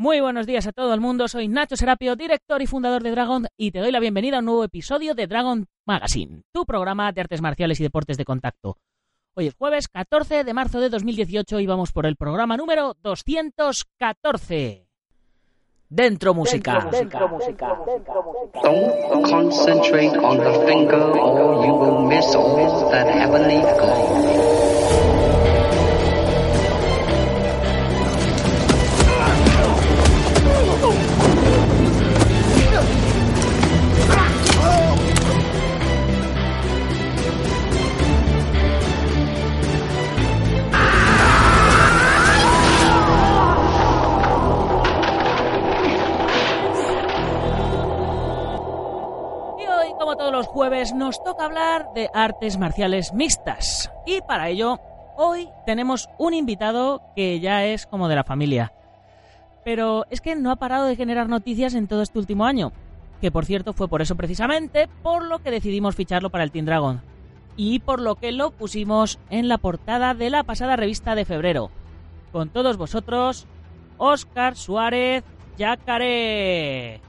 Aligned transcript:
Muy 0.00 0.20
buenos 0.22 0.46
días 0.46 0.66
a 0.66 0.72
todo 0.72 0.94
el 0.94 1.00
mundo, 1.00 1.28
soy 1.28 1.46
Nacho 1.46 1.76
Serapio, 1.76 2.16
director 2.16 2.62
y 2.62 2.66
fundador 2.66 3.02
de 3.02 3.10
Dragon, 3.10 3.46
y 3.58 3.70
te 3.70 3.80
doy 3.80 3.92
la 3.92 4.00
bienvenida 4.00 4.36
a 4.36 4.38
un 4.38 4.46
nuevo 4.46 4.64
episodio 4.64 5.14
de 5.14 5.26
Dragon 5.26 5.66
Magazine, 5.84 6.40
tu 6.52 6.64
programa 6.64 7.12
de 7.12 7.20
artes 7.20 7.42
marciales 7.42 7.78
y 7.80 7.82
deportes 7.82 8.16
de 8.16 8.24
contacto. 8.24 8.78
Hoy 9.34 9.48
es 9.48 9.54
jueves 9.54 9.88
14 9.88 10.42
de 10.42 10.54
marzo 10.54 10.80
de 10.80 10.88
2018 10.88 11.60
y 11.60 11.66
vamos 11.66 11.92
por 11.92 12.06
el 12.06 12.16
programa 12.16 12.56
número 12.56 12.96
214. 13.02 14.88
Dentro 15.90 16.32
música. 16.32 16.88
Dentro 16.90 17.28
música. 17.28 17.76
Don't 18.62 19.30
concentrate 19.30 20.16
on 20.16 20.38
the 20.38 20.66
finger 20.66 20.96
or 20.96 21.66
you 21.66 21.74
will 21.74 22.06
miss 22.08 22.34
all 22.34 22.90
that 22.90 23.06
heavenly. 23.06 23.60
Los 50.40 50.46
jueves, 50.46 50.94
nos 50.94 51.22
toca 51.22 51.44
hablar 51.44 51.92
de 51.94 52.08
artes 52.14 52.56
marciales 52.56 53.12
mixtas. 53.12 53.92
Y 54.06 54.22
para 54.22 54.48
ello, 54.48 54.80
hoy 55.18 55.50
tenemos 55.66 56.08
un 56.16 56.32
invitado 56.32 57.02
que 57.14 57.40
ya 57.40 57.66
es 57.66 57.84
como 57.84 58.08
de 58.08 58.14
la 58.14 58.24
familia. 58.24 58.72
Pero 59.66 60.06
es 60.08 60.22
que 60.22 60.36
no 60.36 60.50
ha 60.50 60.56
parado 60.56 60.86
de 60.86 60.96
generar 60.96 61.28
noticias 61.28 61.74
en 61.74 61.88
todo 61.88 62.00
este 62.00 62.18
último 62.18 62.46
año. 62.46 62.72
Que 63.20 63.30
por 63.30 63.44
cierto 63.44 63.74
fue 63.74 63.86
por 63.86 64.00
eso 64.00 64.16
precisamente 64.16 64.88
por 65.02 65.26
lo 65.26 65.40
que 65.40 65.50
decidimos 65.50 65.94
ficharlo 65.94 66.30
para 66.30 66.42
el 66.44 66.52
Team 66.52 66.64
Dragon. 66.64 67.02
Y 67.58 67.80
por 67.80 68.00
lo 68.00 68.14
que 68.14 68.32
lo 68.32 68.50
pusimos 68.50 69.18
en 69.28 69.46
la 69.46 69.58
portada 69.58 70.14
de 70.14 70.30
la 70.30 70.42
pasada 70.44 70.74
revista 70.74 71.14
de 71.14 71.26
febrero. 71.26 71.70
Con 72.32 72.48
todos 72.48 72.78
vosotros, 72.78 73.46
Óscar 73.98 74.56
Suárez 74.56 75.22
Yacaré. 75.58 77.02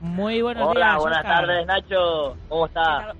Muy 0.00 0.42
buenos 0.42 0.68
Hola, 0.68 0.86
días. 0.90 0.96
buenas 1.02 1.18
Óscar. 1.20 1.46
tardes, 1.46 1.66
Nacho. 1.66 2.36
¿Cómo 2.48 2.64
¿Qué 2.64 2.68
estás? 2.68 3.16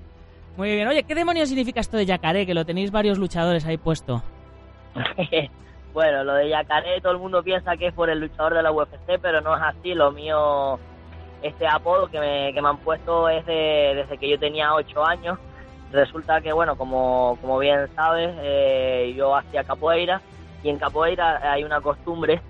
Muy 0.57 0.71
bien. 0.75 0.87
Oye, 0.87 1.03
¿qué 1.03 1.15
demonios 1.15 1.49
significa 1.49 1.79
esto 1.79 1.97
de 1.97 2.05
yacaré? 2.05 2.45
Que 2.45 2.53
lo 2.53 2.65
tenéis 2.65 2.91
varios 2.91 3.17
luchadores 3.17 3.65
ahí 3.65 3.77
puesto. 3.77 4.21
bueno, 5.93 6.23
lo 6.23 6.33
de 6.33 6.49
Yacaré, 6.49 6.99
todo 7.01 7.11
el 7.13 7.19
mundo 7.19 7.43
piensa 7.43 7.77
que 7.77 7.87
es 7.87 7.93
por 7.93 8.09
el 8.09 8.19
luchador 8.19 8.53
de 8.55 8.63
la 8.63 8.71
UFC, 8.71 9.19
pero 9.21 9.41
no 9.41 9.55
es 9.55 9.61
así. 9.63 9.93
Lo 9.93 10.11
mío, 10.11 10.79
este 11.41 11.67
apodo 11.67 12.07
que 12.07 12.19
me, 12.19 12.53
que 12.53 12.61
me 12.61 12.69
han 12.69 12.77
puesto 12.77 13.29
es 13.29 13.45
de, 13.45 13.93
desde 13.95 14.17
que 14.17 14.29
yo 14.29 14.39
tenía 14.39 14.73
8 14.73 15.05
años. 15.05 15.37
Resulta 15.91 16.41
que, 16.41 16.53
bueno, 16.53 16.75
como, 16.75 17.37
como 17.41 17.57
bien 17.59 17.87
sabes, 17.95 18.31
eh, 18.41 19.13
yo 19.17 19.35
hacía 19.35 19.63
capoeira 19.63 20.21
y 20.63 20.69
en 20.69 20.77
capoeira 20.77 21.51
hay 21.51 21.63
una 21.63 21.81
costumbre 21.81 22.41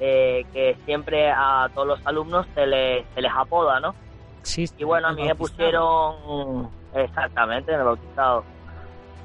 eh, 0.00 0.44
que 0.52 0.76
siempre 0.84 1.30
a 1.30 1.68
todos 1.74 1.88
los 1.88 2.06
alumnos 2.06 2.46
se 2.54 2.66
les, 2.66 3.04
se 3.14 3.20
les 3.22 3.32
apoda, 3.34 3.80
¿no? 3.80 3.94
Sí. 4.42 4.66
Y 4.78 4.84
bueno, 4.84 5.08
a 5.08 5.12
mí 5.12 5.24
me 5.24 5.34
pusieron 5.34 6.68
exactamente 6.94 7.72
en 7.72 7.80
el 7.80 7.84
bautizado. 7.84 8.44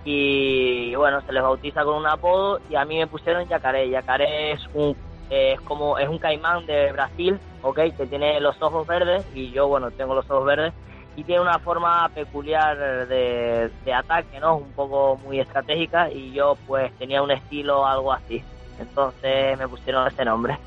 Y 0.03 0.95
bueno, 0.95 1.21
se 1.21 1.31
les 1.31 1.43
bautiza 1.43 1.83
con 1.83 1.95
un 1.95 2.07
apodo 2.07 2.59
y 2.69 2.75
a 2.75 2.85
mí 2.85 2.97
me 2.97 3.07
pusieron 3.07 3.47
Yacaré. 3.47 3.89
Yacaré 3.89 4.53
es 4.53 4.61
un 4.73 4.95
es 5.29 5.61
como 5.61 5.97
es 5.97 6.09
un 6.09 6.17
caimán 6.17 6.65
de 6.65 6.91
Brasil, 6.91 7.39
¿ok? 7.61 7.79
Que 7.95 8.07
tiene 8.07 8.39
los 8.41 8.61
ojos 8.61 8.85
verdes 8.85 9.25
y 9.33 9.51
yo 9.51 9.67
bueno 9.67 9.91
tengo 9.91 10.13
los 10.13 10.29
ojos 10.29 10.45
verdes 10.45 10.73
y 11.15 11.23
tiene 11.23 11.41
una 11.41 11.59
forma 11.59 12.09
peculiar 12.09 13.07
de, 13.07 13.69
de 13.85 13.93
ataque, 13.93 14.39
¿no? 14.39 14.57
Un 14.57 14.71
poco 14.71 15.17
muy 15.23 15.39
estratégica 15.39 16.09
y 16.09 16.31
yo 16.33 16.57
pues 16.67 16.91
tenía 16.97 17.21
un 17.21 17.31
estilo 17.31 17.85
algo 17.85 18.11
así. 18.11 18.43
Entonces 18.81 19.57
me 19.57 19.67
pusieron 19.67 20.07
ese 20.07 20.25
nombre. 20.25 20.57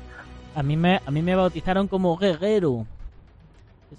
A 0.55 0.63
mí 0.63 0.77
me, 0.77 1.01
a 1.05 1.11
mí 1.11 1.21
me 1.21 1.35
bautizaron 1.35 1.87
como 1.87 2.15
guerrero. 2.17 2.85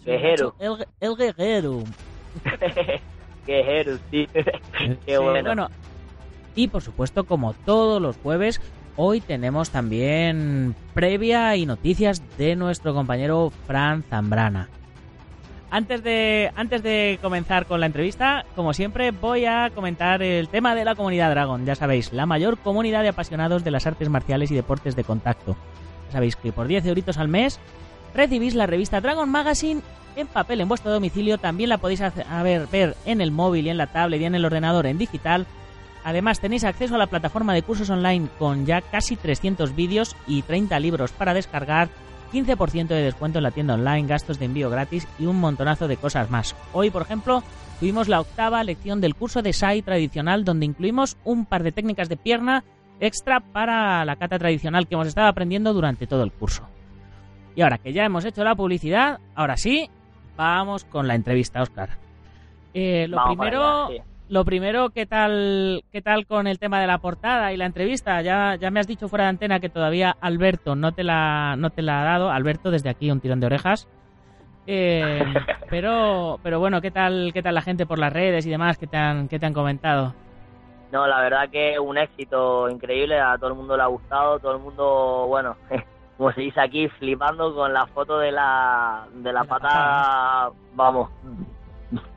Guerrero. 0.05 0.55
El, 0.59 0.87
el 1.01 1.17
guerrero. 1.17 1.83
Guerrero, 3.47 3.99
sí. 4.11 4.27
Qué 4.35 4.99
Sí, 5.07 5.17
bueno. 5.17 5.69
Y 6.55 6.69
por 6.69 6.83
supuesto, 6.83 7.25
como 7.25 7.53
todos 7.53 8.01
los 8.01 8.17
jueves, 8.17 8.61
hoy 8.97 9.21
tenemos 9.21 9.71
también 9.71 10.75
previa 10.95 11.55
y 11.57 11.67
noticias 11.67 12.23
de 12.39 12.57
nuestro 12.57 12.95
compañero 12.95 13.53
Fran 13.67 14.03
Zambrana. 14.05 14.69
Antes 15.71 16.03
de, 16.05 16.53
antes 16.55 16.83
de 16.83 17.19
comenzar 17.21 17.67
con 17.67 17.81
la 17.81 17.87
entrevista, 17.87 18.45
como 18.55 18.73
siempre, 18.73 19.11
voy 19.11 19.47
a 19.47 19.71
comentar 19.75 20.23
el 20.23 20.49
tema 20.49 20.75
de 20.75 20.85
la 20.85 20.95
comunidad 20.95 21.31
Dragon. 21.31 21.67
Ya 21.67 21.75
sabéis, 21.75 22.13
la 22.13 22.25
mayor 22.25 22.59
comunidad 22.59 23.03
de 23.03 23.09
apasionados 23.09 23.65
de 23.65 23.73
las 23.73 23.87
artes 23.87 24.09
marciales 24.09 24.51
y 24.51 24.55
deportes 24.55 24.95
de 24.95 25.05
contacto. 25.05 25.57
Ya 26.07 26.13
sabéis 26.13 26.37
que 26.37 26.53
por 26.53 26.69
10 26.69 26.87
euritos 26.87 27.19
al 27.19 27.29
mes 27.29 27.59
recibís 28.15 28.55
la 28.55 28.67
revista 28.67 29.01
Dragon 29.01 29.29
Magazine 29.29 29.83
en 30.15 30.29
papel 30.29 30.61
en 30.61 30.69
vuestro 30.69 30.91
domicilio. 30.93 31.37
También 31.37 31.69
la 31.69 31.79
podéis 31.79 32.01
hacer- 32.01 32.27
a 32.31 32.43
ver, 32.45 32.69
ver 32.69 32.97
en 33.05 33.21
el 33.21 33.33
móvil 33.33 33.67
y 33.67 33.71
en 33.71 33.77
la 33.77 33.89
tablet 33.89 34.21
y 34.21 34.25
en 34.25 34.37
el 34.37 34.45
ordenador 34.45 34.87
en 34.87 34.99
digital. 34.99 35.47
Además 36.05 36.39
tenéis 36.39 36.63
acceso 36.63 36.95
a 36.95 36.99
la 36.99 37.09
plataforma 37.09 37.53
de 37.55 37.63
cursos 37.63 37.91
online 37.91 38.29
con 38.39 38.65
ya 38.67 38.81
casi 38.83 39.17
300 39.17 39.75
vídeos 39.75 40.15
y 40.29 40.43
30 40.43 40.79
libros 40.79 41.11
para 41.11 41.35
descargar, 41.35 41.89
15% 42.37 42.89
de 42.89 43.03
descuento 43.03 43.39
en 43.39 43.45
la 43.45 43.51
tienda 43.51 43.75
online, 43.75 44.07
gastos 44.07 44.39
de 44.39 44.45
envío 44.45 44.69
gratis 44.69 45.09
y 45.19 45.25
un 45.25 45.41
montonazo 45.41 45.89
de 45.89 45.97
cosas 45.97 46.31
más. 46.31 46.55
Hoy, 46.75 46.91
por 46.91 47.01
ejemplo, 47.01 47.43
tuvimos 47.81 48.09
la 48.09 48.21
octava 48.21 48.63
lección 48.63 49.01
del 49.01 49.15
curso 49.15 49.41
de 49.41 49.55
SAI 49.55 49.81
tradicional 49.81 50.45
donde 50.45 50.67
incluimos 50.67 51.17
un 51.25 51.47
par 51.47 51.63
de 51.63 51.73
técnicas 51.73 52.11
de 52.11 52.19
pierna 52.19 52.63
extra 53.01 53.41
para 53.41 54.05
la 54.05 54.17
kata 54.17 54.39
tradicional 54.39 54.87
que 54.87 54.95
hemos 54.95 55.09
estado 55.09 55.29
aprendiendo 55.29 55.73
durante 55.73 56.07
todo 56.07 56.25
el 56.25 56.33
curso. 56.33 56.69
Y 57.55 57.63
ahora 57.63 57.79
que 57.79 57.95
ya 57.95 58.05
hemos 58.05 58.27
hecho 58.27 58.45
la 58.45 58.55
publicidad, 58.55 59.19
ahora 59.35 59.57
sí, 59.57 59.89
vamos 60.37 60.85
con 60.85 61.09
la 61.09 61.15
entrevista, 61.15 61.63
Oscar. 61.63 61.89
Eh, 62.75 63.07
lo 63.09 63.17
Vamos 63.17 63.37
primero, 63.37 63.87
allá, 63.87 63.97
sí. 63.97 64.16
Lo 64.29 64.45
primero, 64.45 64.91
¿qué 64.91 65.07
tal, 65.07 65.85
¿qué 65.93 66.03
tal 66.03 66.27
con 66.27 66.47
el 66.47 66.59
tema 66.59 66.81
de 66.81 66.87
la 66.87 66.99
portada 66.99 67.53
y 67.53 67.57
la 67.57 67.67
entrevista? 67.67 68.21
Ya, 68.23 68.57
ya 68.57 68.71
me 68.71 68.81
has 68.81 68.87
dicho 68.87 69.09
fuera 69.09 69.25
de 69.25 69.31
antena 69.31 69.61
que 69.61 69.69
todavía 69.69 70.17
Alberto 70.21 70.75
no 70.75 70.93
te 70.93 71.05
la, 71.05 71.55
no 71.57 71.71
te 71.71 71.83
la 71.83 72.01
ha 72.01 72.05
dado. 72.05 72.31
Alberto, 72.31 72.71
desde 72.71 72.91
aquí 72.91 73.11
un 73.11 73.21
tirón 73.21 73.41
de 73.41 73.47
orejas. 73.47 73.89
Eh, 74.67 75.23
pero, 75.71 76.41
pero 76.43 76.59
bueno, 76.59 76.81
¿qué 76.81 76.91
tal, 76.91 77.31
qué 77.33 77.43
tal 77.43 77.55
la 77.55 77.63
gente 77.63 77.87
por 77.87 77.99
las 77.99 78.13
redes 78.13 78.47
y 78.47 78.51
demás 78.51 78.79
que 78.79 78.89
te 78.89 78.97
han, 78.97 79.29
que 79.29 79.39
te 79.39 79.47
han 79.47 79.55
comentado? 79.55 80.15
No, 80.91 81.07
la 81.07 81.21
verdad 81.21 81.49
que 81.51 81.79
un 81.79 81.99
éxito 81.99 82.69
increíble, 82.69 83.21
a 83.21 83.37
todo 83.39 83.51
el 83.51 83.57
mundo 83.57 83.77
le 83.77 83.83
ha 83.83 83.87
gustado, 83.87 84.39
todo 84.41 84.57
el 84.57 84.63
mundo, 84.63 85.27
bueno, 85.29 85.57
como 86.17 86.33
se 86.33 86.41
dice 86.41 86.61
aquí, 86.61 86.89
flipando 86.89 87.55
con 87.55 87.73
la 87.73 87.87
foto 87.87 88.19
de 88.19 88.33
la, 88.33 89.07
de 89.13 89.33
la 89.33 89.41
la 89.41 89.45
patada, 89.45 90.51
vamos, 90.75 91.11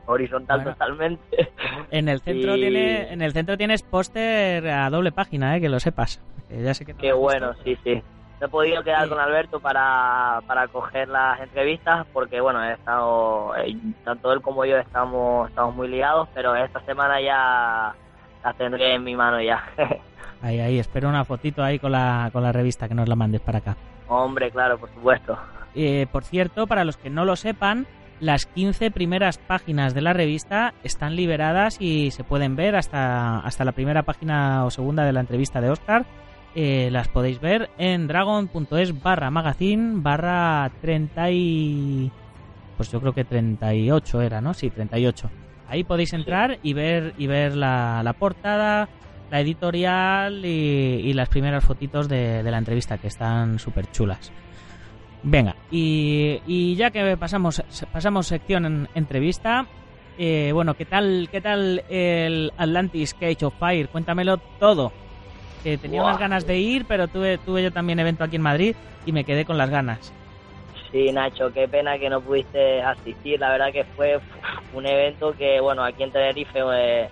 horizontal 0.06 0.57
Bueno. 0.62 0.71
totalmente. 0.74 1.51
En 1.92 2.10
el 2.10 2.19
centro 2.21 2.56
tiene, 2.56 3.12
en 3.13 3.21
el 3.21 3.33
centro 3.33 3.57
tienes 3.57 3.83
póster 3.83 4.68
a 4.68 4.89
doble 4.89 5.12
página, 5.12 5.56
eh, 5.57 5.62
que 5.62 5.69
lo 5.69 5.80
sepas. 5.80 6.21
Que 6.48 6.62
ya 6.63 6.74
sé 6.74 6.86
que 6.86 6.94
Qué 6.95 7.13
bueno, 7.13 7.50
visto. 7.50 7.63
sí, 7.63 7.77
sí. 7.83 8.04
No 8.39 8.48
he 8.48 8.50
podido 8.50 8.81
quedar 8.83 9.04
Sí. 9.04 9.10
con 9.10 9.19
Alberto 9.19 9.60
para, 9.60 10.42
para 10.48 10.68
coger 10.69 11.10
las 11.10 11.39
entrevistas 11.42 12.06
porque, 12.13 12.39
bueno, 12.39 12.63
he 12.63 12.74
estado, 12.74 13.54
eh, 13.57 13.75
tanto 14.06 14.31
él 14.31 14.42
como 14.42 14.63
yo 14.66 14.77
estamos, 14.77 15.50
estamos 15.50 15.75
muy 15.75 15.89
ligados, 15.89 16.30
pero 16.33 16.56
esta 16.56 16.80
semana 16.86 17.19
ya 17.21 17.94
las 18.44 18.57
tendré 18.57 18.95
en 18.95 19.04
mi 19.04 19.16
mano 19.16 19.42
ya. 19.42 19.62
Ahí, 20.42 20.57
ahí, 20.62 20.80
espero 20.80 21.10
una 21.10 21.25
fotito 21.25 21.62
ahí 21.62 21.80
con 21.80 21.92
la, 21.92 22.30
con 22.31 22.42
la 22.42 22.54
revista 22.54 22.88
que 22.88 22.95
nos 22.95 23.10
la 23.10 23.16
mandes 23.18 23.42
para 23.42 23.57
acá. 23.57 23.75
Hombre, 24.07 24.50
claro, 24.51 24.77
por 24.77 24.89
supuesto. 24.94 25.38
Eh, 25.75 26.07
por 26.13 26.24
cierto, 26.24 26.66
para 26.66 26.86
los 26.86 26.95
que 26.95 27.10
no 27.10 27.25
lo 27.25 27.36
sepan, 27.36 27.86
las 28.19 28.45
15 28.45 28.92
primeras 28.92 29.38
páginas 29.38 29.94
de 29.94 30.01
la 30.01 30.13
revista 30.13 30.74
están 30.83 31.16
liberadas 31.16 31.77
y 31.80 32.12
se 32.12 32.24
pueden 32.24 32.56
ver 32.56 32.75
hasta, 32.75 33.39
hasta 33.39 33.66
la 33.66 33.71
primera 33.71 34.04
página 34.04 34.66
o 34.66 34.69
segunda 34.69 35.06
de 35.06 35.13
la 35.13 35.21
entrevista 35.21 35.62
de 35.62 35.69
Oscar 35.69 36.06
eh, 36.56 36.89
las 36.92 37.07
podéis 37.07 37.39
ver 37.39 37.69
en 37.77 38.07
dragon.es 38.07 39.01
barra 39.01 39.30
magazine 39.30 40.01
barra 40.01 40.71
30 40.81 41.31
y... 41.31 42.12
Pues 42.75 42.92
yo 42.92 43.01
creo 43.01 43.13
que 43.13 43.25
38 43.25 44.21
era, 44.21 44.42
¿no? 44.42 44.54
Sí, 44.54 44.69
38. 44.69 45.30
Ahí 45.68 45.83
podéis 45.83 46.13
entrar 46.13 46.60
y 46.63 46.74
ver 46.74 47.13
y 47.18 47.27
ver 47.27 47.56
la, 47.56 48.01
la 48.04 48.13
portada, 48.13 48.88
la 49.30 49.42
editorial 49.42 50.45
y, 50.45 51.01
y 51.04 51.13
las 51.13 51.27
primeras 51.27 51.63
fotitos 51.66 52.07
de, 52.07 52.42
de 52.42 52.51
la 52.51 52.57
entrevista 52.57 52.98
que 52.98 53.07
están 53.07 53.60
súper 53.60 53.92
chulas. 53.92 54.31
Venga, 55.21 55.56
y, 55.69 56.39
y 56.45 56.75
ya 56.75 56.92
que 56.92 57.18
pasamos, 57.18 57.62
pasamos 57.92 58.27
sección 58.27 58.66
en 58.66 58.88
entrevista, 58.95 59.68
eh, 60.18 60.51
bueno, 60.54 60.75
¿qué 60.75 60.86
tal, 60.86 61.27
¿qué 61.31 61.42
tal 61.42 61.83
el 61.89 62.51
Atlantis 62.57 63.13
Cage 63.13 63.45
of 63.45 63.54
Fire? 63.60 63.89
Cuéntamelo 63.89 64.38
todo. 64.60 64.92
Tenía 65.63 66.01
Buah. 66.01 66.10
unas 66.12 66.19
ganas 66.19 66.48
de 66.48 66.57
ir, 66.57 66.86
pero 66.88 67.07
tuve, 67.07 67.38
tuve 67.38 67.63
yo 67.63 67.71
también 67.71 68.00
evento 68.00 68.24
aquí 68.24 68.38
en 68.38 68.42
Madrid 68.42 68.75
y 69.06 69.12
me 69.12 69.25
quedé 69.25 69.45
con 69.45 69.57
las 69.57 69.69
ganas. 69.69 70.13
Sí, 70.92 71.12
Nacho, 71.12 71.51
qué 71.54 71.68
pena 71.68 72.00
que 72.00 72.10
no 72.10 72.21
pudiste 72.21 72.81
asistir. 72.81 73.39
La 73.39 73.50
verdad 73.51 73.71
que 73.71 73.83
fue 73.95 74.19
un 74.74 74.86
evento 74.86 75.33
que, 75.33 75.60
bueno, 75.60 75.83
aquí 75.83 76.04
en 76.04 76.12
Tenerife 76.12 76.60
eh, 76.60 77.10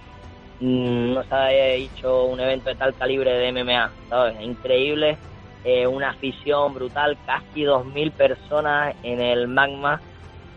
mm, 0.59 1.13
no 1.13 1.23
se 1.23 1.35
había 1.35 1.67
hecho 1.73 2.25
un 2.25 2.39
evento 2.39 2.69
de 2.69 2.75
tal 2.75 2.95
calibre 2.95 3.31
de 3.31 3.49
MMA, 3.49 3.93
¿sabes? 4.09 4.41
Increíble, 4.41 5.17
eh, 5.67 5.85
una 5.85 6.11
afición 6.11 6.73
brutal, 6.73 7.17
casi 7.25 7.63
2.000 7.63 8.11
personas 8.13 8.95
en 9.03 9.19
el 9.19 9.49
Magma, 9.49 10.01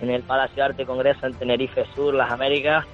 en 0.01 0.09
el 0.11 0.23
Palacio 0.23 0.55
de 0.63 0.63
Arte 0.71 0.87
Congreso 0.87 1.27
en 1.27 1.35
Tenerife 1.35 1.85
Sur, 1.97 2.15
las 2.15 2.31
Américas. 2.31 2.87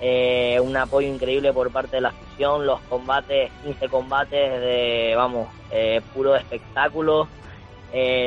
Eh, 0.00 0.58
un 0.62 0.74
apoyo 0.78 1.06
increíble 1.06 1.52
por 1.52 1.70
parte 1.70 1.96
de 1.96 2.00
la 2.00 2.08
afición, 2.08 2.64
los 2.64 2.80
combates, 2.88 3.50
15 3.64 3.88
combates 3.88 4.60
de, 4.62 5.12
vamos, 5.14 5.48
eh, 5.70 6.00
puro 6.14 6.34
espectáculo 6.36 7.28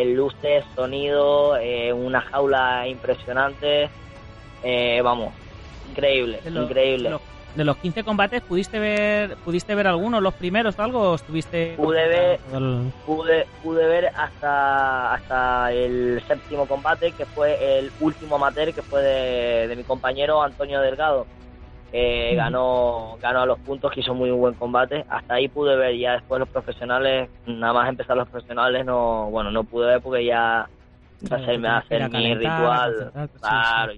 luces, 0.06 0.64
sonido, 0.76 1.58
una 1.96 2.22
jaula 2.22 2.86
impresionante. 2.88 3.90
Eh, 4.64 5.02
vamos, 5.04 5.34
increíble, 5.90 6.42
los- 6.44 6.66
increíble. 6.70 7.10
Los, 7.10 7.22
de 7.56 7.64
los 7.64 7.78
15 7.78 8.04
combates, 8.04 8.42
¿pudiste 8.42 8.80
ver 8.80 9.36
pudiste 9.38 9.76
ver 9.76 9.88
algunos, 9.88 10.22
los 10.22 10.34
primeros 10.34 10.78
o 10.78 10.82
algo? 10.82 11.12
¿O 11.12 11.16
estuviste...? 11.16 11.76
Pude 11.78 12.08
ver- 12.08 12.40
el- 12.54 12.92
Pude, 13.06 13.46
pude 13.62 13.86
ver 13.86 14.08
hasta, 14.16 15.14
hasta 15.14 15.72
el 15.72 16.22
séptimo 16.28 16.66
combate, 16.68 17.12
que 17.12 17.26
fue 17.26 17.80
el 17.80 17.92
último 18.00 18.36
amateur, 18.38 18.74
que 18.74 18.82
fue 18.82 19.02
de, 19.02 19.68
de 19.68 19.76
mi 19.76 19.84
compañero 19.84 20.42
Antonio 20.42 20.80
Delgado. 20.82 21.28
Ujú. 21.96 22.36
ganó, 22.38 23.18
ganó 23.22 23.42
a 23.42 23.46
los 23.46 23.60
puntos, 23.60 23.92
que 23.92 24.00
hizo 24.00 24.16
muy 24.16 24.32
buen 24.32 24.56
combate. 24.56 25.06
Hasta 25.10 25.36
ahí 25.36 25.48
pude 25.48 25.76
ver, 25.76 25.96
ya 25.96 26.14
después 26.14 26.40
los 26.40 26.50
profesionales, 26.50 27.30
nada 27.46 27.74
más 27.74 27.88
empezar 27.90 28.18
los 28.18 28.28
profesionales, 28.30 28.84
no 28.84 29.30
bueno 29.30 29.52
no 29.52 29.64
pude 29.64 29.86
ver 29.88 30.02
porque 30.02 30.26
ya 30.26 30.68
Claro, 31.28 31.44
hacerme 31.44 31.68
hacer 31.70 32.04
mi 32.06 32.10
calentar, 32.10 32.40
ritual. 32.60 32.94
concentrarte, 32.96 33.34
sí, 33.38 33.44
claro, 33.44 33.92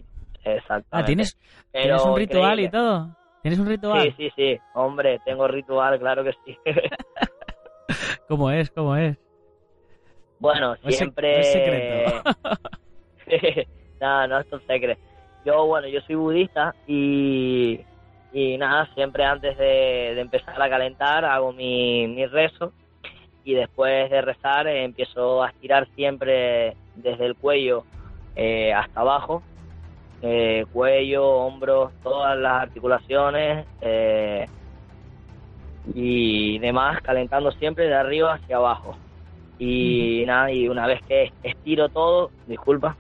exactamente. 0.44 0.86
Ah, 0.92 1.06
¿tienes, 1.06 1.38
Pero 1.72 1.84
¿tienes 1.84 2.06
un 2.06 2.16
ritual 2.18 2.60
y 2.60 2.70
todo? 2.70 3.10
¿Tienes 3.46 3.60
un 3.60 3.68
ritual? 3.68 4.02
Sí, 4.02 4.16
sí, 4.18 4.32
sí, 4.36 4.60
hombre, 4.74 5.20
tengo 5.24 5.48
ritual, 5.48 6.00
claro 6.00 6.24
que 6.24 6.34
sí. 6.44 6.58
¿Cómo 8.28 8.50
es? 8.50 8.72
¿Cómo 8.72 8.96
es? 8.96 9.16
bueno, 10.40 10.76
No 10.84 10.90
siempre... 10.90 11.32
no 11.32 11.40
es 11.42 11.52
secreto. 11.52 12.24
no, 14.02 14.28
no 14.28 14.40
es 14.40 14.52
un 14.52 14.66
secreto. 14.66 15.00
Yo, 15.46 15.64
bueno, 15.68 15.88
yo 15.88 16.02
soy 16.02 16.16
budista 16.16 16.74
y, 16.88 17.82
y 18.34 18.58
nada, 18.58 18.90
siempre 18.96 19.24
antes 19.24 19.56
de, 19.60 20.14
de 20.16 20.22
empezar 20.22 20.60
a 20.60 20.68
calentar 20.68 21.24
hago 21.24 21.54
mi, 21.54 22.08
mi 22.08 22.26
rezo 22.26 22.74
y 23.44 23.54
después 23.54 24.10
de 24.10 24.22
rezar 24.24 24.66
eh, 24.66 24.86
empiezo 24.86 25.44
a 25.44 25.50
estirar 25.50 25.88
siempre 25.94 26.76
desde 26.96 27.28
el 27.28 27.36
cuello 27.36 27.84
eh, 28.36 28.74
hasta 28.74 29.02
abajo, 29.02 29.44
eh, 30.22 30.66
cuello, 30.72 31.28
hombros, 31.28 31.92
todas 32.04 32.38
las 32.38 32.64
articulaciones 32.64 33.66
eh, 33.82 34.48
y 35.94 36.58
demás, 36.60 37.00
calentando 37.02 37.52
siempre 37.52 37.88
de 37.88 37.94
arriba 37.96 38.34
hacia 38.36 38.58
abajo. 38.58 38.96
Y 39.60 40.24
nada, 40.26 40.52
y 40.52 40.68
una 40.68 40.88
vez 40.88 41.02
que 41.08 41.32
estiro 41.44 41.90
todo, 41.90 42.32
disculpa, 42.48 42.98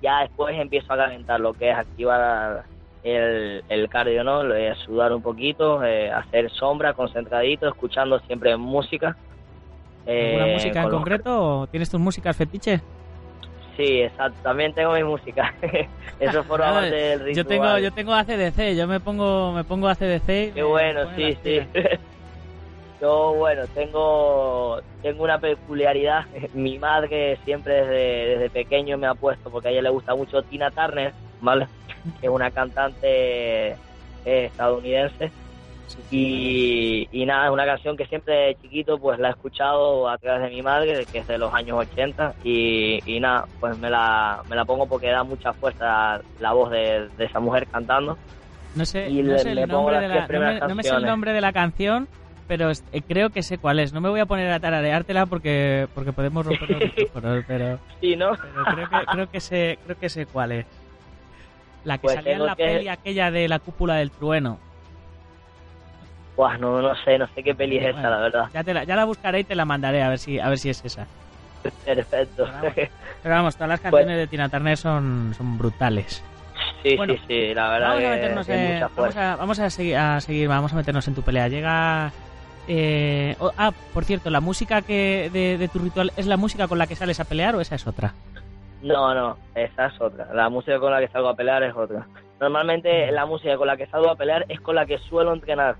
ya 0.00 0.20
después 0.20 0.56
empiezo 0.58 0.92
a 0.92 0.96
calentar 0.96 1.40
lo 1.40 1.54
que 1.54 1.70
es 1.70 1.76
activar 1.76 2.64
el, 3.02 3.64
el 3.68 3.88
cardio, 3.88 4.22
¿no? 4.22 4.44
De 4.44 4.74
sudar 4.84 5.12
un 5.12 5.22
poquito, 5.22 5.82
eh, 5.84 6.10
hacer 6.12 6.50
sombra, 6.50 6.92
concentradito, 6.92 7.66
escuchando 7.66 8.18
siempre 8.20 8.56
música. 8.56 9.16
¿Alguna 10.06 10.46
Eh, 10.46 10.52
música 10.54 10.82
en 10.82 10.88
los- 10.90 10.94
concreto? 10.94 11.66
¿Tienes 11.70 11.90
tus 11.90 12.00
músicas 12.00 12.36
fetiche? 12.36 12.80
Sí, 13.78 14.02
exacto. 14.02 14.36
También 14.42 14.74
tengo 14.74 14.92
mi 14.92 15.04
música. 15.04 15.54
Eso 16.20 16.42
forma 16.42 16.72
parte 16.72 16.96
del 16.96 17.20
ritual. 17.20 17.36
Yo 17.36 17.44
tengo, 17.44 17.78
yo 17.78 17.92
tengo 17.92 18.12
ACDC, 18.12 18.76
yo 18.76 18.88
me 18.88 18.98
pongo, 18.98 19.52
me 19.52 19.62
pongo 19.62 19.86
ACDC. 19.86 20.52
Qué 20.52 20.62
bueno, 20.64 21.02
sí, 21.14 21.38
sí. 21.42 21.60
Yo, 23.00 23.32
bueno, 23.34 23.62
tengo 23.68 24.80
tengo 25.02 25.22
una 25.22 25.38
peculiaridad. 25.38 26.26
Mi 26.54 26.80
madre 26.80 27.38
siempre 27.44 27.74
desde, 27.74 28.28
desde 28.30 28.50
pequeño 28.50 28.98
me 28.98 29.06
ha 29.06 29.14
puesto, 29.14 29.48
porque 29.48 29.68
a 29.68 29.70
ella 29.70 29.82
le 29.82 29.90
gusta 29.90 30.16
mucho 30.16 30.42
Tina 30.42 30.72
Turner, 30.72 31.12
¿vale? 31.40 31.68
Que 32.20 32.26
es 32.26 32.32
una 32.32 32.50
cantante 32.50 33.68
eh, 33.68 33.76
estadounidense. 34.24 35.30
Y, 36.10 37.08
y 37.10 37.26
nada, 37.26 37.46
es 37.46 37.52
una 37.52 37.64
canción 37.66 37.96
que 37.96 38.06
siempre 38.06 38.34
de 38.34 38.54
chiquito 38.56 38.98
pues 38.98 39.18
la 39.18 39.28
he 39.28 39.30
escuchado 39.30 40.08
a 40.08 40.18
través 40.18 40.42
de 40.42 40.50
mi 40.56 40.62
madre, 40.62 41.06
que 41.10 41.18
es 41.18 41.26
de 41.26 41.38
los 41.38 41.52
años 41.54 41.78
80. 41.78 42.34
Y, 42.44 43.00
y 43.04 43.20
nada, 43.20 43.46
pues 43.60 43.76
me 43.78 43.90
la, 43.90 44.42
me 44.48 44.56
la 44.56 44.64
pongo 44.64 44.86
porque 44.86 45.08
da 45.08 45.22
mucha 45.24 45.52
fuerza 45.54 46.20
la 46.40 46.52
voz 46.52 46.70
de, 46.70 47.08
de 47.16 47.24
esa 47.24 47.40
mujer 47.40 47.66
cantando. 47.66 48.16
No 48.74 48.84
sé, 48.84 49.08
Y 49.10 49.22
no 49.22 49.32
le- 49.32 49.38
sé 49.38 49.52
el 49.52 49.66
nombre 49.68 49.98
de 50.00 50.08
la, 50.08 50.26
no, 50.28 50.40
me, 50.40 50.60
no 50.60 50.74
me 50.74 50.82
sé 50.82 50.94
el 50.94 51.04
nombre 51.04 51.32
de 51.32 51.40
la 51.40 51.52
canción, 51.52 52.06
pero 52.46 52.70
eh, 52.70 53.02
creo 53.06 53.30
que 53.30 53.42
sé 53.42 53.58
cuál 53.58 53.78
es. 53.80 53.92
No 53.92 54.00
me 54.00 54.08
voy 54.08 54.20
a 54.20 54.26
poner 54.26 54.50
a 54.52 54.60
tarareártela 54.60 55.26
porque 55.26 55.88
porque 55.94 56.12
podemos 56.12 56.44
romper 56.46 56.70
los 56.70 56.80
micrófonos, 56.84 57.44
pero, 57.46 57.78
Sí, 58.00 58.14
¿no? 58.16 58.30
pero 58.40 58.64
creo 58.86 58.88
que 58.88 59.06
creo 59.06 59.30
que 59.30 59.40
sé 59.40 59.78
creo 59.84 59.98
que 59.98 60.08
sé 60.08 60.26
cuál 60.26 60.52
es. 60.52 60.66
La 61.84 61.96
que 61.96 62.02
Pues 62.02 62.14
salía 62.16 62.36
en 62.36 62.44
la 62.46 62.56
que- 62.56 62.64
peli 62.64 62.88
aquella 62.88 63.30
de 63.30 63.48
la 63.48 63.58
cúpula 63.58 63.94
del 63.96 64.10
trueno. 64.10 64.58
Buah, 66.38 66.56
no, 66.56 66.80
no 66.80 66.94
sé, 67.04 67.18
no 67.18 67.26
sé 67.34 67.42
qué 67.42 67.52
peli 67.52 67.78
es 67.78 67.96
esa, 67.96 68.08
la 68.08 68.18
verdad. 68.20 68.44
Ya 68.54 68.62
te 68.62 68.72
la, 68.72 68.84
ya 68.84 68.94
la 68.94 69.04
buscaré 69.04 69.40
y 69.40 69.44
te 69.44 69.56
la 69.56 69.64
mandaré 69.64 70.04
a 70.04 70.08
ver 70.08 70.18
si 70.20 70.38
a 70.38 70.48
ver 70.48 70.56
si 70.56 70.70
es 70.70 70.84
esa. 70.84 71.04
Perfecto. 71.84 72.46
Pero 73.24 73.34
vamos, 73.34 73.56
todas 73.56 73.70
las 73.70 73.80
canciones 73.80 74.16
de 74.16 74.26
Tina 74.28 74.48
Turner 74.48 74.76
son, 74.76 75.34
son 75.36 75.58
brutales. 75.58 76.22
sí, 76.84 76.96
Bueno, 76.96 77.14
sí, 77.14 77.20
sí, 77.26 77.54
la 77.54 77.70
verdad 77.70 77.88
Vamos 77.88 78.04
a 78.04 78.10
meternos 78.10 78.48
en, 78.50 78.60
mucha 78.66 78.80
vamos 78.82 78.92
fuerza. 78.96 79.32
a, 79.32 79.36
vamos 79.36 79.58
a 79.58 79.70
seguir, 79.70 79.96
a 79.96 80.20
seguir, 80.20 80.46
vamos 80.48 80.72
a 80.72 80.76
meternos 80.76 81.08
en 81.08 81.14
tu 81.16 81.22
pelea. 81.22 81.48
Llega 81.48 82.12
eh, 82.68 83.34
oh, 83.40 83.50
ah, 83.58 83.72
por 83.92 84.04
cierto, 84.04 84.30
la 84.30 84.40
música 84.40 84.82
que 84.82 85.30
de, 85.32 85.58
de 85.58 85.66
tu 85.66 85.80
ritual 85.80 86.12
es 86.16 86.26
la 86.28 86.36
música 86.36 86.68
con 86.68 86.78
la 86.78 86.86
que 86.86 86.94
sales 86.94 87.18
a 87.18 87.24
pelear 87.24 87.56
o 87.56 87.60
esa 87.60 87.74
es 87.74 87.84
otra. 87.84 88.14
No, 88.80 89.12
no, 89.12 89.36
esa 89.56 89.86
es 89.86 90.00
otra. 90.00 90.28
La 90.32 90.48
música 90.48 90.78
con 90.78 90.92
la 90.92 91.00
que 91.00 91.08
salgo 91.08 91.30
a 91.30 91.34
pelear 91.34 91.64
es 91.64 91.74
otra. 91.74 92.06
Normalmente 92.40 93.10
la 93.10 93.26
música 93.26 93.56
con 93.56 93.66
la 93.66 93.76
que 93.76 93.88
salgo 93.88 94.08
a 94.10 94.14
pelear 94.14 94.44
es 94.48 94.60
con 94.60 94.76
la 94.76 94.86
que 94.86 94.98
suelo 94.98 95.32
entrenar 95.32 95.74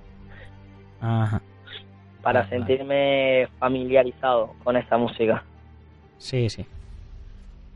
Ajá. 1.00 1.40
para 2.22 2.48
sentirme 2.48 3.48
familiarizado 3.58 4.54
con 4.64 4.76
esta 4.76 4.98
música. 4.98 5.44
Sí, 6.18 6.50
sí. 6.50 6.66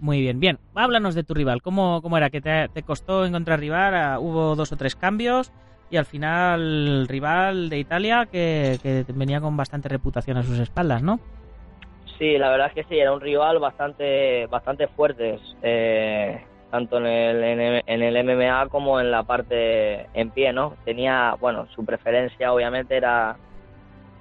Muy 0.01 0.21
bien, 0.21 0.41
bien. 0.41 0.59
Háblanos 0.75 1.15
de 1.15 1.23
tu 1.23 1.33
rival. 1.33 1.63
¿Cómo, 1.63 2.03
cómo 2.03 2.17
era? 2.17 2.29
¿Que 2.29 2.41
te, 2.41 2.69
te 2.69 2.83
costó 2.83 3.25
encontrar 3.25 3.61
rival? 3.61 3.95
Ah, 3.95 4.19
¿Hubo 4.19 4.57
dos 4.57 4.73
o 4.73 4.77
tres 4.77 4.97
cambios? 4.97 5.53
Y 5.91 5.97
al 5.97 6.07
final, 6.07 7.07
rival 7.07 7.69
de 7.69 7.79
Italia 7.79 8.27
que, 8.27 8.79
que 8.83 9.05
venía 9.15 9.41
con 9.41 9.57
bastante 9.57 9.89
reputación 9.89 10.39
a 10.39 10.43
sus 10.43 10.59
espaldas, 10.59 11.03
¿no? 11.03 11.21
Sí, 12.19 12.37
la 12.39 12.51
verdad 12.51 12.69
es 12.69 12.75
que 12.75 12.85
sí, 12.85 12.99
era 12.99 13.13
un 13.13 13.21
rival 13.21 13.59
bastante 13.59 14.47
bastante 14.47 14.89
fuerte, 14.89 15.39
eh, 15.63 16.45
tanto 16.73 16.97
en 16.97 17.05
el, 17.07 17.45
en 17.87 18.03
el, 18.03 18.17
MMA 18.17 18.67
como 18.71 18.99
en 18.99 19.11
la 19.11 19.25
parte 19.25 20.07
en 20.15 20.31
pie, 20.31 20.55
¿no? 20.55 20.75
Tenía, 20.87 21.37
bueno, 21.39 21.67
su 21.75 21.85
preferencia 21.85 22.51
obviamente 22.51 22.97
era 22.97 23.37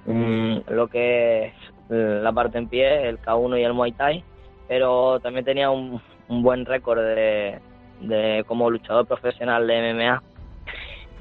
mm, 0.04 0.58
lo 0.68 0.86
que 0.86 1.46
es 1.46 1.54
eh, 1.88 2.20
la 2.22 2.30
parte 2.30 2.58
en 2.58 2.68
pie, 2.68 3.08
el 3.08 3.18
K1 3.18 3.58
y 3.58 3.64
el 3.64 3.72
Muay 3.72 3.92
Thai, 3.92 4.22
pero 4.68 5.18
también 5.20 5.46
tenía 5.46 5.70
un, 5.70 6.02
un 6.28 6.42
buen 6.42 6.66
récord 6.66 7.00
de, 7.00 7.58
de 8.00 8.44
como 8.46 8.70
luchador 8.70 9.06
profesional 9.06 9.66
de 9.66 9.78
MMA. 9.94 10.22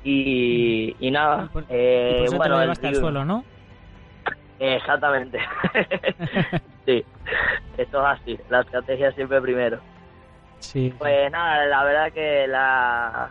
Y, 0.03 0.95
y 0.99 1.11
nada, 1.11 1.45
Y 1.45 1.49
por- 1.49 1.65
eh, 1.69 2.11
y 2.11 2.17
por 2.17 2.25
eso 2.27 2.37
bueno, 2.37 2.55
te 2.75 2.87
lo 2.87 2.89
el 2.89 2.95
suelo, 2.99 3.23
¿no? 3.23 3.45
Exactamente. 4.59 5.39
sí, 6.85 7.05
eso 7.77 7.97
es 7.99 8.19
así. 8.19 8.37
La 8.49 8.61
estrategia 8.61 9.13
siempre 9.13 9.39
primero. 9.41 9.81
Sí. 10.61 10.93
Pues 10.97 11.31
nada, 11.31 11.65
la 11.65 11.83
verdad 11.83 12.11
que 12.13 12.47
la 12.47 13.29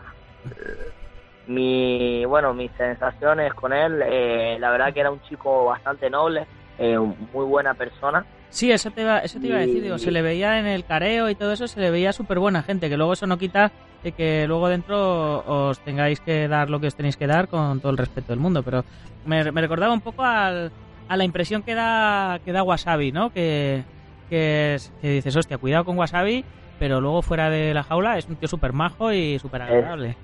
mi 1.47 2.23
bueno 2.25 2.53
mis 2.53 2.71
sensaciones 2.77 3.53
con 3.53 3.73
él, 3.73 4.01
eh, 4.05 4.57
la 4.59 4.69
verdad 4.69 4.93
que 4.93 4.99
era 4.99 5.11
un 5.11 5.21
chico 5.23 5.65
bastante 5.65 6.09
noble, 6.09 6.45
eh, 6.77 6.97
muy 6.97 7.45
buena 7.45 7.73
persona. 7.73 8.25
Sí, 8.49 8.71
eso 8.71 8.91
te 8.91 9.01
iba, 9.01 9.19
eso 9.19 9.39
te 9.39 9.47
iba 9.47 9.57
a 9.57 9.61
decir, 9.61 9.81
digo, 9.81 9.97
se 9.97 10.11
le 10.11 10.21
veía 10.21 10.59
en 10.59 10.65
el 10.65 10.83
careo 10.85 11.29
y 11.29 11.35
todo 11.35 11.53
eso, 11.53 11.67
se 11.67 11.79
le 11.79 11.89
veía 11.89 12.11
súper 12.11 12.37
buena 12.37 12.63
gente, 12.63 12.89
que 12.89 12.97
luego 12.97 13.13
eso 13.13 13.25
no 13.25 13.37
quita 13.37 13.71
de 14.03 14.11
que 14.11 14.45
luego 14.45 14.67
dentro 14.67 15.39
os 15.69 15.79
tengáis 15.79 16.19
que 16.19 16.47
dar 16.47 16.69
lo 16.69 16.79
que 16.79 16.87
os 16.87 16.95
tenéis 16.95 17.15
que 17.15 17.27
dar 17.27 17.47
con 17.47 17.79
todo 17.79 17.91
el 17.91 17.97
respeto 17.97 18.33
del 18.33 18.39
mundo, 18.39 18.61
pero 18.61 18.83
me, 19.25 19.51
me 19.51 19.61
recordaba 19.61 19.93
un 19.93 20.01
poco 20.01 20.23
al, 20.23 20.71
a 21.07 21.17
la 21.17 21.23
impresión 21.23 21.63
que 21.63 21.75
da, 21.75 22.39
que 22.43 22.51
da 22.51 22.63
Wasabi, 22.63 23.11
¿no? 23.13 23.31
Que, 23.31 23.83
que, 24.29 24.77
que 25.01 25.09
dices, 25.09 25.35
hostia, 25.35 25.57
cuidado 25.57 25.85
con 25.85 25.97
Wasabi, 25.97 26.43
pero 26.81 26.99
luego 26.99 27.21
fuera 27.21 27.51
de 27.51 27.75
la 27.75 27.83
jaula 27.83 28.17
es 28.17 28.27
un 28.27 28.37
tío 28.37 28.47
súper 28.47 28.73
majo 28.73 29.13
y 29.13 29.37
súper 29.37 29.61
agradable. 29.61 30.17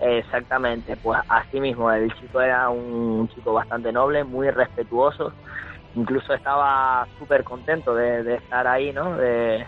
Exactamente, 0.00 0.96
pues 0.96 1.20
así 1.28 1.60
mismo, 1.60 1.88
el 1.92 2.12
chico 2.14 2.40
era 2.40 2.68
un 2.68 3.28
chico 3.28 3.52
bastante 3.52 3.92
noble, 3.92 4.24
muy 4.24 4.50
respetuoso, 4.50 5.32
incluso 5.94 6.34
estaba 6.34 7.06
súper 7.16 7.44
contento 7.44 7.94
de, 7.94 8.24
de 8.24 8.34
estar 8.34 8.66
ahí, 8.66 8.92
¿no? 8.92 9.16
De, 9.16 9.64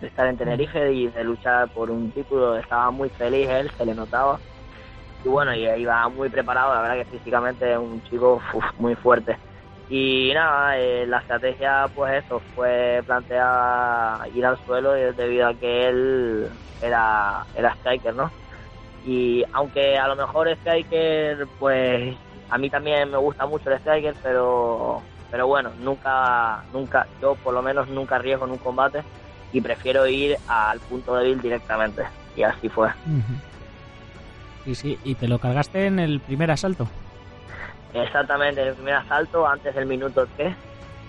de 0.00 0.06
estar 0.06 0.28
en 0.28 0.36
Tenerife 0.36 0.92
y 0.92 1.08
de 1.08 1.24
luchar 1.24 1.68
por 1.70 1.90
un 1.90 2.12
título, 2.12 2.56
estaba 2.58 2.92
muy 2.92 3.08
feliz 3.08 3.48
él, 3.48 3.68
se 3.76 3.84
le 3.86 3.94
notaba. 3.96 4.38
Y 5.24 5.28
bueno, 5.28 5.52
y 5.52 5.66
iba 5.66 6.08
muy 6.10 6.28
preparado, 6.28 6.74
la 6.74 6.82
verdad 6.82 7.04
que 7.04 7.18
físicamente 7.18 7.72
es 7.72 7.78
un 7.78 8.00
chico 8.04 8.40
uf, 8.54 8.64
muy 8.78 8.94
fuerte. 8.94 9.36
Y 9.88 10.32
nada, 10.34 10.78
eh, 10.78 11.06
la 11.06 11.18
estrategia, 11.18 11.88
pues 11.94 12.24
eso, 12.24 12.40
fue 12.54 13.02
planteada 13.06 14.26
ir 14.34 14.44
al 14.44 14.58
suelo 14.64 14.96
y 14.96 15.12
debido 15.14 15.46
a 15.46 15.54
que 15.54 15.88
él 15.88 16.48
era, 16.82 17.44
era 17.54 17.74
striker, 17.74 18.14
¿no? 18.14 18.30
Y 19.06 19.44
aunque 19.52 19.96
a 19.96 20.08
lo 20.08 20.16
mejor 20.16 20.48
striker, 20.48 21.46
pues 21.60 22.16
a 22.50 22.58
mí 22.58 22.68
también 22.68 23.10
me 23.10 23.18
gusta 23.18 23.46
mucho 23.46 23.70
el 23.70 23.78
striker, 23.78 24.16
pero, 24.22 25.02
pero 25.30 25.46
bueno, 25.46 25.70
nunca, 25.78 26.64
nunca, 26.72 27.06
yo 27.22 27.36
por 27.36 27.54
lo 27.54 27.62
menos 27.62 27.88
nunca 27.88 28.16
arriesgo 28.16 28.46
en 28.46 28.52
un 28.52 28.58
combate 28.58 29.04
y 29.52 29.60
prefiero 29.60 30.06
ir 30.08 30.36
al 30.48 30.80
punto 30.80 31.14
débil 31.14 31.40
directamente. 31.40 32.02
Y 32.34 32.42
así 32.42 32.68
fue. 32.68 32.90
Sí, 34.64 34.74
sí, 34.74 34.98
y 35.04 35.14
te 35.14 35.28
lo 35.28 35.38
cargaste 35.38 35.86
en 35.86 36.00
el 36.00 36.18
primer 36.18 36.50
asalto. 36.50 36.88
Exactamente, 37.94 38.60
en 38.62 38.68
el 38.68 38.74
primer 38.74 38.94
asalto, 38.94 39.46
antes 39.46 39.74
del 39.74 39.86
minuto 39.86 40.26
3. 40.36 40.54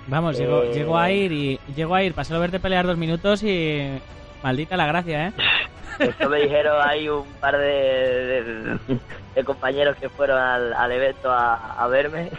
Vamos, 0.07 0.39
Eh. 0.39 0.71
llegó 0.73 0.97
a 0.97 1.11
ir 1.11 1.31
y 1.31 1.59
llegó 1.75 1.95
a 1.95 2.03
ir, 2.03 2.13
pasó 2.13 2.35
a 2.35 2.39
verte 2.39 2.59
pelear 2.59 2.85
dos 2.87 2.97
minutos 2.97 3.43
y 3.43 3.99
maldita 4.41 4.77
la 4.77 4.87
gracia, 4.87 5.27
¿eh? 5.27 5.33
Esto 5.99 6.29
me 6.29 6.39
dijeron 6.41 6.77
ahí 6.87 7.09
un 7.09 7.25
par 7.41 7.57
de, 7.57 7.63
de- 7.65 8.99
de 9.35 9.43
compañeros 9.43 9.97
que 9.97 10.09
fueron 10.09 10.37
al, 10.39 10.73
al 10.73 10.91
evento 10.91 11.31
a, 11.31 11.73
a 11.83 11.87
verme 11.87 12.29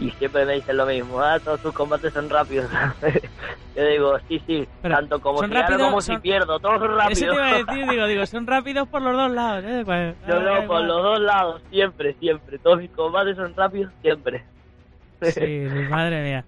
y 0.00 0.10
siempre 0.12 0.44
me 0.46 0.54
dicen 0.54 0.76
lo 0.76 0.86
mismo, 0.86 1.20
ah, 1.20 1.38
todos 1.38 1.60
tus 1.60 1.72
combates 1.72 2.12
son 2.12 2.28
rápidos. 2.30 2.70
Yo 3.76 3.84
digo, 3.84 4.18
sí, 4.28 4.42
sí, 4.46 4.66
Pero, 4.82 4.96
tanto 4.96 5.20
como 5.20 5.38
¿son 5.38 5.48
si 5.50 5.54
gano 5.54 5.78
como 5.78 6.00
Son- 6.00 6.16
si 6.16 6.20
pierdo, 6.22 6.58
todos 6.58 6.78
son 6.80 6.90
Eso 6.90 6.96
rápidos. 6.98 7.18
te 7.18 7.24
iba 7.36 7.48
a 7.48 7.58
decir, 7.64 7.88
digo, 7.88 8.06
digo, 8.06 8.26
son 8.26 8.46
rápidos 8.46 8.88
por 8.88 9.02
los 9.02 9.12
dos 9.14 9.30
lados, 9.30 9.64
¿eh? 9.64 9.82
Pues, 9.84 10.16
Yo 10.26 10.34
ah, 10.36 10.40
no, 10.40 10.54
por 10.54 10.64
igual. 10.64 10.86
los 10.88 11.02
dos 11.02 11.20
lados, 11.20 11.62
siempre, 11.70 12.14
siempre. 12.14 12.58
Todos 12.58 12.78
mis 12.78 12.90
combates 12.90 13.36
son 13.36 13.54
rápidos, 13.54 13.92
siempre. 14.02 14.44
Sí, 15.22 15.30
sí, 15.32 15.68
madre 15.90 16.22
mía. 16.24 16.44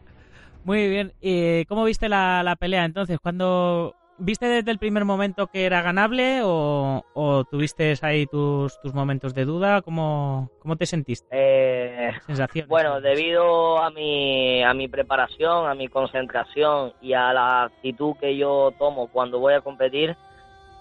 Muy 0.64 0.88
bien. 0.88 1.12
¿Y 1.20 1.64
cómo 1.66 1.84
viste 1.84 2.08
la, 2.08 2.42
la 2.42 2.56
pelea 2.56 2.84
entonces? 2.84 3.18
¿Cuándo 3.20 3.94
viste 4.18 4.46
desde 4.46 4.70
el 4.70 4.78
primer 4.78 5.04
momento 5.04 5.46
que 5.46 5.64
era 5.64 5.82
ganable 5.82 6.40
o, 6.42 7.04
o 7.14 7.44
tuviste 7.44 7.94
ahí 8.02 8.26
tus, 8.26 8.80
tus 8.80 8.94
momentos 8.94 9.34
de 9.34 9.44
duda? 9.44 9.82
¿Cómo, 9.82 10.50
cómo 10.60 10.76
te 10.76 10.86
sentiste? 10.86 11.26
Eh, 11.30 12.12
Sensaciones. 12.26 12.68
Bueno, 12.68 13.00
debido 13.00 13.78
a 13.78 13.90
mi, 13.90 14.62
a 14.62 14.74
mi 14.74 14.88
preparación, 14.88 15.66
a 15.66 15.74
mi 15.74 15.88
concentración 15.88 16.92
y 17.00 17.12
a 17.12 17.32
la 17.32 17.64
actitud 17.64 18.14
que 18.20 18.36
yo 18.36 18.72
tomo 18.78 19.08
cuando 19.08 19.38
voy 19.38 19.54
a 19.54 19.60
competir, 19.60 20.16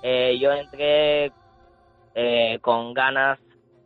eh, 0.04 0.38
yo 0.40 0.52
entré 0.52 1.32
eh, 2.16 2.60
con 2.62 2.94
ganas, 2.94 3.40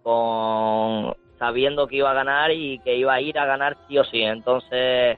con 0.03 1.15
sabiendo 1.37 1.87
que 1.87 1.97
iba 1.97 2.11
a 2.11 2.15
ganar 2.15 2.51
y 2.51 2.79
que 2.79 2.95
iba 2.95 3.13
a 3.13 3.21
ir 3.21 3.37
a 3.37 3.45
ganar 3.45 3.77
sí 3.87 3.97
o 3.97 4.03
sí. 4.03 4.21
Entonces, 4.21 5.17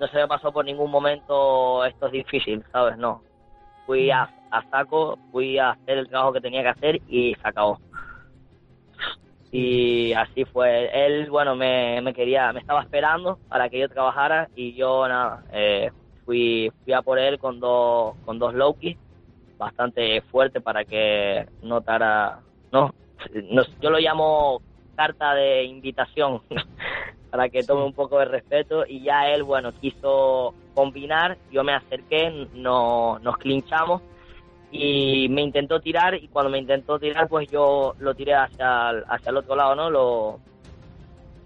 no 0.00 0.06
se 0.08 0.16
me 0.16 0.26
pasó 0.26 0.52
por 0.52 0.64
ningún 0.64 0.90
momento 0.90 1.84
esto 1.84 2.06
es 2.06 2.12
difícil, 2.12 2.64
¿sabes? 2.72 2.96
No. 2.96 3.22
Fui 3.86 4.10
a, 4.10 4.30
a 4.50 4.62
saco, 4.70 5.18
fui 5.30 5.58
a 5.58 5.70
hacer 5.70 5.98
el 5.98 6.08
trabajo 6.08 6.32
que 6.32 6.40
tenía 6.40 6.62
que 6.62 6.68
hacer 6.68 7.00
y 7.08 7.34
se 7.34 7.48
acabó 7.48 7.78
y 9.52 10.14
así 10.14 10.44
fue. 10.46 10.90
Él, 11.06 11.30
bueno, 11.30 11.54
me, 11.54 12.00
me 12.00 12.14
quería, 12.14 12.52
me 12.52 12.60
estaba 12.60 12.82
esperando 12.82 13.38
para 13.48 13.68
que 13.68 13.78
yo 13.78 13.88
trabajara 13.88 14.48
y 14.56 14.72
yo 14.74 15.06
nada, 15.06 15.44
eh, 15.52 15.90
fui, 16.24 16.72
fui 16.82 16.94
a 16.94 17.02
por 17.02 17.18
él 17.18 17.38
con 17.38 17.60
dos, 17.60 18.16
con 18.24 18.38
dos 18.38 18.54
Loki, 18.54 18.96
bastante 19.58 20.22
fuerte 20.22 20.62
para 20.62 20.84
que 20.86 21.46
notara, 21.60 22.40
no, 22.72 22.94
no, 23.50 23.62
yo 23.80 23.90
lo 23.90 23.98
llamo 23.98 24.62
carta 24.96 25.34
de 25.34 25.64
invitación 25.64 26.40
para 27.30 27.50
que 27.50 27.62
tome 27.62 27.84
un 27.84 27.92
poco 27.92 28.18
de 28.18 28.24
respeto 28.24 28.86
y 28.88 29.02
ya 29.02 29.28
él, 29.28 29.42
bueno, 29.42 29.72
quiso 29.72 30.54
combinar, 30.74 31.38
yo 31.50 31.64
me 31.64 31.74
acerqué, 31.74 32.48
no, 32.54 33.18
nos 33.20 33.36
clinchamos 33.38 34.02
y 34.70 35.28
me 35.28 35.42
intentó 35.42 35.80
tirar 35.80 36.14
y 36.14 36.28
cuando 36.28 36.50
me 36.50 36.58
intentó 36.58 36.98
tirar 36.98 37.28
pues 37.28 37.48
yo 37.50 37.94
lo 37.98 38.14
tiré 38.14 38.34
hacia 38.34 38.90
el, 38.90 39.04
hacia 39.06 39.30
el 39.30 39.36
otro 39.36 39.54
lado, 39.54 39.74
¿no? 39.74 39.90
Lo, 39.90 40.40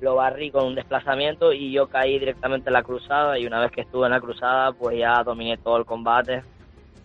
lo 0.01 0.15
barrí 0.15 0.51
con 0.51 0.65
un 0.65 0.75
desplazamiento 0.75 1.53
y 1.53 1.73
yo 1.73 1.89
caí 1.89 2.19
directamente 2.19 2.69
en 2.69 2.75
la 2.75 2.83
cruzada 2.83 3.39
y 3.39 3.47
una 3.47 3.61
vez 3.61 3.73
que 3.73 3.81
estuve 3.81 4.07
en 4.07 4.13
la 4.13 4.21
cruzada 4.21 4.73
pues 4.73 4.99
ya 4.99 5.23
dominé 5.25 5.57
todo 5.57 5.77
el 5.77 5.85
combate 5.85 6.43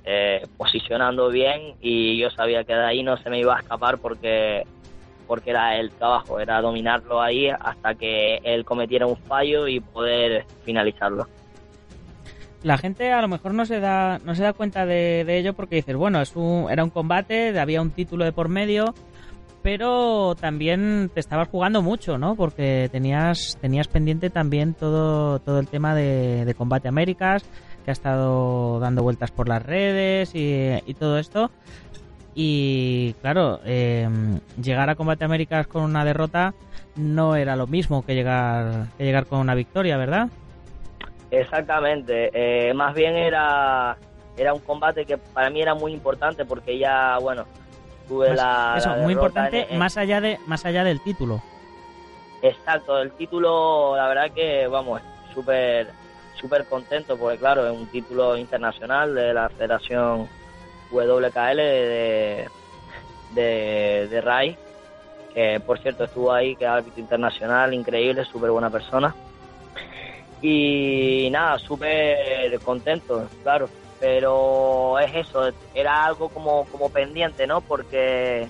eh, 0.03 0.45
posicionando 0.57 1.29
bien 1.29 1.75
y 1.81 2.17
yo 2.17 2.29
sabía 2.29 2.63
que 2.63 2.73
de 2.73 2.85
ahí 2.85 3.03
no 3.03 3.17
se 3.17 3.29
me 3.29 3.39
iba 3.39 3.55
a 3.55 3.59
escapar 3.59 3.97
porque 3.97 4.63
porque 5.27 5.51
era 5.51 5.79
el 5.79 5.91
trabajo, 5.91 6.41
era 6.41 6.59
dominarlo 6.59 7.21
ahí 7.21 7.47
hasta 7.47 7.95
que 7.95 8.41
él 8.43 8.65
cometiera 8.65 9.07
un 9.07 9.15
fallo 9.15 9.65
y 9.65 9.79
poder 9.79 10.45
finalizarlo. 10.65 11.25
La 12.63 12.77
gente 12.77 13.11
a 13.11 13.21
lo 13.21 13.27
mejor 13.27 13.53
no 13.53 13.65
se 13.65 13.79
da, 13.79 14.19
no 14.23 14.35
se 14.35 14.43
da 14.43 14.53
cuenta 14.53 14.85
de, 14.85 15.23
de 15.25 15.37
ello 15.37 15.53
porque 15.53 15.77
dices, 15.77 15.95
bueno, 15.95 16.21
es 16.21 16.35
un, 16.35 16.67
era 16.69 16.83
un 16.83 16.91
combate, 16.91 17.57
había 17.59 17.81
un 17.81 17.89
título 17.89 18.23
de 18.23 18.31
por 18.31 18.49
medio, 18.49 18.93
pero 19.63 20.35
también 20.35 21.09
te 21.13 21.19
estabas 21.19 21.47
jugando 21.47 21.81
mucho, 21.81 22.17
¿no? 22.17 22.35
Porque 22.35 22.89
tenías, 22.91 23.57
tenías 23.61 23.87
pendiente 23.87 24.29
también 24.29 24.73
todo, 24.73 25.39
todo 25.39 25.59
el 25.59 25.67
tema 25.67 25.95
de, 25.95 26.53
Combate 26.57 26.87
Américas, 26.87 27.43
que 27.83 27.91
ha 27.91 27.93
estado 27.93 28.79
dando 28.79 29.03
vueltas 29.03 29.31
por 29.31 29.47
las 29.47 29.63
redes 29.63 30.35
y, 30.35 30.73
y 30.85 30.93
todo 30.93 31.17
esto. 31.17 31.51
Y 32.33 33.13
claro, 33.21 33.59
eh, 33.65 34.07
llegar 34.61 34.89
a 34.89 34.95
Combate 34.95 35.25
Américas 35.25 35.67
con 35.67 35.83
una 35.83 36.05
derrota 36.05 36.53
no 36.95 37.35
era 37.35 37.55
lo 37.55 37.67
mismo 37.67 38.05
que 38.05 38.15
llegar, 38.15 38.87
que 38.97 39.03
llegar 39.03 39.25
con 39.25 39.39
una 39.39 39.55
victoria, 39.55 39.97
¿verdad? 39.97 40.29
Exactamente, 41.31 42.29
eh, 42.33 42.73
más 42.73 42.93
bien 42.93 43.15
era, 43.15 43.97
era 44.37 44.53
un 44.53 44.59
combate 44.59 45.05
que 45.05 45.17
para 45.17 45.49
mí 45.49 45.61
era 45.61 45.73
muy 45.73 45.93
importante 45.93 46.43
porque 46.45 46.77
ya, 46.77 47.17
bueno, 47.19 47.45
tuve 48.07 48.27
Más- 48.29 48.37
la... 48.37 48.73
eso, 48.77 48.89
la 48.89 48.95
muy 48.97 49.13
importante, 49.13 49.61
en- 49.63 49.71
en- 49.71 49.79
más 49.79 49.95
allá 49.95 50.19
de 50.19 50.39
más 50.45 50.65
allá 50.65 50.83
del 50.83 50.99
título. 50.99 51.41
Exacto, 52.41 52.99
el 52.99 53.13
título, 53.13 53.95
la 53.95 54.07
verdad 54.09 54.31
que, 54.31 54.67
vamos, 54.67 55.01
súper 55.33 55.87
súper 56.33 56.65
contento 56.65 57.17
porque, 57.17 57.37
claro, 57.37 57.65
es 57.67 57.71
un 57.71 57.87
título 57.87 58.35
internacional 58.35 59.13
de 59.13 59.33
la 59.33 59.47
Federación 59.49 60.27
WKL 60.91 61.57
de, 61.57 62.49
de, 63.33 64.07
de 64.09 64.21
RAI, 64.21 64.57
que 65.33 65.61
por 65.65 65.79
cierto 65.79 66.05
estuvo 66.05 66.33
ahí, 66.33 66.55
que 66.55 66.65
es 66.65 66.69
árbitro 66.69 66.99
internacional, 66.99 67.73
increíble, 67.73 68.25
súper 68.25 68.49
buena 68.51 68.69
persona. 68.69 69.15
Y 70.41 71.29
nada, 71.31 71.59
súper 71.59 72.59
contento, 72.59 73.27
claro. 73.43 73.69
Pero 73.99 74.97
es 74.97 75.13
eso, 75.13 75.51
era 75.75 76.05
algo 76.05 76.29
como, 76.29 76.65
como 76.65 76.89
pendiente, 76.89 77.45
¿no? 77.45 77.61
Porque 77.61 78.47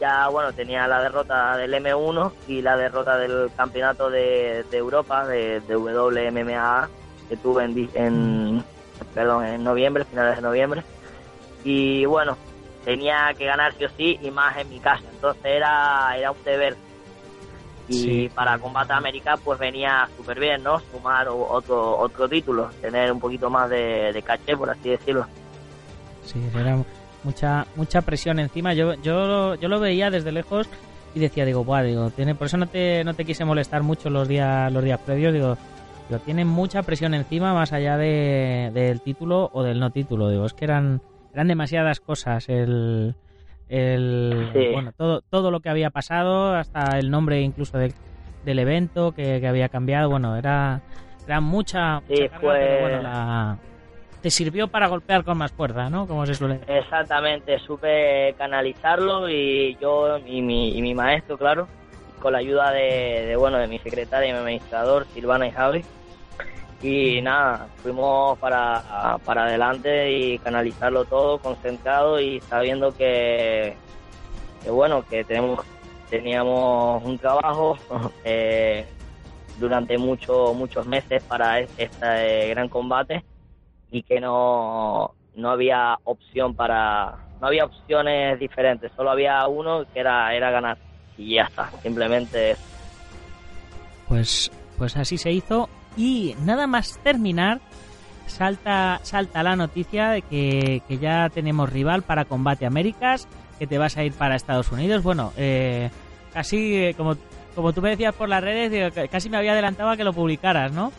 ya, 0.00 0.26
bueno, 0.28 0.52
tenía 0.52 0.88
la 0.88 1.00
derrota 1.00 1.56
del 1.56 1.74
M1 1.74 2.32
y 2.48 2.62
la 2.62 2.76
derrota 2.76 3.16
del 3.16 3.50
campeonato 3.56 4.10
de, 4.10 4.64
de 4.68 4.76
Europa, 4.76 5.24
de, 5.24 5.60
de 5.60 5.76
WMMA, 5.76 6.88
que 7.28 7.36
tuve 7.36 7.62
en, 7.62 7.88
en, 7.94 8.64
perdón, 9.14 9.46
en 9.46 9.62
noviembre, 9.62 10.04
finales 10.04 10.34
de 10.34 10.42
noviembre. 10.42 10.82
Y 11.62 12.04
bueno, 12.06 12.36
tenía 12.84 13.32
que 13.38 13.46
ganar 13.46 13.72
sí 13.74 13.84
o 13.84 13.88
sí 13.90 14.18
y 14.20 14.32
más 14.32 14.56
en 14.56 14.68
mi 14.70 14.80
casa. 14.80 15.04
Entonces 15.12 15.44
era, 15.44 16.16
era 16.16 16.32
un 16.32 16.44
deber. 16.44 16.76
Y 17.88 17.92
Sí. 17.94 18.30
para 18.34 18.58
Combate 18.58 18.92
América 18.92 19.36
pues 19.42 19.58
venía 19.58 20.08
súper 20.16 20.38
bien, 20.38 20.62
¿no? 20.62 20.78
Sumar 20.92 21.28
otro, 21.28 21.98
otro 21.98 22.28
título, 22.28 22.70
tener 22.80 23.10
un 23.12 23.18
poquito 23.20 23.50
más 23.50 23.68
de, 23.68 24.12
de 24.12 24.22
caché, 24.22 24.56
por 24.56 24.70
así 24.70 24.90
decirlo. 24.90 25.26
Sí, 26.24 26.40
era 26.54 26.78
mucha 27.24 27.66
mucha 27.76 28.02
presión 28.02 28.38
encima. 28.38 28.72
Yo 28.74 28.94
yo 29.02 29.54
yo 29.56 29.68
lo 29.68 29.80
veía 29.80 30.10
desde 30.10 30.30
lejos 30.32 30.68
y 31.14 31.20
decía, 31.20 31.44
digo, 31.44 31.64
buah, 31.64 31.82
digo, 31.82 32.10
tiene 32.10 32.34
por 32.34 32.46
eso 32.46 32.56
no 32.56 32.66
te 32.68 33.02
no 33.04 33.14
te 33.14 33.24
quise 33.24 33.44
molestar 33.44 33.82
mucho 33.82 34.08
los 34.10 34.28
días 34.28 34.72
los 34.72 34.84
días 34.84 35.00
previos, 35.00 35.32
digo, 35.34 35.56
principio. 35.56 36.18
Tiene 36.24 36.44
mucha 36.44 36.82
presión 36.82 37.14
encima 37.14 37.54
más 37.54 37.72
allá 37.72 37.96
de, 37.96 38.70
del 38.74 39.00
título 39.00 39.50
o 39.52 39.62
del 39.62 39.80
no 39.80 39.90
título. 39.90 40.28
Digo, 40.28 40.44
es 40.46 40.52
que 40.52 40.64
eran, 40.66 41.00
eran 41.32 41.48
demasiadas 41.48 42.00
cosas. 42.00 42.48
El, 42.48 43.14
el 43.72 44.50
Sí. 44.52 44.68
bueno, 44.72 44.92
todo, 44.96 45.22
todo 45.30 45.50
lo 45.50 45.60
que 45.60 45.70
había 45.70 45.90
pasado, 45.90 46.54
hasta 46.54 46.98
el 46.98 47.10
nombre 47.10 47.40
incluso 47.40 47.78
de- 47.78 47.94
del 48.44 48.58
evento 48.58 49.12
que, 49.12 49.40
que 49.40 49.48
había 49.48 49.68
cambiado. 49.68 50.10
Bueno, 50.10 50.36
era, 50.36 50.80
era 51.26 51.40
mucha, 51.40 52.00
Sí, 52.06 52.14
mucha 52.14 52.28
carga, 52.28 52.38
fue- 52.40 52.58
pero 52.60 52.80
bueno, 52.80 53.02
la- 53.02 53.56
te 54.20 54.30
sirvió 54.30 54.68
para 54.68 54.86
golpear 54.88 55.24
con 55.24 55.38
más 55.38 55.50
fuerza, 55.52 55.88
¿no? 55.90 56.06
Como 56.06 56.26
se 56.26 56.34
suele 56.34 56.58
decir. 56.58 56.76
Exactamente, 56.76 57.58
supe 57.60 58.34
canalizarlo 58.38 59.28
y 59.28 59.76
yo 59.80 60.18
y 60.18 60.42
mi, 60.42 60.76
y 60.76 60.82
mi 60.82 60.94
maestro, 60.94 61.36
claro, 61.38 61.66
con 62.20 62.32
la 62.32 62.38
ayuda 62.38 62.70
de, 62.70 63.24
de, 63.26 63.36
bueno 63.36 63.58
de 63.58 63.66
mi 63.66 63.78
secretaria 63.80 64.28
y 64.28 64.32
mi 64.32 64.38
administrador, 64.38 65.06
Silvana 65.14 65.48
y 65.48 65.50
Javi. 65.50 65.84
Y 66.82 67.22
nada, 67.22 67.68
fuimos 67.76 68.36
para, 68.38 69.16
para 69.24 69.44
adelante 69.44 70.10
y 70.12 70.38
canalizarlo 70.40 71.04
todo 71.04 71.38
concentrado 71.38 72.20
y 72.20 72.40
sabiendo 72.40 72.92
que, 72.92 73.76
que 74.62 74.70
bueno, 74.70 75.04
que 75.08 75.24
tenemos 75.24 75.60
teníamos 76.10 77.02
un 77.04 77.18
trabajo 77.18 77.78
eh, 78.24 78.84
durante 79.58 79.96
mucho, 79.96 80.52
muchos 80.54 80.84
meses 80.86 81.22
para 81.22 81.60
es- 81.60 81.70
este 81.78 82.48
gran 82.48 82.68
combate 82.68 83.24
y 83.90 84.02
que 84.02 84.20
no, 84.20 85.14
no 85.36 85.50
había 85.50 85.98
opción 86.04 86.54
para 86.54 87.14
no 87.40 87.46
había 87.46 87.64
opciones 87.64 88.38
diferentes 88.38 88.92
solo 88.96 89.10
había 89.10 89.46
uno 89.48 89.84
que 89.92 90.00
era 90.00 90.34
era 90.34 90.50
ganar 90.50 90.78
y 91.16 91.34
ya 91.36 91.44
está 91.44 91.70
simplemente 91.82 92.52
eso. 92.52 92.62
Pues, 94.08 94.50
pues 94.78 94.96
así 94.96 95.16
se 95.16 95.30
hizo. 95.32 95.68
Y 95.96 96.34
nada 96.44 96.66
más 96.66 96.98
terminar, 97.02 97.60
salta, 98.26 99.00
salta 99.02 99.42
la 99.42 99.56
noticia 99.56 100.10
de 100.10 100.22
que, 100.22 100.82
que 100.88 100.98
ya 100.98 101.28
tenemos 101.28 101.70
rival 101.70 102.02
para 102.02 102.24
Combate 102.24 102.66
Américas, 102.66 103.28
que 103.58 103.66
te 103.66 103.78
vas 103.78 103.96
a 103.96 104.04
ir 104.04 104.12
para 104.12 104.36
Estados 104.36 104.72
Unidos. 104.72 105.02
Bueno, 105.02 105.32
eh, 105.36 105.90
casi 106.32 106.76
eh, 106.76 106.94
como, 106.94 107.16
como 107.54 107.72
tú 107.72 107.82
me 107.82 107.90
decías 107.90 108.14
por 108.14 108.28
las 108.28 108.42
redes, 108.42 108.92
casi 109.10 109.28
me 109.28 109.36
había 109.36 109.52
adelantado 109.52 109.90
a 109.90 109.96
que 109.96 110.04
lo 110.04 110.12
publicaras, 110.12 110.72
¿no? 110.72 110.92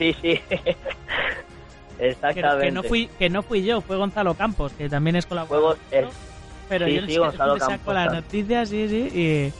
sí 0.00 0.16
sí 0.22 0.40
exactamente 1.98 2.66
que 2.66 2.72
no 2.72 2.82
fui, 2.82 3.06
que 3.18 3.28
no 3.28 3.42
fui 3.42 3.62
yo, 3.62 3.82
fue 3.82 3.96
Gonzalo 3.96 4.34
Campos, 4.34 4.72
que 4.72 4.88
también 4.88 5.16
es 5.16 5.26
colaborador. 5.26 5.76
Pero 6.68 6.86
sí, 6.86 6.94
yo 6.94 7.06
sí, 7.06 7.16
Gonzalo 7.18 7.58
saco 7.58 7.70
Campos, 7.70 7.94
la 7.94 8.02
claro. 8.04 8.14
noticia, 8.14 8.64
sí, 8.64 8.88
sí, 8.88 9.18
y... 9.18 9.52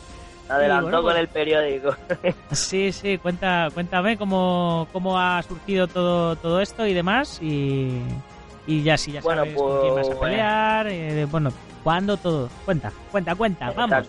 adelantó 0.51 0.83
bueno, 0.85 1.03
con 1.03 1.13
pues- 1.13 1.21
el 1.21 1.29
periódico 1.29 1.95
Sí, 2.53 2.93
sí, 2.93 3.19
cuenta, 3.19 3.69
cuéntame 3.73 4.17
cómo, 4.19 4.89
cómo 4.93 5.19
ha 5.19 5.43
surgido 5.43 5.87
todo, 5.87 6.37
todo 6.37 6.61
esto 6.61 6.87
y 6.87 6.95
demás 6.95 7.39
y, 7.41 8.01
y 8.67 8.83
ya 8.83 8.97
si 8.97 9.13
ya 9.13 9.21
Bueno, 9.21 9.43
sabes 9.43 9.57
con 9.57 9.81
quién 9.81 9.95
vas 9.95 10.07
a 10.07 10.11
pues, 10.11 10.19
pelear, 10.19 10.87
eh, 10.89 11.25
bueno, 11.31 11.53
cuándo 11.85 12.17
todo, 12.17 12.49
cuenta, 12.65 12.93
cuenta, 13.11 13.35
cuenta, 13.35 13.71
vamos. 13.73 14.07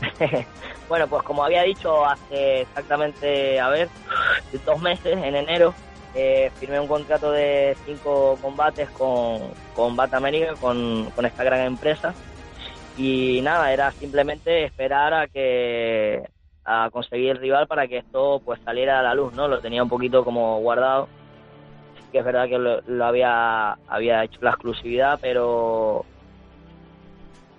Bueno, 0.88 1.08
pues 1.08 1.24
como 1.24 1.42
había 1.44 1.62
dicho 1.62 2.04
hace 2.04 2.60
exactamente, 2.60 3.58
a 3.58 3.68
ver, 3.70 3.88
dos 4.64 4.80
meses, 4.80 5.16
en 5.16 5.34
enero, 5.34 5.74
eh, 6.14 6.50
firmé 6.60 6.78
un 6.78 6.86
contrato 6.86 7.32
de 7.32 7.76
cinco 7.84 8.38
combates 8.40 8.88
con, 8.90 9.40
con 9.74 9.96
Bat 9.96 10.14
América, 10.14 10.54
con, 10.60 11.10
con 11.10 11.26
esta 11.26 11.42
gran 11.42 11.60
empresa. 11.62 12.14
Y 12.96 13.40
nada, 13.42 13.72
era 13.72 13.92
simplemente 13.92 14.64
esperar 14.64 15.12
a 15.12 15.28
que 15.28 16.22
a 16.64 16.90
conseguir 16.90 17.30
el 17.30 17.38
rival 17.38 17.66
para 17.66 17.86
que 17.86 17.98
esto 17.98 18.40
pues 18.44 18.60
saliera 18.64 18.98
a 18.98 19.02
la 19.02 19.14
luz, 19.14 19.32
¿no? 19.34 19.46
Lo 19.46 19.60
tenía 19.60 19.82
un 19.82 19.88
poquito 19.88 20.24
como 20.24 20.58
guardado. 20.60 21.08
Sí 21.96 22.02
que 22.10 22.18
es 22.18 22.24
verdad 22.24 22.48
que 22.48 22.58
lo, 22.58 22.80
lo 22.80 23.04
había, 23.04 23.72
había 23.86 24.24
hecho 24.24 24.38
la 24.40 24.50
exclusividad, 24.50 25.18
pero 25.20 26.04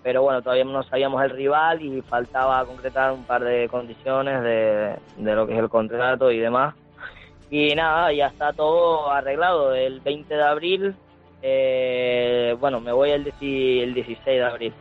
pero 0.04 0.22
bueno, 0.22 0.42
todavía 0.42 0.64
no 0.64 0.84
sabíamos 0.84 1.22
el 1.22 1.32
rival 1.32 1.82
y 1.82 2.02
faltaba 2.02 2.64
concretar 2.66 3.12
un 3.12 3.26
par 3.26 3.44
de 3.44 3.68
condiciones 3.68 4.42
de, 4.42 4.96
de 5.18 5.36
lo 5.36 5.46
que 5.46 5.54
es 5.54 5.60
el 5.60 5.68
contrato 5.68 6.32
y 6.32 6.40
demás. 6.40 6.76
Y 7.50 7.76
nada, 7.76 8.14
ya 8.14 8.28
está 8.28 8.54
todo 8.54 9.12
arreglado. 9.12 9.74
El 9.74 10.00
20 10.00 10.34
de 10.34 10.44
abril, 10.44 10.96
eh, 11.42 12.56
bueno, 12.60 12.80
me 12.80 12.94
voy 12.94 13.12
el, 13.12 13.26
10 13.26 13.34
el 13.84 13.94
16 13.94 14.26
de 14.26 14.44
abril. 14.44 14.74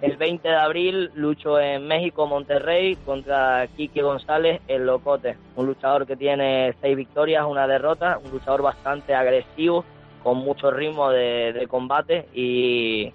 El 0.00 0.16
20 0.16 0.48
de 0.48 0.54
abril 0.54 1.10
lucho 1.14 1.58
en 1.58 1.88
México, 1.88 2.28
Monterrey, 2.28 2.94
contra 3.04 3.66
Quique 3.76 4.00
González, 4.00 4.60
el 4.68 4.86
Locote. 4.86 5.36
Un 5.56 5.66
luchador 5.66 6.06
que 6.06 6.14
tiene 6.14 6.72
seis 6.80 6.96
victorias, 6.96 7.44
una 7.44 7.66
derrota, 7.66 8.20
un 8.24 8.30
luchador 8.30 8.62
bastante 8.62 9.12
agresivo, 9.12 9.84
con 10.22 10.38
mucho 10.38 10.70
ritmo 10.70 11.10
de, 11.10 11.66
combate 11.68 12.28
y, 12.32 13.12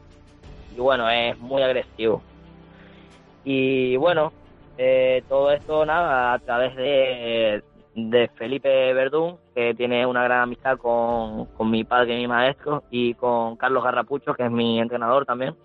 bueno, 0.78 1.10
es 1.10 1.40
muy 1.40 1.62
agresivo. 1.62 2.22
Y 3.46 3.96
bueno, 3.96 4.34
eh, 4.78 5.24
todo 5.30 5.52
esto 5.52 5.86
nada 5.86 6.34
a 6.34 6.40
través 6.40 6.76
de, 6.76 7.64
Felipe 8.36 8.94
Verdún, 8.94 9.38
que 9.56 9.74
tiene 9.74 10.06
una 10.06 10.24
gran 10.26 10.42
amistad 10.42 10.78
con, 10.78 11.46
con 11.46 11.72
mi 11.72 11.86
padre 11.86 12.16
y 12.16 12.18
mi 12.18 12.28
maestro, 12.28 12.84
y 12.92 13.14
con 13.14 13.56
Carlos 13.56 13.86
Garrapucho, 13.86 14.34
que 14.34 14.44
es 14.44 14.52
mi 14.52 14.82
entrenador 14.82 15.26
también. 15.26 15.56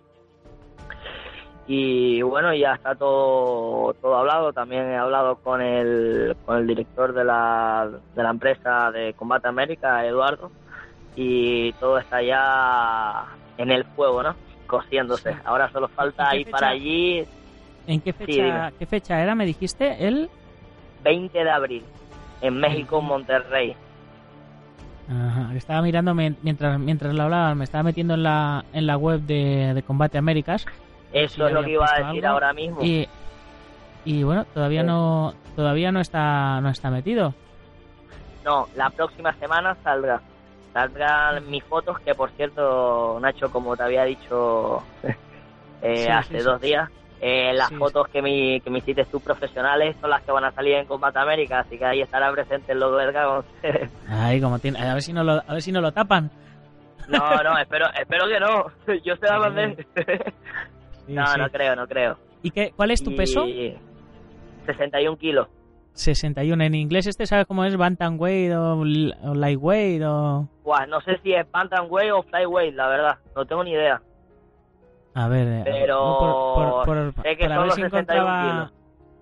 Y 1.70 2.22
bueno, 2.22 2.54
ya 2.54 2.72
está 2.72 2.94
todo, 2.94 3.92
todo 4.00 4.16
hablado. 4.16 4.52
También 4.54 4.87
he 4.90 4.96
hablado 4.96 5.37
con 5.37 5.61
el, 5.61 6.35
con 6.46 6.57
el 6.57 6.66
director 6.66 7.12
de 7.12 7.24
la, 7.24 7.88
de 8.16 8.22
la 8.22 8.31
empresa 8.31 8.90
de 8.90 9.12
Combate 9.12 9.48
América, 9.48 10.04
Eduardo, 10.07 10.50
y 11.14 11.72
todo 11.74 11.98
está 11.98 12.22
ya 12.22 13.26
en 13.59 13.70
el 13.70 13.85
fuego, 13.85 14.22
¿no? 14.22 14.35
Cociéndose. 14.66 15.33
Sí. 15.35 15.38
Ahora 15.44 15.70
solo 15.70 15.88
falta 15.88 16.24
¿En 16.24 16.31
qué 16.31 16.40
ir 16.40 16.50
para 16.50 16.68
allí 16.70 17.24
¿En 17.87 18.00
qué 18.00 18.12
Sí, 18.12 18.18
fecha, 18.24 18.42
dime. 18.42 18.72
qué 18.78 18.87
fecha 18.87 19.22
era, 19.22 19.35
me 19.35 19.44
dijiste? 19.44 20.07
El... 20.07 20.31
20 21.04 21.38
de 21.44 21.50
abril 21.50 21.85
en 22.40 22.57
México, 22.57 23.00
Monterrey. 23.02 23.74
Ajá, 25.11 25.54
estaba 25.54 25.81
mirando 25.83 26.14
mien- 26.14 26.37
mientras 26.42 26.78
mientras 26.78 27.14
lo 27.14 27.22
hablaba, 27.24 27.54
me 27.54 27.64
estaba 27.64 27.83
metiendo 27.85 28.14
en 28.14 28.22
la, 28.24 28.64
en 28.72 28.87
la 28.87 28.96
web 28.96 29.20
de, 29.20 29.72
de 29.74 29.83
Combate 29.83 30.18
Américas 30.18 30.66
Eso 31.12 31.47
es 31.47 31.53
lo 31.53 31.62
que 31.64 31.71
iba 31.73 31.87
a 31.87 31.99
decir 32.07 32.25
algo. 32.27 32.35
ahora 32.35 32.53
mismo. 32.53 32.83
y, 32.83 33.09
y 34.05 34.23
bueno, 34.23 34.44
todavía 34.55 34.83
Sí. 34.83 34.87
no 34.87 35.35
todavía 35.57 35.90
no 35.92 36.01
está 36.01 36.61
no 36.61 36.68
está 36.71 36.90
metido. 36.90 37.35
No, 38.44 38.66
la 38.77 38.90
próxima 38.90 39.33
semana 39.35 39.77
saldrá. 39.83 40.21
Saldrán 40.73 41.49
mis 41.51 41.64
fotos, 41.64 41.99
que 42.01 42.14
por 42.14 42.31
cierto, 42.31 43.18
Nacho, 43.21 43.51
como 43.51 43.77
te 43.77 43.83
había 43.83 44.05
dicho 44.05 44.83
eh, 45.83 46.05
Sí, 46.05 46.09
hace 46.09 46.38
sí, 46.38 46.44
dos 46.44 46.61
sí. 46.61 46.68
días, 46.68 46.88
eh, 47.21 47.53
las 47.55 47.68
Sí, 47.68 47.75
fotos 47.77 48.07
que 48.09 48.23
me, 48.23 48.61
que 48.61 48.71
me 48.71 48.79
hiciste 48.79 49.05
tú 49.07 49.18
profesionales 49.21 49.97
son 50.01 50.11
las 50.11 50.23
que 50.23 50.31
van 50.31 50.44
a 50.44 50.53
salir 50.53 50.75
en 50.75 50.87
Combate 50.87 51.18
América, 51.18 51.61
así 51.61 51.79
que 51.79 51.85
ahí 51.85 52.01
estará 52.03 52.31
presente 52.31 52.73
el 52.73 52.81
logo 52.81 52.97
del. 52.99 53.12
Ay, 54.09 54.40
como 54.40 54.59
tiene, 54.59 54.79
a 54.81 54.94
ver 54.94 55.03
si 55.03 55.12
no 55.12 55.25
lo, 55.25 55.33
a 55.33 55.53
ver 55.53 55.62
si 55.62 55.73
no 55.73 55.81
lo 55.81 55.90
tapan. 55.92 56.31
no, 57.09 57.42
no, 57.42 57.59
espero, 57.59 57.87
espero 57.99 58.27
que 58.29 58.38
no. 58.40 58.94
Yo 59.05 59.16
se 59.16 59.27
la 59.27 59.38
mandé. 59.40 59.87
Sí, 61.09 61.14
no, 61.14 61.27
sí. 61.27 61.40
no 61.40 61.49
creo, 61.51 61.75
no 61.75 61.88
creo. 61.88 62.16
¿Y 62.42 62.51
qué, 62.53 62.73
cuál 62.77 62.92
es 62.92 63.03
tu 63.03 63.11
Y 63.11 63.16
peso? 63.16 63.44
61 64.66 65.16
kilos. 65.18 65.49
61. 65.94 66.62
En 66.62 66.75
inglés 66.77 67.07
este 67.09 67.27
sabes 67.27 67.47
cómo 67.47 67.64
es 67.64 67.77
bantamweight 67.77 68.53
o, 68.53 68.75
o 68.81 69.35
lightweight 69.35 70.03
o 70.05 70.49
Buah, 70.62 70.87
no 70.87 71.01
sé 71.01 71.18
si 71.23 71.33
es 71.33 71.51
Bantamweight 71.51 72.12
o 72.12 72.23
Flyweight, 72.23 72.75
la 72.77 72.87
verdad. 72.88 73.18
No 73.35 73.44
tengo 73.47 73.64
ni 73.64 73.73
idea. 73.73 74.01
a 75.14 75.29
ver, 75.29 75.49
eh, 75.49 75.62
Pero 75.64 76.53
por, 76.55 76.85
por- 76.85 77.14
por- 77.14 77.23
sé 77.25 77.37
que 77.37 77.44
para 77.44 77.55
son 77.57 77.62
ver 77.62 77.66
los 77.66 77.75
si 77.75 77.81
61 77.83 78.21
encontraba 78.21 78.53
kilos. 78.53 78.73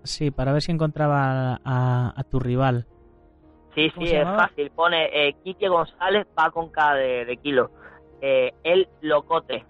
Sí, 0.03 0.31
para 0.31 0.53
ver 0.53 0.63
si 0.63 0.73
encontraba 0.73 1.61
a, 1.65 2.13
a 2.15 2.23
tu 2.25 2.39
rival. 2.41 2.87
Sí, 3.75 3.91
¿Cómo 3.95 4.07
sí, 4.07 4.15
es 4.15 4.25
fácil. 4.25 4.71
Pone 4.71 5.07
eh, 5.29 5.35
Quique 5.45 5.69
González, 5.69 6.27
va 6.39 6.51
con 6.51 6.69
K 6.71 6.95
de, 6.95 7.25
de 7.25 7.37
kilo. 7.39 7.71
Eh, 8.21 8.53
el 8.65 8.89
Locote. 9.03 9.65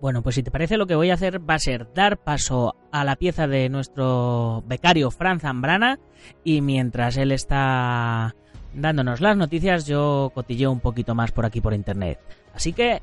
Bueno, 0.00 0.22
pues 0.22 0.34
si 0.34 0.42
te 0.42 0.50
parece 0.50 0.76
lo 0.76 0.86
que 0.86 0.94
voy 0.94 1.10
a 1.10 1.14
hacer 1.14 1.48
va 1.48 1.54
a 1.54 1.58
ser 1.58 1.92
dar 1.94 2.18
paso 2.18 2.76
a 2.92 3.04
la 3.04 3.16
pieza 3.16 3.46
de 3.46 3.68
nuestro 3.68 4.62
becario 4.66 5.10
Fran 5.10 5.40
Zambrana 5.40 5.98
y 6.42 6.60
mientras 6.60 7.16
él 7.16 7.32
está 7.32 8.34
dándonos 8.74 9.20
las 9.20 9.36
noticias 9.36 9.86
yo 9.86 10.30
cotilleo 10.34 10.70
un 10.70 10.80
poquito 10.80 11.14
más 11.14 11.32
por 11.32 11.46
aquí 11.46 11.60
por 11.60 11.74
internet. 11.74 12.18
Así 12.54 12.72
que, 12.72 13.00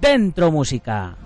dentro 0.00 0.50
música. 0.50 1.16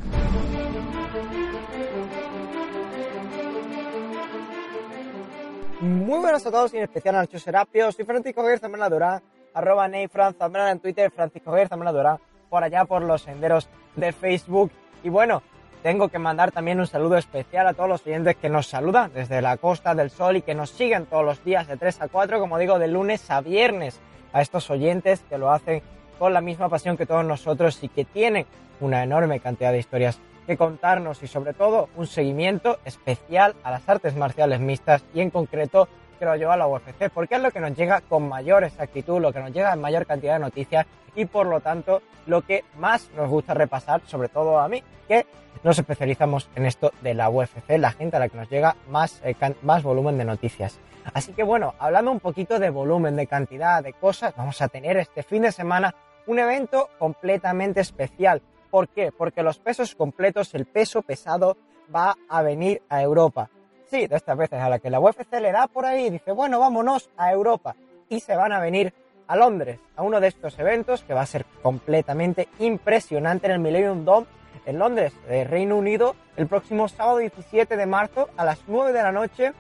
Muy 5.81 6.18
buenas 6.18 6.44
a 6.44 6.50
todos 6.50 6.74
y 6.74 6.78
en 6.78 6.85
especial 6.85 7.14
a 7.14 7.18
Nacho 7.18 7.38
Serapio. 7.38 7.92
Soy 7.92 8.04
Francisco 8.04 8.40
Javier 8.40 8.59
Zambrana 8.59 8.88
Durán, 8.88 9.22
arroba 9.54 9.87
Ney 9.87 10.09
Fran 10.09 10.35
Zambrana 10.35 10.72
en 10.72 10.81
Twitter, 10.81 11.11
Francisco 11.11 11.50
Javier 11.50 11.68
Zambrana 11.68 11.96
Durán, 11.96 12.18
por 12.50 12.64
allá 12.64 12.85
por 12.85 13.02
los 13.02 13.22
senderos 13.22 13.68
de 13.94 14.12
Facebook. 14.12 14.72
Y 15.02 15.08
bueno, 15.08 15.42
tengo 15.82 16.08
que 16.08 16.18
mandar 16.18 16.50
también 16.50 16.80
un 16.80 16.87
saludo 16.87 17.16
especial 17.16 17.66
a 17.66 17.74
todos 17.74 17.88
los 17.88 18.06
oyentes 18.06 18.37
que 18.37 18.48
nos 18.48 18.66
saludan 18.66 19.12
desde 19.12 19.40
la 19.40 19.56
Costa 19.56 19.94
del 19.94 20.11
Sol 20.11 20.37
y 20.37 20.42
que 20.42 20.54
nos 20.54 20.70
siguen 20.70 21.06
todos 21.06 21.24
los 21.24 21.44
días 21.44 21.68
de 21.68 21.76
3 21.76 22.02
a 22.02 22.08
4, 22.08 22.40
como 22.40 22.58
digo, 22.58 22.78
de 22.78 22.88
lunes 22.88 23.30
a 23.30 23.40
viernes. 23.40 24.00
A 24.32 24.42
estos 24.42 24.68
oyentes 24.70 25.24
que 25.30 25.38
lo 25.38 25.50
hacen 25.50 25.82
con 26.18 26.34
la 26.34 26.40
misma 26.40 26.68
pasión 26.68 26.96
que 26.96 27.06
todos 27.06 27.24
nosotros 27.24 27.82
y 27.82 27.88
que 27.88 28.04
tienen 28.04 28.46
una 28.80 29.02
enorme 29.02 29.40
cantidad 29.40 29.72
de 29.72 29.78
historias 29.78 30.20
que 30.46 30.56
contarnos 30.56 31.22
y 31.22 31.28
sobre 31.28 31.54
todo 31.54 31.88
un 31.96 32.06
seguimiento 32.06 32.78
especial 32.84 33.54
a 33.62 33.70
las 33.70 33.88
artes 33.88 34.16
marciales 34.16 34.61
mixtas 34.61 35.04
y 35.14 35.20
en 35.20 35.30
concreto 35.30 35.88
creo 36.18 36.37
yo 36.37 36.52
a 36.52 36.57
la 36.57 36.66
UFC 36.66 37.09
porque 37.12 37.37
es 37.37 37.42
lo 37.42 37.50
que 37.50 37.61
nos 37.61 37.74
llega 37.74 38.00
con 38.02 38.28
mayor 38.28 38.64
exactitud, 38.64 39.20
lo 39.20 39.33
que 39.33 39.40
nos 39.40 39.52
llega 39.52 39.72
en 39.72 39.81
mayor 39.81 40.07
cantidad 40.07 40.35
de 40.35 40.40
noticias 40.40 40.87
y 41.14 41.24
por 41.24 41.46
lo 41.46 41.61
tanto 41.61 42.02
lo 42.26 42.42
que 42.42 42.64
más 42.76 43.11
nos 43.16 43.28
gusta 43.28 43.54
repasar, 43.54 44.02
sobre 44.07 44.28
todo 44.28 44.59
a 44.59 44.68
mí, 44.68 44.83
que 45.07 45.26
nos 45.64 45.78
especializamos 45.78 46.48
en 46.54 46.66
esto 46.66 46.92
de 47.02 47.14
la 47.14 47.31
UFC, 47.31 47.78
la 47.78 47.90
gente 47.90 48.16
a 48.16 48.20
la 48.20 48.28
que 48.28 48.37
nos 48.37 48.50
llega 48.50 48.76
más, 48.88 49.20
eh, 49.24 49.35
más 49.62 49.83
volumen 49.83 50.18
de 50.18 50.24
noticias. 50.24 50.78
Así 51.14 51.33
que 51.33 51.42
bueno, 51.42 51.74
hablando 51.78 52.11
un 52.11 52.20
poquito 52.20 52.59
de 52.59 52.70
volumen, 52.70 53.16
de 53.16 53.26
cantidad, 53.26 53.83
de 53.83 53.94
cosas, 53.94 54.35
vamos 54.37 54.61
a 54.61 54.68
tener 54.68 54.96
este 54.98 55.22
fin 55.22 55.42
de 55.42 55.52
semana 55.52 55.94
un 56.26 56.38
evento 56.38 56.90
completamente 56.98 57.81
especial. 57.81 58.42
¿Por 58.70 58.88
qué? 58.88 59.11
Porque 59.11 59.42
los 59.42 59.59
pesos 59.59 59.94
completos, 59.94 60.54
el 60.54 60.66
peso 60.66 61.02
pesado, 61.02 61.57
va 61.94 62.16
a 62.28 62.42
venir 62.42 62.83
a 62.90 63.02
Europa. 63.02 63.48
Sí, 63.90 64.07
de 64.07 64.16
estas 64.16 64.37
veces 64.37 64.61
a 64.61 64.68
la 64.68 64.79
que 64.79 64.90
la 64.90 65.01
UFC 65.01 65.33
le 65.40 65.53
da 65.53 65.66
por 65.66 65.87
ahí 65.87 66.07
y 66.07 66.11
dice, 66.11 66.33
bueno, 66.33 66.61
vámonos 66.61 67.11
a 67.16 67.33
Europa. 67.33 67.74
Y 68.09 68.20
se 68.20 68.37
van 68.37 68.53
a 68.53 68.61
venir 68.61 68.92
a 69.27 69.37
Londres, 69.37 69.81
a 69.96 70.03
uno 70.03 70.20
de 70.20 70.29
estos 70.29 70.59
eventos 70.59 71.03
que 71.03 71.14
va 71.14 71.22
a 71.22 71.27
ser 71.27 71.44
completamente 71.62 72.48
impresionante 72.59 73.46
en 73.46 73.53
el 73.53 73.59
Millennium 73.59 74.05
Dome 74.05 74.27
en 74.68 74.79
Londres, 74.79 75.14
Reino 75.27 75.77
Unido, 75.77 76.14
el 76.37 76.46
próximo 76.46 76.88
sábado 76.88 77.18
17 77.18 77.74
de 77.74 77.87
marzo 77.87 78.29
a 78.37 78.44
las 78.44 78.64
9 78.66 78.92
de 78.92 79.03
la 79.03 79.12
noche 79.12 79.53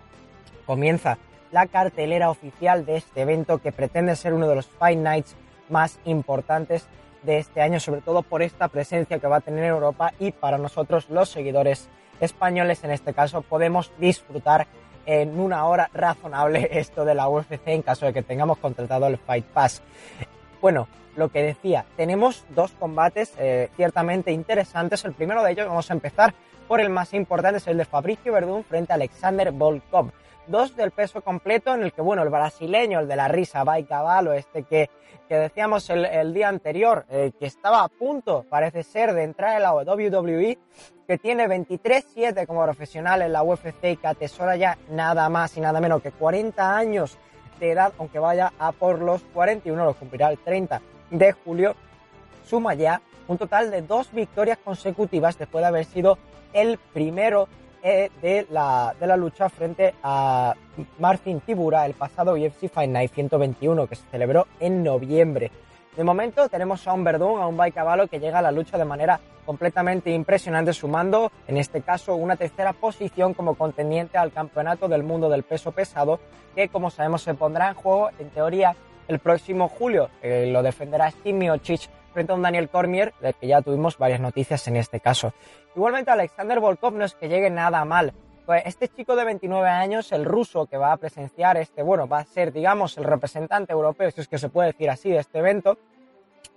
comienza 0.66 1.16
la 1.50 1.66
cartelera 1.66 2.28
oficial 2.28 2.84
de 2.84 2.96
este 2.96 3.22
evento 3.22 3.56
que 3.56 3.72
pretende 3.72 4.16
ser 4.16 4.34
uno 4.34 4.46
de 4.46 4.56
los 4.56 4.66
Fight 4.66 4.98
Nights 4.98 5.34
más 5.70 5.98
importantes 6.04 6.86
de 7.22 7.38
este 7.38 7.62
año, 7.62 7.80
sobre 7.80 8.02
todo 8.02 8.22
por 8.22 8.42
esta 8.42 8.68
presencia 8.68 9.18
que 9.18 9.26
va 9.26 9.36
a 9.36 9.40
tener 9.40 9.64
en 9.64 9.70
Europa 9.70 10.12
y 10.18 10.32
para 10.32 10.58
nosotros 10.58 11.08
los 11.08 11.30
seguidores 11.30 11.88
españoles 12.20 12.84
en 12.84 12.90
este 12.90 13.14
caso 13.14 13.42
podemos 13.42 13.92
disfrutar 13.98 14.66
en 15.06 15.40
una 15.40 15.66
hora 15.66 15.88
razonable 15.92 16.68
esto 16.78 17.04
de 17.04 17.14
la 17.14 17.28
UFC 17.28 17.66
en 17.66 17.82
caso 17.82 18.06
de 18.06 18.12
que 18.12 18.22
tengamos 18.22 18.58
contratado 18.58 19.06
el 19.06 19.18
Fight 19.18 19.46
Pass. 19.46 19.82
Bueno, 20.60 20.88
lo 21.16 21.30
que 21.30 21.42
decía, 21.42 21.84
tenemos 21.96 22.44
dos 22.50 22.72
combates 22.72 23.32
eh, 23.38 23.70
ciertamente 23.76 24.32
interesantes. 24.32 25.04
El 25.04 25.14
primero 25.14 25.42
de 25.42 25.52
ellos, 25.52 25.66
vamos 25.66 25.90
a 25.90 25.94
empezar 25.94 26.34
por 26.68 26.80
el 26.80 26.90
más 26.90 27.14
importante, 27.14 27.58
es 27.58 27.66
el 27.66 27.78
de 27.78 27.84
Fabricio 27.84 28.32
Verdún 28.32 28.64
frente 28.64 28.92
a 28.92 28.96
Alexander 28.96 29.50
Volkov 29.50 30.12
dos 30.48 30.76
del 30.76 30.90
peso 30.90 31.22
completo 31.22 31.74
en 31.74 31.82
el 31.82 31.92
que, 31.92 32.02
bueno, 32.02 32.22
el 32.22 32.30
brasileño, 32.30 33.00
el 33.00 33.08
de 33.08 33.16
la 33.16 33.28
risa, 33.28 33.64
Bay 33.64 33.84
Cavallo, 33.84 34.32
este 34.32 34.64
que, 34.64 34.90
que 35.28 35.36
decíamos 35.36 35.88
el, 35.90 36.34
día 36.34 36.48
anterior, 36.48 37.06
eh, 37.10 37.32
que 37.38 37.46
estaba 37.46 37.84
a 37.84 37.88
punto, 37.88 38.44
parece 38.48 38.82
ser, 38.82 39.12
de 39.12 39.24
entrar 39.24 39.56
en 39.56 39.62
la 39.62 39.74
WWE, 39.74 40.58
que 41.06 41.18
tiene 41.18 41.46
23-7 41.46 42.46
como 42.46 42.64
profesional 42.64 43.22
en 43.22 43.32
la 43.32 43.42
UFC 43.42 43.84
y 43.84 43.96
que 43.96 44.06
atesora 44.06 44.56
ya 44.56 44.78
nada 44.90 45.28
más 45.28 45.56
y 45.56 45.60
nada 45.60 45.80
menos 45.80 46.02
que 46.02 46.10
40 46.10 46.76
años 46.76 47.18
de 47.60 47.72
edad, 47.72 47.92
aunque 47.98 48.18
vaya 48.18 48.52
a 48.58 48.72
por 48.72 49.00
los 49.00 49.22
41, 49.34 49.84
lo 49.84 49.94
cumplirá 49.94 50.30
el 50.30 50.38
30 50.38 50.80
de 51.10 51.32
julio, 51.32 51.74
suma 52.44 52.74
ya 52.74 53.00
un 53.26 53.38
total 53.38 53.70
de 53.70 53.82
dos 53.82 54.10
victorias 54.12 54.58
consecutivas 54.58 55.38
después 55.38 55.62
de 55.62 55.68
haber 55.68 55.84
sido 55.84 56.18
el 56.52 56.78
primero 56.78 57.48
eh, 57.82 58.10
de, 58.20 58.46
la, 58.50 58.94
de 58.98 59.06
la 59.06 59.16
lucha 59.16 59.48
frente 59.48 59.94
a 60.02 60.54
Martin 60.98 61.40
Tibura 61.40 61.86
el 61.86 61.94
pasado 61.94 62.34
UFC 62.34 62.68
Fight 62.68 62.90
Night 62.90 63.12
121 63.12 63.86
que 63.86 63.96
se 63.96 64.04
celebró 64.10 64.46
en 64.60 64.82
noviembre. 64.82 65.50
De 65.96 66.04
momento 66.04 66.48
tenemos 66.48 66.86
a 66.86 66.92
un 66.92 67.02
Verdún, 67.02 67.40
a 67.40 67.46
un 67.48 67.56
Caballo 67.72 68.06
que 68.06 68.20
llega 68.20 68.38
a 68.38 68.42
la 68.42 68.52
lucha 68.52 68.78
de 68.78 68.84
manera 68.84 69.18
completamente 69.44 70.12
impresionante, 70.12 70.72
sumando 70.72 71.32
en 71.46 71.56
este 71.56 71.80
caso 71.80 72.14
una 72.14 72.36
tercera 72.36 72.72
posición 72.72 73.34
como 73.34 73.54
contendiente 73.54 74.18
al 74.18 74.30
campeonato 74.30 74.88
del 74.88 75.02
mundo 75.02 75.28
del 75.28 75.42
peso 75.42 75.72
pesado, 75.72 76.20
que 76.54 76.68
como 76.68 76.90
sabemos 76.90 77.22
se 77.22 77.34
pondrá 77.34 77.68
en 77.70 77.74
juego 77.74 78.10
en 78.18 78.30
teoría 78.30 78.76
el 79.08 79.18
próximo 79.18 79.68
julio. 79.68 80.10
Eh, 80.22 80.50
lo 80.52 80.62
defenderá 80.62 81.10
Steve 81.10 81.36
Miocic 81.36 81.88
frente 82.18 82.32
a 82.32 82.34
un 82.34 82.42
Daniel 82.42 82.68
Cormier, 82.68 83.14
del 83.20 83.32
que 83.36 83.46
ya 83.46 83.62
tuvimos 83.62 83.96
varias 83.96 84.18
noticias 84.18 84.66
en 84.66 84.74
este 84.74 84.98
caso. 84.98 85.32
Igualmente, 85.76 86.10
Alexander 86.10 86.58
Volkov 86.58 86.94
no 86.94 87.04
es 87.04 87.14
que 87.14 87.28
llegue 87.28 87.48
nada 87.48 87.84
mal. 87.84 88.12
Pues 88.44 88.64
este 88.66 88.88
chico 88.88 89.14
de 89.14 89.24
29 89.24 89.68
años, 89.68 90.10
el 90.10 90.24
ruso 90.24 90.66
que 90.66 90.76
va 90.76 90.90
a 90.90 90.96
presenciar 90.96 91.58
este, 91.58 91.80
bueno, 91.80 92.08
va 92.08 92.18
a 92.18 92.24
ser, 92.24 92.52
digamos, 92.52 92.98
el 92.98 93.04
representante 93.04 93.72
europeo, 93.72 94.10
si 94.10 94.20
es 94.20 94.26
que 94.26 94.36
se 94.36 94.48
puede 94.48 94.72
decir 94.72 94.90
así, 94.90 95.10
de 95.10 95.18
este 95.18 95.38
evento, 95.38 95.78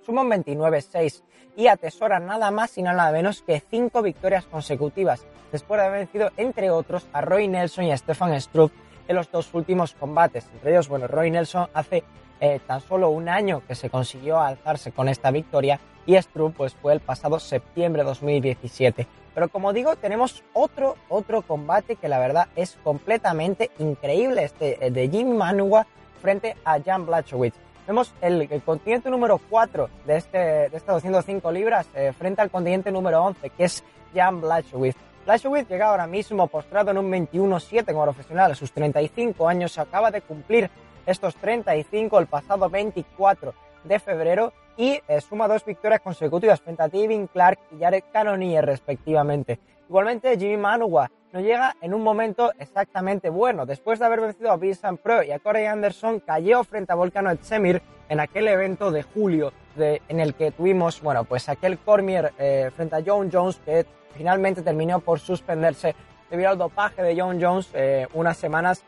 suma 0.04 0.24
un 0.24 0.32
29-6 0.32 1.21
y 1.56 1.67
atesora 1.67 2.19
nada 2.19 2.50
más 2.50 2.76
y 2.80 2.82
nada 2.82 3.12
menos 3.12 3.43
que 3.43 3.60
cinco 3.60 4.02
victorias 4.02 4.47
consecutivas, 4.47 5.28
después 5.52 5.80
de 5.80 5.86
haber 5.86 6.00
vencido, 6.00 6.32
entre 6.38 6.71
otros, 6.71 7.08
a 7.13 7.21
Roy 7.21 7.47
Nelson 7.47 7.86
y 7.86 7.91
a 7.91 7.97
Stefan 7.97 8.41
Struve 8.41 8.74
en 9.08 9.15
los 9.15 9.30
dos 9.30 9.54
últimos 9.54 9.93
combates. 9.93 10.50
Entre 10.54 10.71
ellos, 10.71 10.88
bueno, 10.88 11.06
Roy 11.06 11.30
Nelson 11.30 11.67
hace 11.71 12.04
eh, 12.41 12.60
tan 12.67 12.82
solo 12.82 13.10
un 13.10 13.30
año 13.30 13.62
que 13.67 13.75
se 13.75 13.89
consiguió 13.89 14.39
alzarse 14.39 14.91
con 14.91 15.08
esta 15.08 15.32
victoria 15.32 15.80
y 16.06 16.19
Struve 16.21 16.54
pues 16.58 16.73
fue 16.73 16.93
el 16.93 16.99
pasado 16.99 17.39
septiembre 17.39 18.01
de 18.01 18.08
2017. 18.10 19.08
Pero 19.34 19.47
como 19.47 19.71
digo, 19.71 19.95
tenemos 19.95 20.43
otro, 20.54 20.97
otro 21.08 21.41
combate 21.43 21.95
que 21.95 22.10
la 22.10 22.19
verdad 22.19 22.49
es 22.56 22.77
completamente 22.84 23.71
increíble, 23.80 24.43
este 24.43 24.91
de 24.91 25.10
Jim 25.10 25.30
Manua 25.38 25.88
frente 26.21 26.58
a 26.65 26.82
Jan 26.82 27.06
Blachowicz. 27.06 27.56
Vemos 27.88 28.13
el, 28.21 28.47
continente 28.63 29.10
número 29.10 29.39
4 29.49 29.89
de, 30.06 30.17
este, 30.17 30.38
de 30.38 30.77
estas 30.77 30.95
205 30.95 31.51
libras 31.51 31.88
eh, 31.95 32.13
frente 32.17 32.41
al 32.41 32.51
continente 32.51 32.91
número 32.91 33.23
11, 33.23 33.49
que 33.51 33.63
es 33.63 33.84
Jan 34.13 34.41
Blachowicz. 34.41 34.95
Blachowicz 35.25 35.67
llega 35.67 35.88
ahora 35.88 36.08
mismo 36.08 36.47
postrado 36.47 36.91
en 36.91 36.97
un 36.97 37.12
21-7 37.12 37.86
como 37.86 38.04
profesional 38.04 38.51
a 38.51 38.56
sus 38.56 38.71
35 38.71 39.47
años, 39.47 39.77
acaba 39.77 40.12
de 40.12 40.21
cumplir 40.21 40.69
estos 41.05 41.35
35 41.35 42.19
el 42.19 42.27
pasado 42.27 42.69
24 42.69 43.53
de 43.83 43.99
febrero 43.99 44.53
y 44.77 44.99
eh, 45.07 45.21
suma 45.21 45.47
dos 45.47 45.65
victorias 45.65 46.01
consecutivas 46.01 46.61
frente 46.61 46.83
a 46.83 46.89
Tevin 46.89 47.27
Clark 47.27 47.59
y 47.71 47.79
Jared 47.79 48.03
Cannonier 48.11 48.65
respectivamente. 48.65 49.59
Igualmente 49.87 50.37
Jimmy 50.37 50.57
Manuwa 50.57 51.11
no 51.33 51.39
llega 51.39 51.75
en 51.81 51.93
un 51.93 52.01
momento 52.01 52.51
exactamente 52.59 53.29
bueno. 53.29 53.65
Después 53.65 53.99
de 53.99 54.05
haber 54.05 54.21
vencido 54.21 54.51
a 54.51 54.57
Vincent 54.57 54.99
Pro 54.99 55.23
y 55.23 55.31
a 55.31 55.39
Corey 55.39 55.65
Anderson, 55.65 56.19
cayó 56.19 56.63
frente 56.63 56.91
a 56.91 56.95
Volcano 56.95 57.31
Etsemir 57.31 57.81
en 58.09 58.19
aquel 58.19 58.47
evento 58.47 58.91
de 58.91 59.03
julio 59.03 59.53
de, 59.75 60.01
en 60.09 60.19
el 60.19 60.33
que 60.33 60.51
tuvimos, 60.51 61.01
bueno, 61.01 61.23
pues 61.23 61.47
aquel 61.47 61.77
Cormier 61.77 62.33
eh, 62.37 62.71
frente 62.75 62.97
a 62.97 63.03
John 63.05 63.29
Jones 63.31 63.61
que 63.63 63.85
finalmente 64.15 64.61
terminó 64.61 64.99
por 64.99 65.19
suspenderse 65.19 65.95
debido 66.29 66.49
al 66.49 66.57
dopaje 66.57 67.01
de 67.01 67.19
John 67.19 67.41
Jones 67.41 67.69
eh, 67.73 68.07
unas 68.13 68.37
semanas, 68.37 68.83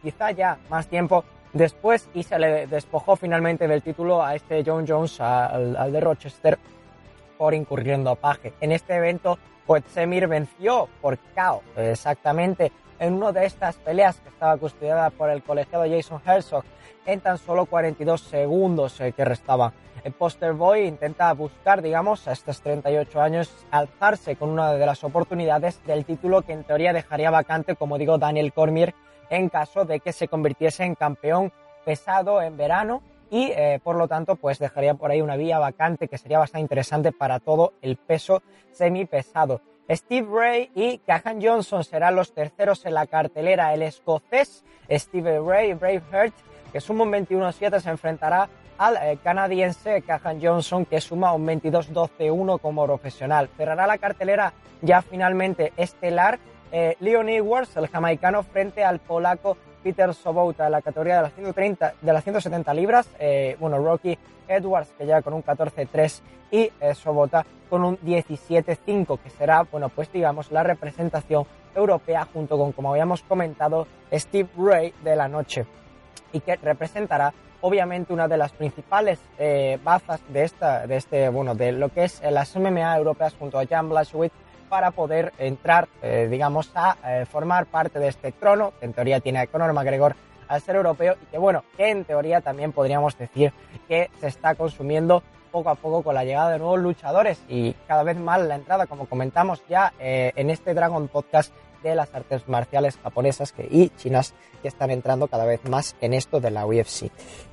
quizá 0.00 0.30
ya 0.30 0.56
más 0.70 0.86
tiempo 0.86 1.22
después 1.56 2.08
y 2.14 2.22
se 2.22 2.38
le 2.38 2.66
despojó 2.66 3.16
finalmente 3.16 3.66
del 3.66 3.82
título 3.82 4.22
a 4.22 4.34
este 4.34 4.62
John 4.64 4.86
Jones, 4.86 5.20
al, 5.20 5.92
de 5.92 6.00
Rochester, 6.00 6.58
por 7.38 7.54
incurrir 7.54 7.90
en 7.90 8.04
dopaje. 8.04 8.52
En 8.60 8.72
este 8.72 8.94
evento, 8.94 9.38
Semir 9.92 10.28
venció 10.28 10.88
por 11.00 11.18
KO, 11.34 11.62
exactamente, 11.76 12.70
en 12.98 13.14
una 13.14 13.32
de 13.32 13.46
estas 13.46 13.76
peleas 13.76 14.20
que 14.20 14.28
estaba 14.28 14.56
custodiada 14.56 15.10
por 15.10 15.28
el 15.28 15.42
colegiado 15.42 15.84
Jason 15.88 16.20
Herzog 16.24 16.64
en 17.04 17.20
tan 17.20 17.38
solo 17.38 17.66
42 17.66 18.20
segundos 18.20 19.00
eh, 19.00 19.12
que 19.12 19.24
restaban. 19.24 19.72
El 20.04 20.12
Poster 20.12 20.52
Boy 20.52 20.86
intenta 20.86 21.32
buscar, 21.32 21.82
digamos, 21.82 22.28
a 22.28 22.32
estos 22.32 22.60
38 22.60 23.20
años, 23.20 23.50
alzarse 23.70 24.36
con 24.36 24.50
una 24.50 24.72
de 24.72 24.86
las 24.86 25.02
oportunidades 25.04 25.82
del 25.84 26.04
título 26.04 26.42
que 26.42 26.52
en 26.52 26.64
teoría 26.64 26.92
dejaría 26.92 27.30
vacante, 27.30 27.76
como 27.76 27.98
digo, 27.98 28.18
Daniel 28.18 28.52
Cormier 28.52 28.94
en 29.30 29.48
caso 29.48 29.84
de 29.84 30.00
que 30.00 30.12
se 30.12 30.28
convirtiese 30.28 30.84
en 30.84 30.94
campeón 30.94 31.52
pesado 31.84 32.42
en 32.42 32.56
verano 32.56 33.02
y 33.30 33.50
eh, 33.52 33.80
por 33.82 33.96
lo 33.96 34.08
tanto 34.08 34.36
pues 34.36 34.58
dejaría 34.58 34.94
por 34.94 35.10
ahí 35.10 35.20
una 35.20 35.36
vía 35.36 35.58
vacante 35.58 36.08
que 36.08 36.18
sería 36.18 36.38
bastante 36.38 36.62
interesante 36.62 37.12
para 37.12 37.40
todo 37.40 37.72
el 37.82 37.96
peso 37.96 38.42
semipesado. 38.72 39.60
Steve 39.88 40.28
Ray 40.28 40.70
y 40.74 40.98
Cahan 40.98 41.40
Johnson 41.40 41.84
serán 41.84 42.16
los 42.16 42.32
terceros 42.32 42.84
en 42.86 42.94
la 42.94 43.06
cartelera. 43.06 43.72
El 43.72 43.82
escocés 43.82 44.64
Steve 44.90 45.40
Ray, 45.40 45.74
Braveheart, 45.74 46.34
que 46.72 46.80
suma 46.80 47.04
un 47.04 47.12
21-7, 47.12 47.80
se 47.80 47.90
enfrentará 47.90 48.48
al 48.78 48.96
eh, 48.96 49.18
canadiense 49.22 50.02
Cahan 50.02 50.40
Johnson, 50.42 50.84
que 50.84 51.00
suma 51.00 51.32
un 51.32 51.46
22-12-1 51.46 52.60
como 52.60 52.84
profesional. 52.84 53.48
Cerrará 53.56 53.86
la 53.86 53.98
cartelera 53.98 54.52
ya 54.82 55.02
finalmente 55.02 55.72
estelar 55.76 56.38
eh, 56.72 56.96
Leon 57.00 57.28
el 57.28 57.88
jamaicano, 57.88 58.42
frente 58.42 58.84
al 58.84 58.98
polaco 58.98 59.56
Peter 59.82 60.12
Sobota 60.14 60.66
en 60.66 60.72
la 60.72 60.82
categoría 60.82 61.16
de 61.16 61.22
las 61.22 61.34
130, 61.34 61.94
de 62.00 62.12
las 62.12 62.24
170 62.24 62.74
libras. 62.74 63.08
Eh, 63.18 63.56
bueno, 63.60 63.78
Rocky 63.78 64.18
Edwards 64.48 64.92
que 64.98 65.04
llega 65.04 65.22
con 65.22 65.32
un 65.32 65.44
14-3 65.44 66.20
y 66.50 66.70
eh, 66.80 66.94
Sobota 66.94 67.46
con 67.70 67.84
un 67.84 67.98
17-5, 67.98 69.18
que 69.18 69.30
será, 69.30 69.62
bueno, 69.62 69.88
pues 69.88 70.10
digamos 70.12 70.50
la 70.50 70.62
representación 70.62 71.46
europea 71.74 72.26
junto 72.32 72.58
con, 72.58 72.72
como 72.72 72.90
habíamos 72.90 73.22
comentado, 73.22 73.86
Steve 74.12 74.48
Ray 74.56 74.92
de 75.04 75.16
la 75.16 75.28
noche 75.28 75.66
y 76.32 76.40
que 76.40 76.56
representará 76.56 77.32
obviamente 77.60 78.12
una 78.12 78.28
de 78.28 78.36
las 78.36 78.52
principales 78.52 79.18
eh, 79.38 79.78
bazas 79.82 80.20
de 80.28 80.44
esta, 80.44 80.86
de 80.86 80.96
este, 80.96 81.28
bueno, 81.28 81.54
de 81.54 81.72
lo 81.72 81.88
que 81.88 82.04
es 82.04 82.20
las 82.30 82.56
MMA 82.56 82.96
europeas 82.96 83.34
junto 83.38 83.58
a 83.58 83.66
Jan 83.66 83.88
Blachowicz 83.88 84.32
para 84.68 84.90
poder 84.90 85.32
entrar, 85.38 85.88
eh, 86.02 86.28
digamos, 86.30 86.70
a 86.74 86.96
eh, 87.04 87.26
formar 87.26 87.66
parte 87.66 87.98
de 87.98 88.08
este 88.08 88.32
trono, 88.32 88.72
que 88.78 88.86
en 88.86 88.92
teoría 88.92 89.20
tiene 89.20 89.40
a 89.40 89.46
Conor 89.46 89.72
McGregor 89.72 90.16
al 90.48 90.60
ser 90.60 90.76
europeo 90.76 91.16
y 91.22 91.26
que, 91.26 91.38
bueno, 91.38 91.64
que 91.76 91.90
en 91.90 92.04
teoría 92.04 92.40
también 92.40 92.72
podríamos 92.72 93.16
decir 93.18 93.52
que 93.88 94.10
se 94.20 94.28
está 94.28 94.54
consumiendo 94.54 95.22
poco 95.50 95.70
a 95.70 95.74
poco 95.74 96.02
con 96.02 96.14
la 96.14 96.24
llegada 96.24 96.50
de 96.50 96.58
nuevos 96.58 96.80
luchadores 96.80 97.42
y 97.48 97.72
cada 97.88 98.02
vez 98.02 98.16
más 98.18 98.40
la 98.42 98.56
entrada, 98.56 98.86
como 98.86 99.06
comentamos 99.06 99.62
ya 99.68 99.92
en 99.98 100.50
este 100.50 100.74
Dragon 100.74 101.08
Podcast, 101.08 101.52
de 101.90 101.96
las 101.96 102.14
artes 102.14 102.48
marciales 102.48 102.98
japonesas 103.02 103.52
que, 103.52 103.66
y 103.70 103.90
chinas 103.90 104.34
que 104.62 104.68
están 104.68 104.90
entrando 104.90 105.28
cada 105.28 105.44
vez 105.44 105.64
más 105.68 105.96
en 106.00 106.14
esto 106.14 106.40
de 106.40 106.50
la 106.50 106.66
UFC. 106.66 107.10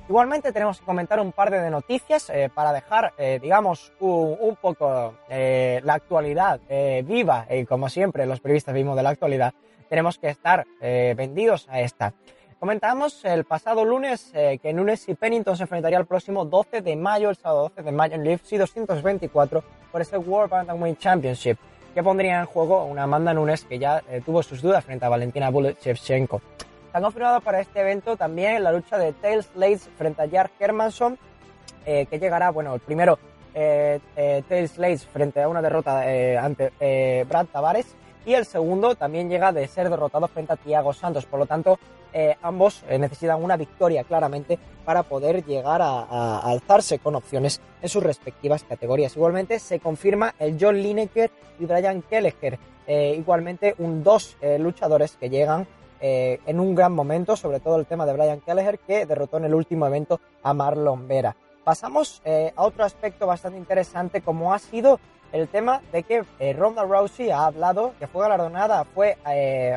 Igualmente 0.08 0.52
tenemos 0.52 0.80
que 0.80 0.84
comentar 0.84 1.20
un 1.20 1.32
par 1.32 1.50
de 1.50 1.70
noticias 1.70 2.28
eh, 2.30 2.50
para 2.54 2.72
dejar, 2.72 3.14
eh, 3.16 3.38
digamos, 3.40 3.92
un, 4.00 4.56
poco 4.60 5.14
eh, 5.28 5.80
la 5.84 5.94
actualidad 5.94 6.60
viva, 7.04 7.46
y 7.50 7.64
como 7.64 7.88
siempre 7.88 8.26
los 8.26 8.40
periodistas 8.40 8.74
vimos 8.74 8.96
de 8.96 9.02
la 9.02 9.10
actualidad, 9.10 9.54
tenemos 9.88 10.18
que 10.18 10.28
estar 10.28 10.66
vendidos 10.80 11.68
a 11.70 11.80
esta. 11.80 12.14
Comentamos 12.58 13.24
el 13.24 13.44
pasado 13.44 13.84
lunes 13.84 14.32
que 14.32 14.72
Nunes 14.72 15.08
y 15.08 15.14
Pennington 15.14 15.56
se 15.56 15.64
enfrentaría 15.64 15.98
el 15.98 16.06
próximo 16.06 16.44
12 16.44 16.80
de 16.80 16.96
mayo, 16.96 17.30
el 17.30 17.36
sábado 17.36 17.68
12 17.74 17.82
de 17.82 17.92
mayo 17.92 18.14
en 18.14 18.26
UFC 18.26 18.56
224 18.56 19.62
por 19.92 20.00
ese 20.00 20.16
World 20.16 20.50
Bantamweight 20.50 20.98
Championship 20.98 21.58
que 21.94 22.02
pondría 22.02 22.40
en 22.40 22.46
juego 22.46 22.84
una 22.84 23.04
Amanda 23.04 23.32
Nunes 23.32 23.64
que 23.64 23.78
ya 23.78 24.02
eh, 24.10 24.20
tuvo 24.24 24.42
sus 24.42 24.60
dudas 24.60 24.84
frente 24.84 25.06
a 25.06 25.08
Valentina 25.08 25.50
Shevchenko. 25.50 26.42
Se 26.90 26.98
ha 26.98 27.00
confirmado 27.00 27.40
para 27.40 27.60
este 27.60 27.80
evento 27.80 28.16
también 28.16 28.62
la 28.62 28.72
lucha 28.72 28.98
de 28.98 29.12
Tails 29.12 29.46
Slates 29.54 29.88
frente 29.96 30.22
a 30.22 30.28
Jar 30.28 30.50
Hermansson, 30.58 31.16
eh, 31.86 32.06
que 32.06 32.18
llegará, 32.18 32.50
bueno, 32.50 32.74
el 32.74 32.80
primero 32.80 33.18
eh, 33.54 34.00
Tails 34.48 34.72
Slates 34.72 35.06
frente 35.06 35.40
a 35.40 35.48
una 35.48 35.62
derrota 35.62 36.02
ante 36.40 37.24
Brad 37.28 37.46
Tavares 37.46 37.86
y 38.26 38.34
el 38.34 38.44
segundo 38.44 38.96
también 38.96 39.28
llega 39.28 39.52
de 39.52 39.68
ser 39.68 39.88
derrotado 39.88 40.26
frente 40.28 40.52
a 40.52 40.56
Thiago 40.56 40.92
Santos. 40.92 41.26
Por 41.26 41.38
lo 41.38 41.46
tanto, 41.46 41.78
eh, 42.16 42.36
ambos 42.42 42.84
eh, 42.88 42.96
necesitan 42.96 43.42
una 43.42 43.56
victoria 43.56 44.04
claramente 44.04 44.56
para 44.84 45.02
poder 45.02 45.44
llegar 45.44 45.82
a, 45.82 46.38
alzarse 46.38 47.00
con 47.00 47.16
opciones 47.16 47.60
en 47.82 47.88
sus 47.88 48.04
respectivas 48.04 48.62
categorías. 48.62 49.16
Igualmente 49.16 49.58
se 49.58 49.80
confirma 49.80 50.32
el 50.38 50.56
John 50.60 50.80
Lineker 50.80 51.32
y 51.58 51.66
Brian 51.66 52.02
Kelleher, 52.02 52.60
eh, 52.86 53.16
igualmente 53.18 53.74
un 53.78 54.04
dos 54.04 54.36
luchadores 54.58 55.16
que 55.16 55.28
llegan 55.28 55.66
en 56.00 56.60
un 56.60 56.74
gran 56.74 56.92
momento, 56.92 57.34
sobre 57.34 57.60
todo 57.60 57.76
el 57.76 57.86
tema 57.86 58.04
de 58.04 58.12
Brian 58.12 58.40
Kelleher 58.42 58.78
que 58.78 59.06
derrotó 59.06 59.38
en 59.38 59.46
el 59.46 59.54
último 59.54 59.86
evento 59.86 60.20
a 60.42 60.52
Marlon 60.52 61.08
Vera. 61.08 61.34
Pasamos 61.64 62.20
a 62.56 62.62
otro 62.62 62.84
aspecto 62.84 63.26
bastante 63.26 63.56
interesante 63.56 64.20
como 64.20 64.52
ha 64.52 64.58
sido 64.58 65.00
el 65.32 65.48
tema 65.48 65.80
de 65.92 66.02
que 66.02 66.22
eh, 66.38 66.52
Ronda 66.52 66.84
Rousey 66.84 67.30
ha 67.30 67.46
hablado, 67.46 67.94
que 67.98 68.06
fue 68.06 68.22
galardonada, 68.22 68.84
fue, 68.84 69.16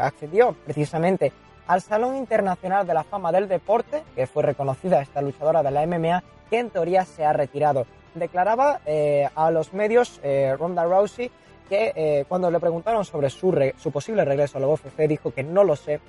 accedió 0.01 0.53
precisamente 0.65 1.31
al 1.67 1.81
Salón 1.81 2.15
Internacional 2.15 2.87
de 2.87 2.93
la 2.93 3.03
Fama 3.03 3.31
del 3.31 3.47
Deporte, 3.47 4.03
que 4.15 4.27
fue 4.27 4.43
reconocida 4.43 5.01
esta 5.01 5.21
luchadora 5.21 5.63
de 5.63 5.71
la 5.71 5.85
MMA, 5.85 6.23
que 6.49 6.59
en 6.59 6.69
teoría 6.69 7.05
se 7.05 7.25
ha 7.25 7.33
retirado. 7.33 7.85
Declaraba 8.15 8.79
eh, 8.85 9.29
a 9.35 9.51
los 9.51 9.73
medios 9.73 10.19
Ronda 10.57 10.85
Rousey 10.85 11.29
que 11.69 12.25
cuando 12.29 12.49
le 12.49 12.61
preguntaron 12.61 13.03
sobre 13.03 13.29
su, 13.29 13.53
su 13.77 13.91
posible 13.91 14.23
regreso 14.23 14.57
a 14.57 14.61
la 14.61 14.67
UFC 14.67 14.99
dijo 15.07 15.33
que 15.33 15.43
no 15.43 15.65
lo 15.65 15.75
sé. 15.75 15.99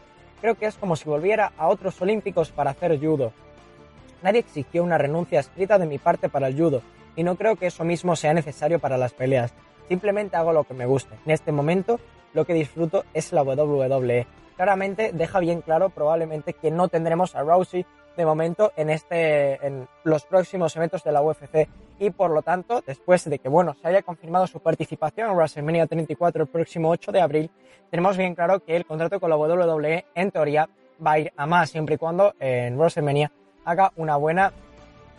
Creo 0.41 0.55
que 0.55 0.67
es 0.67 0.77
como 0.77 0.95
si 0.95 1.09
volviera 1.09 1.53
a 1.59 1.67
otros 1.67 2.01
olímpicos 2.01 2.51
para 2.51 2.71
hacer 2.71 2.99
judo. 3.01 3.33
Nadie 4.23 4.41
exigió 4.41 4.83
una 4.85 4.99
renuncia 4.99 5.41
escrita 5.41 5.79
de 5.79 5.87
mi 5.87 5.99
parte 5.99 6.29
para 6.29 6.49
el 6.49 6.57
judo 6.57 6.83
y 7.17 7.25
no 7.25 7.35
creo 7.35 7.57
que 7.57 7.67
eso 7.67 7.85
mismo 7.85 8.15
sea 8.15 8.33
necesario 8.33 8.79
para 8.79 8.97
las 8.97 9.13
peleas. 9.13 9.53
Simplemente 9.89 10.37
hago 10.37 10.53
lo 10.53 10.65
que 10.65 10.75
me 10.75 10.87
guste. 10.87 11.15
En 11.25 11.33
este 11.33 11.53
momento 11.53 11.99
lo 12.35 12.45
que 12.45 12.55
disfruto 12.55 13.05
es 13.15 13.33
la 13.33 13.43
WWE. 13.43 14.27
Claramente 14.57 15.13
deja 15.13 15.41
bien 15.41 15.63
claro 15.63 15.89
probablemente 15.89 16.53
que 16.53 16.71
no 16.71 16.89
tendremos 16.89 17.35
a 17.35 17.43
Rousey 17.43 17.87
de 18.17 18.27
momento 18.27 18.73
en 18.77 18.91
este 18.91 19.65
en 19.65 19.89
los 20.03 20.25
próximos 20.25 20.75
eventos 20.75 21.05
de 21.05 21.13
la 21.13 21.23
UFC 21.23 21.69
y 22.01 22.11
por 22.11 22.33
lo 22.33 22.43
tanto 22.43 22.83
después 22.85 23.25
de 23.31 23.39
que 23.39 23.49
bueno 23.49 23.75
se 23.81 23.87
haya 23.87 24.03
confirmado 24.03 24.49
su 24.49 24.59
participación 24.59 25.31
en 25.31 25.37
WrestleMania 25.37 25.87
34 25.87 26.43
el 26.43 26.49
próximo 26.49 26.91
8 26.91 27.13
de 27.13 27.21
abril 27.21 27.51
tenemos 27.93 28.17
bien 28.17 28.35
claro 28.35 28.59
que 28.59 28.75
el 28.75 28.85
contrato 28.87 29.21
con 29.21 29.31
la 29.31 29.37
WWE 29.37 30.05
en 30.17 30.31
teoría 30.33 30.69
va 31.05 31.13
a 31.13 31.19
ir 31.21 31.33
a 31.37 31.47
más 31.47 31.71
siempre 31.71 31.95
y 31.95 31.99
cuando 31.99 32.35
en 32.41 32.77
WrestleMania 32.77 33.31
haga 33.65 33.93
una 33.95 34.17
buena 34.17 34.53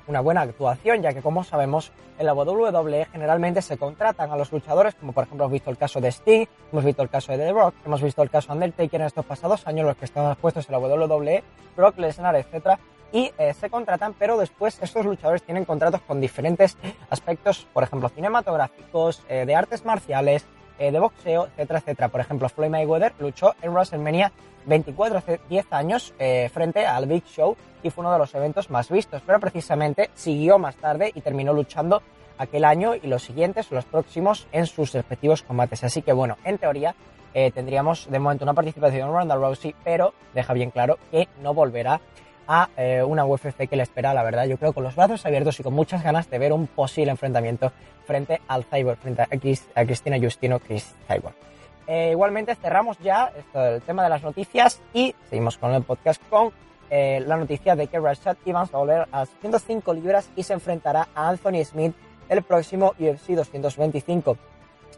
una 0.10 0.22
buena 0.22 0.42
actuación, 0.42 1.04
ya 1.04 1.14
que 1.14 1.22
como 1.22 1.44
sabemos, 1.44 1.92
en 2.18 2.26
la 2.26 2.34
WWE 2.34 3.06
generalmente 3.12 3.62
se 3.62 3.78
contratan 3.78 4.32
a 4.32 4.36
los 4.36 4.52
luchadores, 4.52 4.96
como 4.96 5.14
por 5.14 5.24
ejemplo 5.24 5.46
hemos 5.46 5.54
visto 5.54 5.70
el 5.70 5.78
caso 5.78 6.02
de 6.02 6.10
Sting, 6.10 6.48
hemos 6.72 6.84
visto 6.84 7.04
el 7.04 7.10
caso 7.10 7.32
de 7.32 7.38
The 7.38 7.52
Rock, 7.54 7.76
hemos 7.86 8.02
visto 8.02 8.24
el 8.24 8.30
caso 8.30 8.48
de 8.48 8.54
Undertaker 8.56 9.02
en 9.02 9.08
estos 9.08 9.26
pasados 9.26 9.68
años, 9.68 9.86
los 9.86 9.96
que 9.96 10.06
estaban 10.06 10.36
puestos 10.36 10.68
en 10.68 10.72
la 10.74 10.80
WWE, 10.80 11.44
Brock 11.78 12.00
Lesnar, 12.00 12.36
etcétera, 12.36 12.80
y 13.12 13.32
eh, 13.38 13.54
se 13.54 13.70
contratan, 13.70 14.16
pero 14.18 14.38
después 14.38 14.80
estos 14.82 15.06
luchadores 15.06 15.44
tienen 15.44 15.66
contratos 15.66 16.02
con 16.02 16.20
diferentes 16.20 16.76
aspectos, 17.10 17.68
por 17.72 17.84
ejemplo, 17.84 18.10
cinematográficos, 18.10 19.24
eh, 19.30 19.46
de 19.46 19.56
artes 19.56 19.86
marciales, 19.86 20.46
eh, 20.80 20.92
de 20.92 21.00
boxeo, 21.00 21.46
etcétera, 21.46 21.80
etcétera. 21.80 22.08
Por 22.08 22.22
ejemplo, 22.22 22.50
Floyd 22.50 22.70
Mayweather 22.70 23.14
luchó 23.20 23.54
en 23.62 23.72
WrestleMania 23.74 24.32
24 24.66 25.18
hace 25.18 25.40
10 25.50 25.74
años 25.74 26.14
frente 26.52 26.86
al 26.86 27.08
Big 27.08 27.24
Show 27.26 27.56
y 27.82 27.90
fue 27.90 28.04
uno 28.04 28.12
de 28.12 28.20
los 28.20 28.36
eventos 28.36 28.70
más 28.70 28.90
vistos, 28.90 29.22
pero 29.26 29.40
precisamente 29.40 30.10
siguió 30.14 30.60
más 30.60 30.76
tarde 30.76 31.12
y 31.16 31.22
terminó 31.22 31.54
luchando 31.54 32.02
aquel 32.40 32.66
año 32.66 32.96
y 32.96 33.08
los 33.08 33.24
siguientes, 33.24 33.70
los 33.72 33.86
próximos, 33.86 34.48
en 34.52 34.66
sus 34.66 34.94
respectivos 34.94 35.44
combates. 35.44 35.84
Así 35.84 36.02
que 36.02 36.14
bueno, 36.14 36.38
en 36.44 36.58
teoría 36.58 36.96
eh, 37.34 37.52
tendríamos 37.52 38.10
de 38.10 38.18
momento 38.18 38.44
una 38.46 38.56
participación 38.56 39.10
en 39.10 39.14
Ronda 39.14 39.36
Rousey, 39.36 39.76
pero 39.84 40.14
deja 40.34 40.54
bien 40.54 40.72
claro 40.72 40.98
que 41.12 41.28
no 41.44 41.54
volverá 41.54 42.02
a 42.52 42.68
eh, 42.76 43.04
una 43.04 43.26
UFC 43.26 43.70
que 43.70 43.76
le 43.76 43.84
espera, 43.84 44.12
la 44.16 44.24
verdad, 44.24 44.46
yo 44.46 44.58
creo, 44.58 44.74
con 44.74 44.84
los 44.84 44.96
brazos 44.96 45.24
abiertos 45.24 45.60
y 45.60 45.64
con 45.64 45.74
muchas 45.74 46.04
ganas 46.04 46.28
de 46.32 46.40
ver 46.40 46.52
un 46.52 46.66
posible 46.66 47.12
enfrentamiento 47.12 47.72
frente 48.06 48.42
al 48.48 48.66
Cyborg, 48.66 48.98
frente 48.98 49.22
a, 49.22 49.86
Cristina 49.86 50.18
Justino, 50.20 50.60
Chris 50.60 50.96
Cyborg. 51.08 51.36
Eh, 51.86 52.10
igualmente 52.12 52.56
cerramos 52.56 52.98
ya 53.00 53.32
esto, 53.38 53.64
el 53.64 53.82
tema 53.84 54.04
de 54.04 54.10
las 54.10 54.24
noticias 54.24 54.82
y 54.94 55.14
seguimos 55.30 55.60
con 55.60 55.74
el 55.74 55.84
podcast 55.84 56.22
con 56.28 56.52
eh, 56.90 57.24
la 57.26 57.38
noticia 57.38 57.76
de 57.76 57.86
que 57.86 58.00
Rashad 58.00 58.38
Evans 58.46 58.74
va 58.74 58.78
a 58.78 58.82
volver 58.82 59.08
a 59.12 59.28
105 59.28 59.94
libras 59.94 60.30
y 60.36 60.42
se 60.42 60.54
enfrentará 60.54 61.08
a 61.14 61.30
Anthony 61.30 61.64
Smith 61.64 61.94
el 62.30 62.42
próximo 62.42 62.94
UFC 63.00 63.30
225. 63.30 64.38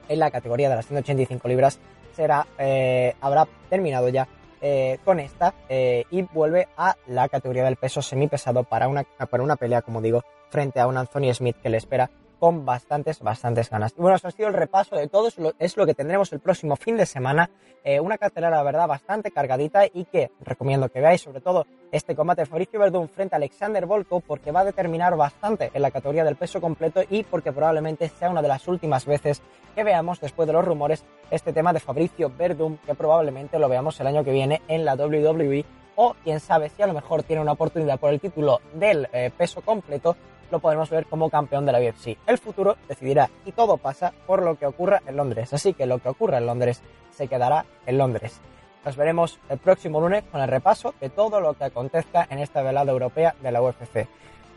En 0.07 0.19
la 0.19 0.31
categoría 0.31 0.69
de 0.69 0.75
las 0.75 0.87
185 0.87 1.47
libras 1.49 1.79
será, 2.15 2.47
eh, 2.57 3.13
habrá 3.19 3.45
terminado 3.69 4.07
ya 4.07 4.27
eh, 4.61 4.99
con 5.03 5.19
esta 5.19 5.53
y 5.69 6.21
vuelve 6.33 6.67
a 6.77 6.95
la 7.07 7.27
categoría 7.29 7.63
del 7.63 7.75
peso 7.75 8.01
semipesado 8.01 8.63
para 8.63 8.87
una, 8.87 9.03
para 9.03 9.43
una 9.43 9.55
pelea, 9.55 9.81
como 9.81 10.01
digo, 10.01 10.23
frente 10.49 10.79
a 10.79 10.87
un 10.87 10.97
Anthony 10.97 11.33
Smith 11.33 11.57
que 11.61 11.69
le 11.69 11.77
espera 11.77 12.09
con 12.41 12.65
bastantes, 12.65 13.19
bastantes 13.19 13.69
ganas. 13.69 13.93
Bueno, 13.95 14.15
eso 14.15 14.27
ha 14.27 14.31
sido 14.31 14.47
el 14.47 14.55
repaso 14.55 14.95
de 14.95 15.07
todo, 15.07 15.29
es 15.59 15.77
lo 15.77 15.85
que 15.85 15.93
tendremos 15.93 16.33
el 16.33 16.39
próximo 16.39 16.75
fin 16.75 16.97
de 16.97 17.05
semana. 17.05 17.51
Eh, 17.83 17.99
una 17.99 18.17
cartelera, 18.17 18.57
la 18.57 18.63
verdad, 18.63 18.87
bastante 18.87 19.29
cargadita 19.29 19.85
y 19.85 20.05
que 20.05 20.31
recomiendo 20.39 20.89
que 20.89 21.01
veáis, 21.01 21.21
sobre 21.21 21.39
todo 21.39 21.67
este 21.91 22.15
combate 22.15 22.41
de 22.41 22.45
Fabricio 22.47 22.79
Verdún 22.79 23.09
frente 23.09 23.35
a 23.35 23.37
Alexander 23.37 23.85
Volko, 23.85 24.21
porque 24.21 24.51
va 24.51 24.61
a 24.61 24.65
determinar 24.65 25.15
bastante 25.15 25.69
en 25.71 25.83
la 25.83 25.91
categoría 25.91 26.23
del 26.23 26.35
peso 26.35 26.59
completo 26.59 27.03
y 27.07 27.21
porque 27.21 27.51
probablemente 27.51 28.09
sea 28.09 28.31
una 28.31 28.41
de 28.41 28.47
las 28.47 28.67
últimas 28.67 29.05
veces 29.05 29.43
que 29.75 29.83
veamos, 29.83 30.19
después 30.19 30.47
de 30.47 30.53
los 30.53 30.65
rumores, 30.65 31.05
este 31.29 31.53
tema 31.53 31.73
de 31.73 31.79
Fabricio 31.79 32.31
Verdún, 32.35 32.79
que 32.87 32.95
probablemente 32.95 33.59
lo 33.59 33.69
veamos 33.69 33.99
el 33.99 34.07
año 34.07 34.23
que 34.23 34.31
viene 34.31 34.63
en 34.67 34.83
la 34.83 34.95
WWE 34.95 35.63
o 35.95 36.15
quién 36.23 36.39
sabe 36.39 36.69
si 36.69 36.81
a 36.81 36.87
lo 36.87 36.93
mejor 36.93 37.21
tiene 37.21 37.43
una 37.43 37.51
oportunidad 37.51 37.99
por 37.99 38.11
el 38.11 38.19
título 38.19 38.61
del 38.73 39.07
eh, 39.13 39.29
peso 39.37 39.61
completo 39.61 40.15
lo 40.51 40.59
podemos 40.59 40.89
ver 40.89 41.05
como 41.05 41.29
campeón 41.29 41.65
de 41.65 41.71
la 41.71 41.79
UFC. 41.79 42.17
El 42.27 42.37
futuro 42.37 42.77
decidirá 42.87 43.29
y 43.45 43.51
todo 43.51 43.77
pasa 43.77 44.13
por 44.27 44.43
lo 44.43 44.55
que 44.55 44.65
ocurra 44.65 45.01
en 45.07 45.17
Londres. 45.17 45.53
Así 45.53 45.73
que 45.73 45.85
lo 45.85 45.99
que 45.99 46.09
ocurra 46.09 46.37
en 46.37 46.45
Londres 46.45 46.81
se 47.11 47.27
quedará 47.27 47.65
en 47.85 47.97
Londres. 47.97 48.39
Nos 48.85 48.95
veremos 48.95 49.39
el 49.49 49.59
próximo 49.59 50.01
lunes 50.01 50.23
con 50.31 50.41
el 50.41 50.47
repaso 50.47 50.93
de 50.99 51.09
todo 51.09 51.39
lo 51.39 51.53
que 51.53 51.65
acontezca 51.65 52.27
en 52.29 52.39
esta 52.39 52.61
velada 52.63 52.91
europea 52.91 53.35
de 53.41 53.51
la 53.51 53.61
UFC. 53.61 54.07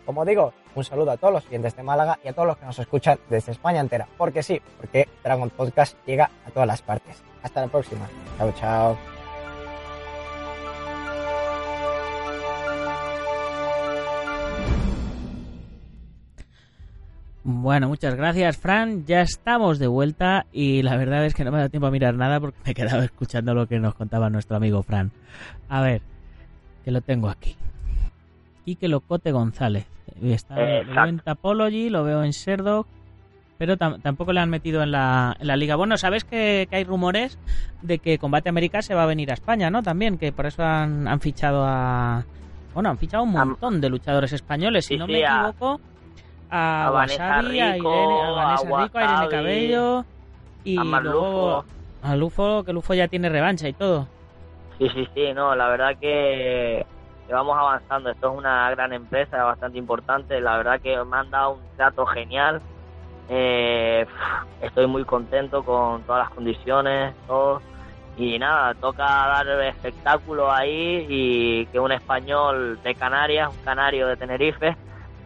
Como 0.07 0.25
digo, 0.25 0.53
un 0.75 0.85
saludo 0.85 1.13
a 1.13 1.17
todos 1.17 1.33
los 1.33 1.45
clientes 1.45 1.77
de 1.77 1.83
Málaga 1.83 2.19
y 2.23 2.29
a 2.29 2.33
todos 2.33 2.49
los 2.49 2.59
que 2.59 2.67
nos 2.67 2.79
escuchan 2.79 3.19
desde 3.29 3.53
España 3.53 3.81
entera. 3.81 4.07
Porque 4.17 4.43
sí, 4.43 4.61
porque 4.79 5.09
Dragon 5.23 5.51
Podcast 5.51 5.97
llega 6.07 6.31
a 6.47 6.51
todas 6.51 6.67
las 6.67 6.83
partes. 6.83 7.23
Hasta 7.43 7.63
la 7.63 7.69
próxima. 7.69 8.09
Chao, 8.39 8.53
chao. 8.53 9.14
Bueno, 17.47 17.89
muchas 17.89 18.15
gracias, 18.15 18.57
Fran. 18.57 19.05
Ya 19.05 19.21
estamos 19.21 19.79
de 19.79 19.87
vuelta 19.87 20.47
y 20.51 20.81
la 20.81 20.97
verdad 20.97 21.27
es 21.27 21.35
que 21.35 21.45
no 21.45 21.51
me 21.51 21.59
ha 21.59 21.61
dado 21.61 21.71
tiempo 21.71 21.87
a 21.87 21.91
mirar 21.91 22.15
nada 22.15 22.41
porque 22.41 22.59
me 22.65 22.71
he 22.71 22.75
quedado 22.75 23.03
escuchando 23.03 23.53
lo 23.53 23.67
que 23.67 23.79
nos 23.79 23.95
contaba 23.95 24.31
nuestro 24.31 24.57
amigo 24.57 24.83
Fran. 24.83 25.13
A 25.69 25.83
ver, 25.83 26.01
que 26.87 26.91
lo 26.91 27.03
tengo 27.03 27.29
aquí. 27.29 27.55
Quique 28.65 28.89
Locote 28.89 29.31
González. 29.31 29.87
Está, 30.23 30.55
lo 30.55 30.95
veo 30.95 31.05
en 31.05 31.19
Tapology, 31.19 31.91
lo 31.91 32.03
veo 32.03 32.25
en 32.25 32.33
Serdog, 32.33 32.87
pero 33.59 33.77
tampoco 33.77 34.33
le 34.33 34.41
han 34.41 34.49
metido 34.49 34.83
en 34.83 34.93
la, 34.93 35.37
en 35.39 35.47
la 35.47 35.57
liga. 35.59 35.77
Bueno, 35.77 35.99
sabes 35.99 36.25
que, 36.25 36.67
hay 36.73 36.85
rumores 36.85 37.39
de 37.83 37.99
que 37.99 38.17
Combate 38.17 38.49
América 38.49 38.81
se 38.81 38.95
va 38.95 39.03
a 39.03 39.07
venir 39.07 39.31
a 39.31 39.35
España, 39.35 39.69
¿no? 39.69 39.83
También, 39.83 40.17
que 40.17 40.33
por 40.33 40.47
eso 40.47 40.63
han, 40.63 41.07
han 41.07 41.21
fichado 41.21 41.63
a... 41.67 42.25
Bueno, 42.73 42.89
han 42.89 42.99
fichado 42.99 43.23
un 43.23 43.33
montón 43.33 43.83
de 43.83 43.91
luchadores 43.91 44.33
españoles, 44.33 44.87
si 44.87 44.97
no 44.97 45.07
me 45.07 45.21
equivoco 45.21 45.79
a, 46.55 46.87
a 46.87 46.91
Vanessa 46.91 47.43
Rico, 47.43 47.91
a, 48.39 48.57
Irene, 48.63 48.91
a, 48.95 49.05
Irene 49.05 49.29
Cabello 49.29 50.05
y 50.63 50.77
luego 50.77 51.65
a 52.03 52.17
Lufo, 52.17 52.65
que 52.65 52.73
Lufo 52.73 52.95
ya 52.95 53.09
tiene 53.09 53.29
revancha 53.29 53.67
y 53.67 53.73
todo. 53.73 54.07
Sí, 54.79 54.89
sí, 54.91 55.09
sí, 55.15 55.33
no, 55.33 55.55
la 55.55 55.69
verdad 55.69 55.97
que, 55.99 56.85
vamos 57.31 57.57
avanzando. 57.59 58.11
Esto 58.11 58.33
es 58.33 58.39
una 58.39 58.71
gran 58.71 58.93
empresa, 58.93 59.43
bastante 59.43 59.79
importante. 59.79 60.41
La 60.41 60.57
verdad 60.59 60.81
que 60.81 61.03
me 61.03 61.17
han 61.17 61.31
dado 61.31 61.53
un 61.53 61.77
trato 61.77 62.05
genial. 62.07 62.61
Eh, 63.31 64.07
estoy 64.61 64.87
muy 64.87 65.05
contento 65.05 65.65
con 65.65 66.03
todas 66.03 66.27
las 66.27 66.35
condiciones, 66.35 67.15
todo. 67.27 67.63
Y 68.17 68.39
nada, 68.39 68.75
toca 68.75 69.05
dar 69.05 69.49
espectáculo 69.63 70.53
ahí 70.53 71.07
y 71.09 71.67
que 71.67 71.81
un 71.81 71.91
español 71.91 72.79
de 72.83 72.95
Canarias, 72.95 73.49
un 73.51 73.65
canario 73.65 74.07
de 74.07 74.17
Tenerife, 74.17 74.77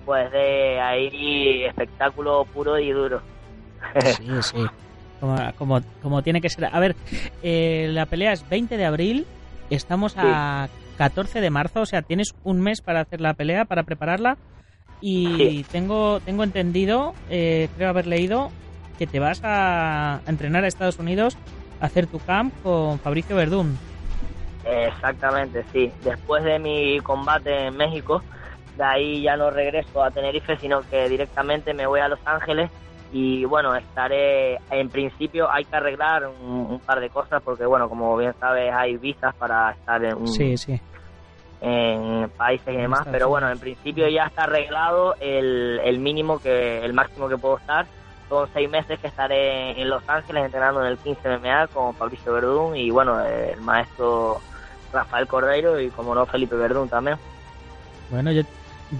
pues 0.08 0.32
de 0.32 0.80
ahí 0.80 1.64
espectáculo 1.64 2.46
puro 2.46 2.78
y 2.78 2.90
duro. 2.92 3.20
Sí, 4.16 4.26
sí. 4.40 4.66
Como, 5.20 5.82
como, 6.00 6.22
tiene 6.22 6.40
que 6.40 6.48
ser. 6.48 6.64
A 6.64 6.80
ver, 6.80 6.96
eh, 7.42 7.88
la 7.90 8.06
pelea 8.06 8.32
es 8.32 8.48
20 8.48 8.78
de 8.78 8.86
abril, 8.86 9.26
estamos 9.68 10.14
a 10.16 10.70
14 10.96 11.42
de 11.42 11.50
marzo, 11.50 11.82
o 11.82 11.86
sea, 11.86 12.00
tienes 12.00 12.34
un 12.42 12.62
mes 12.62 12.80
para 12.80 13.02
hacer 13.02 13.20
la 13.20 13.34
pelea, 13.34 13.66
para 13.66 13.82
prepararla. 13.82 14.38
Y 15.02 15.64
tengo, 15.64 16.20
tengo 16.20 16.42
entendido, 16.42 17.12
eh, 17.28 17.68
creo 17.76 17.90
haber 17.90 18.06
leído, 18.06 18.48
que 18.98 19.06
te 19.06 19.20
vas 19.20 19.42
a 19.44 20.22
entrenar 20.26 20.64
a 20.64 20.68
Estados 20.68 20.98
Unidos 20.98 21.36
a 21.82 21.86
hacer 21.86 22.06
tu 22.06 22.18
camp 22.18 22.54
con 22.62 22.98
Fabricio 22.98 23.36
Verdún. 23.36 23.76
Exactamente, 24.64 25.66
sí. 25.70 25.92
Después 26.02 26.44
de 26.44 26.58
mi 26.58 26.98
combate 27.00 27.66
en 27.66 27.76
México, 27.76 28.22
de 28.78 28.84
ahí 28.84 29.22
ya 29.22 29.36
no 29.36 29.50
regreso 29.50 30.02
a 30.02 30.10
Tenerife, 30.12 30.56
sino 30.56 30.80
que 30.88 31.08
directamente 31.08 31.74
me 31.74 31.86
voy 31.86 31.98
a 31.98 32.08
Los 32.08 32.20
Ángeles 32.24 32.70
y 33.12 33.44
bueno, 33.44 33.74
estaré, 33.74 34.58
en 34.70 34.88
principio 34.88 35.50
hay 35.50 35.64
que 35.64 35.74
arreglar 35.74 36.28
un, 36.28 36.80
par 36.86 37.00
de 37.00 37.10
cosas 37.10 37.42
porque 37.42 37.66
bueno, 37.66 37.88
como 37.88 38.16
bien 38.16 38.34
sabes 38.38 38.72
hay 38.72 38.96
visas 38.96 39.34
para 39.34 39.72
estar 39.72 40.02
en, 40.04 40.16
en 41.60 42.30
países 42.36 42.68
y 42.68 42.76
demás, 42.76 43.06
pero 43.10 43.28
bueno, 43.28 43.50
en 43.50 43.58
principio 43.58 44.08
ya 44.08 44.26
está 44.26 44.44
arreglado 44.44 45.16
el, 45.18 45.80
el 45.82 45.98
mínimo 45.98 46.38
que, 46.38 46.84
el 46.84 46.92
máximo 46.92 47.28
que 47.28 47.36
puedo 47.36 47.58
estar. 47.58 47.86
Son 48.28 48.46
seis 48.52 48.70
meses 48.70 49.00
que 49.00 49.06
estaré 49.06 49.80
en 49.80 49.88
Los 49.88 50.06
Ángeles 50.06 50.44
entrenando 50.44 50.82
en 50.82 50.88
el 50.88 50.98
15 50.98 51.38
MMA 51.38 51.66
con 51.68 51.94
Fabricio 51.94 52.34
Verdún 52.34 52.76
y 52.76 52.90
bueno, 52.90 53.18
el 53.24 53.60
maestro 53.62 54.40
Rafael 54.92 55.26
Cordeiro 55.26 55.80
y 55.80 55.88
como 55.88 56.14
no 56.14 56.26
Felipe 56.26 56.54
Verdún 56.54 56.90
también. 56.90 57.16
Bueno, 58.10 58.30
yo 58.32 58.42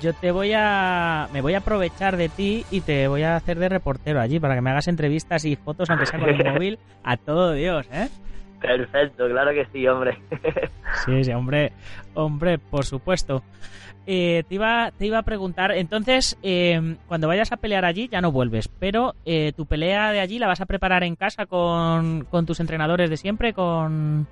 yo 0.01 0.13
te 0.13 0.31
voy 0.33 0.53
a 0.55 1.29
me 1.33 1.41
voy 1.41 1.55
a 1.55 1.59
aprovechar 1.59 2.17
de 2.17 2.29
ti 2.29 2.65
y 2.71 2.83
te 2.83 3.09
voy 3.09 3.23
a 3.23 3.37
hacer 3.37 3.59
de 3.59 3.69
reportero 3.69 4.21
allí 4.21 4.39
para 4.39 4.55
que 4.55 4.61
me 4.61 4.71
hagas 4.71 4.89
entrevistas 4.89 5.45
y 5.45 5.57
fotos 5.57 5.89
aunque 5.91 6.07
sea 6.07 6.21
con 6.21 6.29
el 6.29 6.45
móvil 6.53 6.79
a 7.05 7.17
todo 7.17 7.53
Dios, 7.53 7.87
¿eh? 7.93 8.09
Perfecto, 8.61 9.29
claro 9.29 9.53
que 9.53 9.67
sí, 9.73 9.87
hombre. 9.87 10.19
sí, 11.05 11.25
sí, 11.25 11.33
hombre, 11.33 11.73
hombre, 12.15 12.59
por 12.59 12.85
supuesto. 12.85 13.43
Eh, 14.11 14.43
te 14.49 14.55
iba 14.55 14.91
te 14.99 15.07
iba 15.07 15.19
a 15.19 15.23
preguntar, 15.23 15.71
entonces 15.73 16.39
eh, 16.43 16.97
cuando 17.07 17.29
vayas 17.29 17.53
a 17.53 17.59
pelear 17.59 17.85
allí 17.85 18.09
ya 18.09 18.21
no 18.21 18.33
vuelves, 18.33 18.69
pero 18.69 19.15
eh, 19.27 19.53
tu 19.55 19.67
pelea 19.67 20.13
de 20.13 20.21
allí 20.21 20.39
la 20.39 20.47
vas 20.47 20.63
a 20.63 20.67
preparar 20.67 21.05
en 21.05 21.15
casa 21.15 21.47
con, 21.47 22.25
con 22.25 22.47
tus 22.47 22.59
entrenadores 22.59 23.11
de 23.11 23.19
siempre, 23.19 23.53
con 23.53 24.27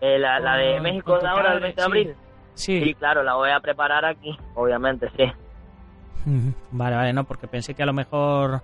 la, 0.00 0.38
la, 0.38 0.56
de 0.56 0.80
México 0.80 1.18
de 1.18 1.28
ahora, 1.28 1.54
el 1.54 1.60
20 1.60 1.80
de 1.80 1.84
abril. 1.84 2.14
Sí. 2.14 2.25
Claro, 2.98 3.22
la 3.22 3.34
voy 3.34 3.50
a 3.50 3.60
preparar 3.60 4.04
aquí, 4.04 4.36
obviamente, 4.54 5.10
sí. 5.16 5.24
Vale, 6.72 6.96
vale, 6.96 7.12
no, 7.12 7.24
porque 7.24 7.46
pensé 7.46 7.74
que 7.74 7.82
a 7.82 7.86
lo 7.86 7.92
mejor 7.92 8.62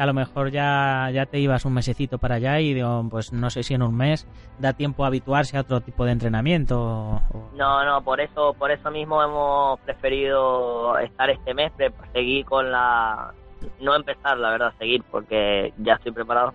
a 0.00 0.06
lo 0.06 0.14
mejor 0.14 0.50
ya, 0.50 1.10
ya 1.12 1.26
te 1.26 1.38
ibas 1.38 1.66
un 1.66 1.74
mesecito 1.74 2.16
para 2.16 2.36
allá 2.36 2.58
y 2.60 2.72
digo, 2.72 3.04
pues 3.10 3.34
no 3.34 3.50
sé 3.50 3.62
si 3.62 3.74
en 3.74 3.82
un 3.82 3.94
mes 3.94 4.26
da 4.58 4.72
tiempo 4.72 5.04
a 5.04 5.08
habituarse 5.08 5.58
a 5.58 5.60
otro 5.60 5.82
tipo 5.82 6.06
de 6.06 6.12
entrenamiento. 6.12 7.20
No, 7.54 7.84
no, 7.84 8.02
por 8.02 8.18
eso, 8.20 8.54
por 8.54 8.70
eso 8.70 8.90
mismo 8.90 9.22
hemos 9.22 9.78
preferido 9.80 10.96
estar 10.98 11.28
este 11.28 11.52
mes, 11.52 11.70
seguir 12.14 12.46
con 12.46 12.70
la, 12.72 13.34
no 13.80 13.94
empezar, 13.94 14.38
la 14.38 14.50
verdad, 14.50 14.72
seguir 14.78 15.02
porque 15.10 15.74
ya 15.76 15.94
estoy 15.94 16.12
preparado, 16.12 16.54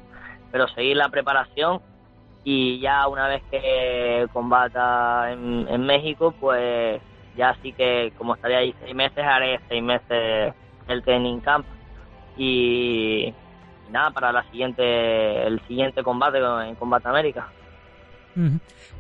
pero 0.52 0.68
seguir 0.70 0.98
la 0.98 1.10
preparación 1.10 1.82
y 2.48 2.80
ya 2.80 3.08
una 3.08 3.28
vez 3.28 3.42
que 3.50 4.28
combata 4.32 5.32
en, 5.32 5.86
México, 5.86 6.34
pues 6.40 7.02
ya 7.36 7.58
sí 7.62 7.74
que 7.74 8.14
como 8.18 8.36
estaría 8.36 8.60
ahí 8.60 8.74
seis 8.80 8.96
meses, 8.96 9.26
haré 9.26 9.60
seis 9.68 9.82
meses 9.82 10.54
el 10.88 11.04
training 11.04 11.40
camp 11.40 11.66
y, 12.38 13.34
nada, 13.90 14.12
para 14.12 14.32
la 14.32 14.44
siguiente 14.52 15.48
el 15.48 15.60
siguiente 15.68 16.04
combate 16.04 16.38
en 16.38 16.76
Combate 16.76 17.10
América. 17.10 17.50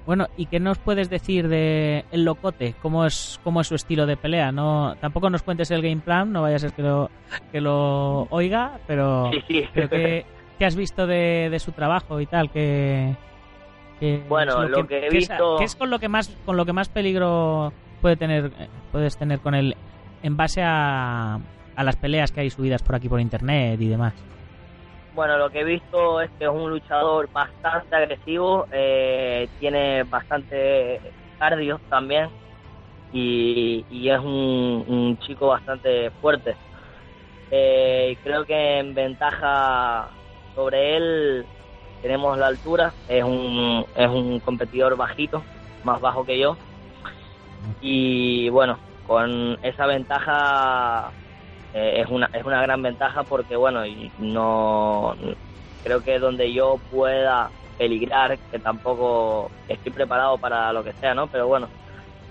Bueno, 0.08 0.28
¿y 0.38 0.48
qué 0.48 0.60
nos 0.60 0.80
puedes 0.80 1.10
decir 1.10 1.48
de 1.48 2.06
el 2.12 2.24
locote? 2.24 2.74
¿Cómo 2.82 3.06
es 3.06 3.40
cómo 3.44 3.62
es 3.62 3.68
su 3.68 3.76
estilo 3.76 4.08
de 4.08 4.18
pelea? 4.18 4.52
No, 4.52 4.96
tampoco 5.00 5.30
nos 5.30 5.44
cuentes 5.44 5.70
el 5.70 5.84
game 5.84 6.02
plan, 6.02 6.32
no 6.32 6.42
vaya 6.42 6.56
a 6.56 6.60
ser 6.60 6.74
que 6.74 6.82
lo 6.82 7.12
que 7.52 7.62
lo 7.62 8.24
oiga, 8.32 8.80
pero, 8.88 9.30
sí, 9.32 9.44
sí. 9.48 9.70
¿qué, 9.74 10.66
has 10.66 10.76
visto 10.76 11.06
de, 11.06 11.50
de, 11.52 11.60
su 11.60 11.74
trabajo 11.74 12.22
y 12.22 12.26
tal? 12.26 12.50
Que 14.00 14.24
bueno, 14.28 14.68
lo, 14.68 14.88
que, 14.88 15.08
he 15.08 15.10
visto... 15.10 15.56
¿Qué 15.58 15.64
es 15.64 15.76
con 15.76 15.90
lo 15.90 16.00
que 16.00 16.10
más 16.10 16.30
con 16.46 16.58
lo 16.58 16.66
que 16.66 16.74
más 16.74 16.90
peligro 16.90 17.72
puede 18.02 18.18
tener 18.18 18.52
puedes 18.92 19.18
tener 19.18 19.40
con 19.40 19.56
él 19.56 19.76
en 20.24 20.38
base 20.38 20.62
a, 20.64 21.40
a 21.76 21.84
las 21.84 21.96
peleas 21.96 22.32
que 22.32 22.42
hay 22.42 22.50
subidas 22.50 22.82
por 22.82 22.96
aquí 22.96 23.10
por 23.10 23.20
internet 23.20 23.80
y 23.82 23.88
demás? 23.88 24.14
Bueno, 25.16 25.38
lo 25.38 25.50
que 25.50 25.62
he 25.62 25.64
visto 25.64 26.20
es 26.20 26.30
que 26.38 26.44
es 26.44 26.50
un 26.50 26.70
luchador 26.70 27.32
bastante 27.32 27.96
agresivo, 27.96 28.68
eh, 28.74 29.48
tiene 29.62 30.04
bastante 30.04 31.00
cardio 31.40 31.80
también 31.90 32.28
y, 33.14 33.86
y 33.90 34.10
es 34.10 34.20
un, 34.20 34.84
un, 34.86 35.18
chico 35.20 35.48
bastante 35.48 36.12
fuerte. 36.22 36.56
Eh, 37.50 38.18
creo 38.24 38.44
que 38.44 38.80
en 38.80 38.94
ventaja 38.94 40.10
sobre 40.54 40.98
él 40.98 41.46
tenemos 42.06 42.38
la 42.38 42.46
altura, 42.46 42.94
es 43.10 43.24
un, 43.24 43.84
es 43.96 44.08
un 44.08 44.40
competidor 44.40 44.96
bajito, 44.96 45.42
más 45.84 46.00
bajo 46.00 46.24
que 46.24 46.38
yo. 46.38 46.56
Y 47.82 48.48
bueno, 48.50 48.78
con 49.08 49.58
esa 49.64 49.88
ventaja 49.88 51.10
eh, 51.74 52.02
es, 52.02 52.08
una, 52.08 52.30
es 52.32 52.46
una 52.46 52.62
gran 52.62 52.84
ventaja 52.84 53.24
porque 53.24 53.56
bueno, 53.56 53.82
no 54.20 55.16
creo 55.84 56.04
que 56.04 56.20
donde 56.20 56.54
yo 56.54 56.80
pueda 56.92 57.50
peligrar, 57.80 58.38
que 58.52 58.60
tampoco 58.60 59.50
estoy 59.68 59.92
preparado 59.92 60.38
para 60.38 60.72
lo 60.74 60.84
que 60.84 60.94
sea, 60.94 61.16
¿no? 61.16 61.26
Pero 61.26 61.48
bueno, 61.48 61.68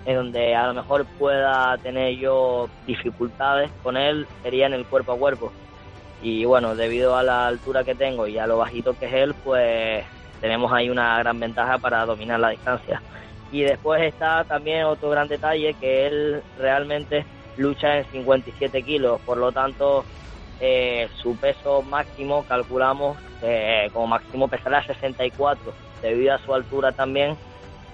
es 0.05 0.15
donde 0.15 0.55
a 0.55 0.67
lo 0.67 0.73
mejor 0.73 1.05
pueda 1.19 1.77
tener 1.79 2.15
yo 2.15 2.69
dificultades 2.87 3.69
con 3.83 3.97
él, 3.97 4.25
sería 4.41 4.67
en 4.67 4.73
el 4.73 4.85
cuerpo 4.85 5.11
a 5.11 5.17
cuerpo 5.17 5.51
y 6.21 6.45
bueno, 6.45 6.75
debido 6.75 7.15
a 7.15 7.23
la 7.23 7.47
altura 7.47 7.83
que 7.83 7.95
tengo 7.95 8.27
y 8.27 8.37
a 8.37 8.47
lo 8.47 8.57
bajito 8.57 8.97
que 8.97 9.05
es 9.05 9.13
él, 9.13 9.33
pues 9.43 10.03
tenemos 10.41 10.71
ahí 10.71 10.89
una 10.89 11.17
gran 11.19 11.39
ventaja 11.39 11.77
para 11.77 12.05
dominar 12.05 12.39
la 12.39 12.49
distancia. 12.49 13.01
Y 13.51 13.61
después 13.61 14.01
está 14.01 14.43
también 14.43 14.85
otro 14.85 15.09
gran 15.09 15.27
detalle 15.27 15.75
que 15.75 16.07
él 16.07 16.41
realmente 16.57 17.25
lucha 17.57 17.97
en 17.97 18.05
57 18.11 18.83
kilos, 18.83 19.21
por 19.21 19.37
lo 19.37 19.51
tanto 19.51 20.03
eh, 20.59 21.09
su 21.21 21.35
peso 21.35 21.81
máximo 21.81 22.45
calculamos 22.47 23.17
eh, 23.41 23.89
como 23.91 24.07
máximo 24.07 24.47
pesará 24.47 24.85
64 24.85 25.73
debido 26.01 26.33
a 26.33 26.39
su 26.39 26.53
altura 26.53 26.91
también. 26.91 27.37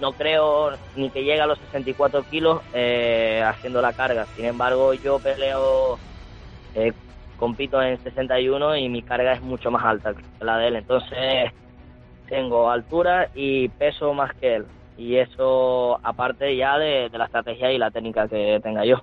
No 0.00 0.12
creo 0.12 0.72
ni 0.96 1.10
que 1.10 1.22
llegue 1.22 1.40
a 1.40 1.46
los 1.46 1.58
64 1.58 2.24
kilos 2.24 2.60
eh, 2.72 3.42
haciendo 3.46 3.80
la 3.80 3.92
carga. 3.92 4.26
Sin 4.34 4.44
embargo, 4.44 4.94
yo 4.94 5.18
peleo 5.20 5.98
compito 7.42 7.82
en 7.82 7.98
61 7.98 8.76
y 8.76 8.88
mi 8.88 9.02
carga 9.02 9.32
es 9.32 9.42
mucho 9.42 9.68
más 9.68 9.84
alta 9.84 10.14
que 10.14 10.44
la 10.44 10.58
de 10.58 10.68
él. 10.68 10.76
Entonces 10.76 11.50
tengo 12.28 12.70
altura 12.70 13.30
y 13.34 13.68
peso 13.68 14.14
más 14.14 14.32
que 14.34 14.54
él. 14.54 14.66
Y 14.96 15.16
eso 15.16 15.98
aparte 16.04 16.56
ya 16.56 16.78
de, 16.78 17.10
la 17.12 17.24
estrategia 17.24 17.72
y 17.72 17.78
la 17.78 17.90
técnica 17.90 18.28
que 18.28 18.60
tenga 18.62 18.84
yo. 18.84 19.02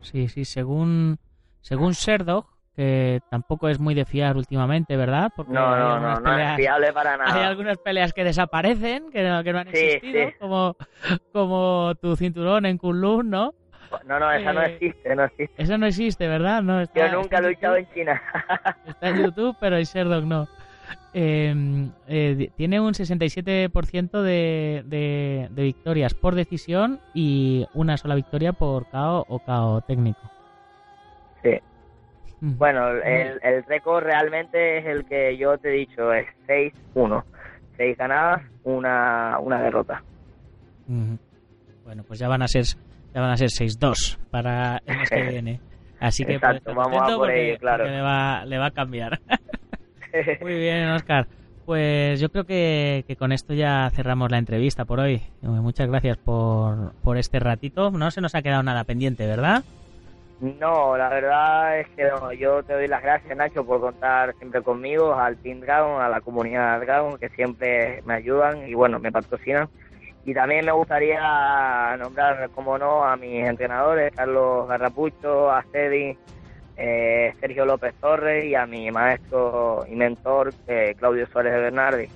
Sí, 0.00 0.26
sí, 0.26 0.44
según, 0.44 1.18
según 1.60 1.94
Serdog, 1.94 2.46
que 2.74 3.20
tampoco 3.30 3.68
es 3.68 3.78
muy 3.78 3.94
de 3.94 4.04
fiar 4.04 4.36
últimamente, 4.36 4.96
¿verdad? 4.96 5.30
Porque 5.36 5.52
No, 5.52 5.76
no, 5.76 6.00
no, 6.00 6.18
no 6.18 6.38
es 6.40 6.56
fiable 6.56 6.92
para 6.92 7.16
nada. 7.16 7.36
Hay 7.36 7.44
algunas 7.44 7.78
peleas 7.78 8.12
que 8.12 8.24
desaparecen, 8.24 9.12
que 9.12 9.22
no, 9.22 9.44
que 9.44 9.52
no 9.52 9.60
han 9.60 9.68
Sí, 9.68 9.76
existido, 9.76 10.26
sí. 10.26 10.34
Como, 10.40 10.76
como 11.32 11.92
tu 12.02 12.16
cinturón 12.16 12.66
en 12.66 12.78
Kunlun, 12.78 13.30
¿no? 13.30 13.54
No, 14.06 14.18
no, 14.18 14.30
esa 14.32 14.52
no 14.52 14.62
Eh, 14.62 14.72
existe, 14.72 15.14
no 15.16 15.24
existe. 15.24 15.62
Eso 15.62 15.78
no 15.78 15.86
existe, 15.86 16.28
¿verdad? 16.28 16.62
No, 16.62 16.80
está, 16.80 17.08
Yo 17.10 17.16
nunca 17.16 17.38
en 17.38 17.44
he 17.44 17.48
luchado 17.48 17.78
YouTube, 17.78 17.88
en 17.88 17.94
China. 17.94 18.22
Está 18.86 19.08
en 19.08 19.22
YouTube, 19.24 19.56
pero 19.60 19.76
en 19.76 19.84
Sherdog 19.84 20.24
no. 20.24 20.48
Eh, 21.14 21.54
eh, 22.06 22.50
tiene 22.56 22.80
un 22.80 22.92
67% 22.92 24.22
de, 24.22 24.82
de, 24.86 25.48
de 25.50 25.62
victorias 25.62 26.14
por 26.14 26.34
decisión 26.34 27.00
y 27.14 27.66
una 27.74 27.96
sola 27.96 28.14
victoria 28.14 28.52
por 28.52 28.86
KO 28.90 29.24
o 29.28 29.38
KO 29.40 29.82
técnico. 29.86 30.20
Sí. 31.42 31.58
Mm. 32.40 32.56
Bueno, 32.58 32.88
el, 32.90 33.38
el 33.42 33.64
récord 33.64 34.04
realmente 34.04 34.78
es 34.78 34.86
el 34.86 35.04
que 35.06 35.36
yo 35.36 35.58
te 35.58 35.68
he 35.70 35.72
dicho, 35.72 36.12
es 36.12 36.26
6-1. 36.46 37.24
6 37.76 37.96
ganadas, 37.96 38.42
una, 38.64 39.38
una 39.40 39.60
derrota. 39.62 40.02
Bueno, 41.84 42.02
pues 42.06 42.18
ya 42.18 42.28
van 42.28 42.42
a 42.42 42.48
ser 42.48 42.64
ya 43.18 43.22
van 43.22 43.30
a 43.32 43.36
ser 43.36 43.48
6-2 43.48 44.16
para 44.30 44.80
el 44.86 44.96
mes 44.98 45.10
que 45.10 45.22
viene. 45.30 45.60
Así 45.98 46.24
que 46.24 46.34
Exacto, 46.34 46.72
puede 46.72 46.76
estar 46.78 46.92
vamos 46.92 47.02
a 47.02 47.06
por 47.16 47.26
porque- 47.26 47.48
ello, 47.50 47.58
claro. 47.58 47.84
le 47.84 48.00
va, 48.00 48.44
le 48.44 48.58
va 48.58 48.66
a 48.66 48.70
cambiar. 48.70 49.18
Muy 50.40 50.54
bien, 50.58 50.88
Oscar. 50.90 51.26
Pues 51.66 52.18
yo 52.20 52.30
creo 52.30 52.44
que, 52.44 53.04
que 53.06 53.16
con 53.16 53.32
esto 53.32 53.52
ya 53.52 53.90
cerramos 53.90 54.30
la 54.30 54.38
entrevista 54.38 54.84
por 54.86 55.00
hoy. 55.00 55.20
Muchas 55.42 55.88
gracias 55.88 56.16
por, 56.16 56.92
por 57.02 57.18
este 57.18 57.40
ratito. 57.40 57.90
No 57.90 58.10
se 58.10 58.20
nos 58.20 58.34
ha 58.36 58.40
quedado 58.42 58.62
nada 58.62 58.84
pendiente, 58.84 59.26
¿verdad? 59.26 59.64
No, 60.40 60.96
la 60.96 61.08
verdad 61.08 61.80
es 61.80 61.88
que 61.88 62.04
no. 62.04 62.32
Yo 62.32 62.62
te 62.62 62.72
doy 62.74 62.86
las 62.86 63.02
gracias, 63.02 63.36
Nacho, 63.36 63.66
por 63.66 63.80
contar 63.80 64.34
siempre 64.38 64.62
conmigo, 64.62 65.12
al 65.14 65.36
Team 65.38 65.60
Dragon, 65.60 66.00
a 66.00 66.08
la 66.08 66.20
comunidad 66.20 66.80
Dragon, 66.80 67.18
que 67.18 67.28
siempre 67.30 68.02
me 68.06 68.14
ayudan 68.14 68.66
y 68.68 68.74
bueno, 68.74 68.98
me 69.00 69.10
patrocinan. 69.12 69.68
Y 70.28 70.34
también 70.34 70.66
me 70.66 70.72
gustaría 70.72 71.96
nombrar, 71.98 72.50
como 72.54 72.76
no, 72.76 73.02
a 73.02 73.16
mis 73.16 73.46
entrenadores, 73.46 74.12
Carlos 74.14 74.68
Garrapucho, 74.68 75.50
a 75.50 75.62
Cedi, 75.72 76.18
eh, 76.76 77.32
Sergio 77.40 77.64
López 77.64 77.94
Torres 77.98 78.44
y 78.44 78.54
a 78.54 78.66
mi 78.66 78.90
maestro 78.90 79.86
y 79.88 79.94
mentor, 79.96 80.52
eh, 80.66 80.94
Claudio 80.98 81.26
Suárez 81.28 81.54
de 81.54 81.60
Bernardi. 81.60 82.08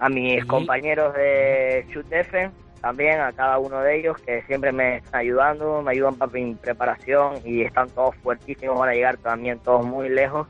A 0.00 0.10
mis 0.10 0.42
Sí. 0.42 0.46
compañeros 0.46 1.14
de 1.14 1.86
Shoot 1.88 2.04
Defense, 2.08 2.54
también 2.82 3.18
a 3.18 3.32
cada 3.32 3.56
uno 3.58 3.80
de 3.80 4.00
ellos 4.00 4.18
que 4.18 4.42
siempre 4.42 4.70
me 4.70 4.96
están 4.96 5.22
ayudando, 5.22 5.80
me 5.80 5.92
ayudan 5.92 6.16
para 6.16 6.30
mi 6.30 6.54
preparación 6.56 7.36
y 7.42 7.62
están 7.62 7.88
todos 7.88 8.14
fuertísimos, 8.16 8.78
van 8.78 8.90
a 8.90 8.92
llegar 8.92 9.16
también 9.16 9.58
todos 9.60 9.82
muy 9.86 10.10
lejos. 10.10 10.46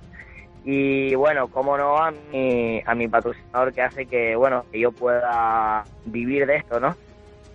Y 0.65 1.15
bueno, 1.15 1.49
como 1.49 1.77
no, 1.77 1.99
a 1.99 2.11
mi, 2.11 2.83
a 2.87 2.95
mi 2.95 3.07
patrocinador 3.09 3.73
que 3.73 3.83
hace 3.83 4.07
que, 4.07 4.35
bueno, 4.35 4.65
que 4.73 4.81
yo 4.81 4.93
pueda 4.93 5.85
vivir 6.07 6.47
de 6.47 6.57
esto, 6.57 6.81
¿no? 6.81 6.97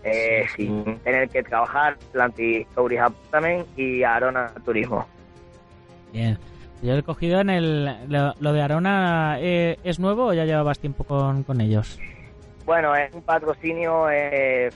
Eh, 0.03 0.45
Sí. 0.55 0.66
Sin 0.68 0.99
tener 0.99 1.28
que 1.30 1.43
trabajar, 1.43 1.97
Planti 2.12 2.57
Stories 2.70 3.01
Apartment 3.01 3.68
y 3.78 4.03
Arona 4.03 4.51
Turismo. 4.64 5.05
Bien. 6.14 6.38
Yo 6.82 6.95
he 6.95 7.03
cogido 7.03 7.41
en 7.41 7.49
el... 7.49 7.86
Lo, 8.07 8.34
lo 8.39 8.53
de 8.53 8.62
Arona, 8.62 9.38
eh, 9.39 9.78
¿es 9.84 9.99
nuevo 9.99 10.28
o 10.28 10.34
ya 10.34 10.45
llevabas 10.45 10.80
tiempo 10.80 11.03
con, 11.03 11.43
con 11.43 11.60
ellos? 11.60 11.99
Bueno, 12.66 12.95
es 12.95 13.14
un 13.14 13.22
patrocinio 13.24 14.10
eh, 14.10 14.70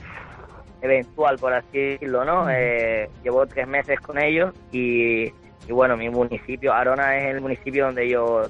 eventual, 0.82 1.38
por 1.38 1.54
así 1.54 1.78
decirlo, 1.78 2.24
¿no? 2.26 2.50
Eh, 2.50 3.08
llevo 3.22 3.46
tres 3.46 3.66
meses 3.66 3.98
con 4.00 4.18
ellos 4.18 4.52
y, 4.70 5.32
y 5.68 5.72
bueno, 5.72 5.96
mi 5.96 6.08
municipio, 6.10 6.72
Arona 6.72 7.16
es 7.18 7.34
el 7.34 7.40
municipio 7.40 7.86
donde 7.86 8.08
yo, 8.08 8.48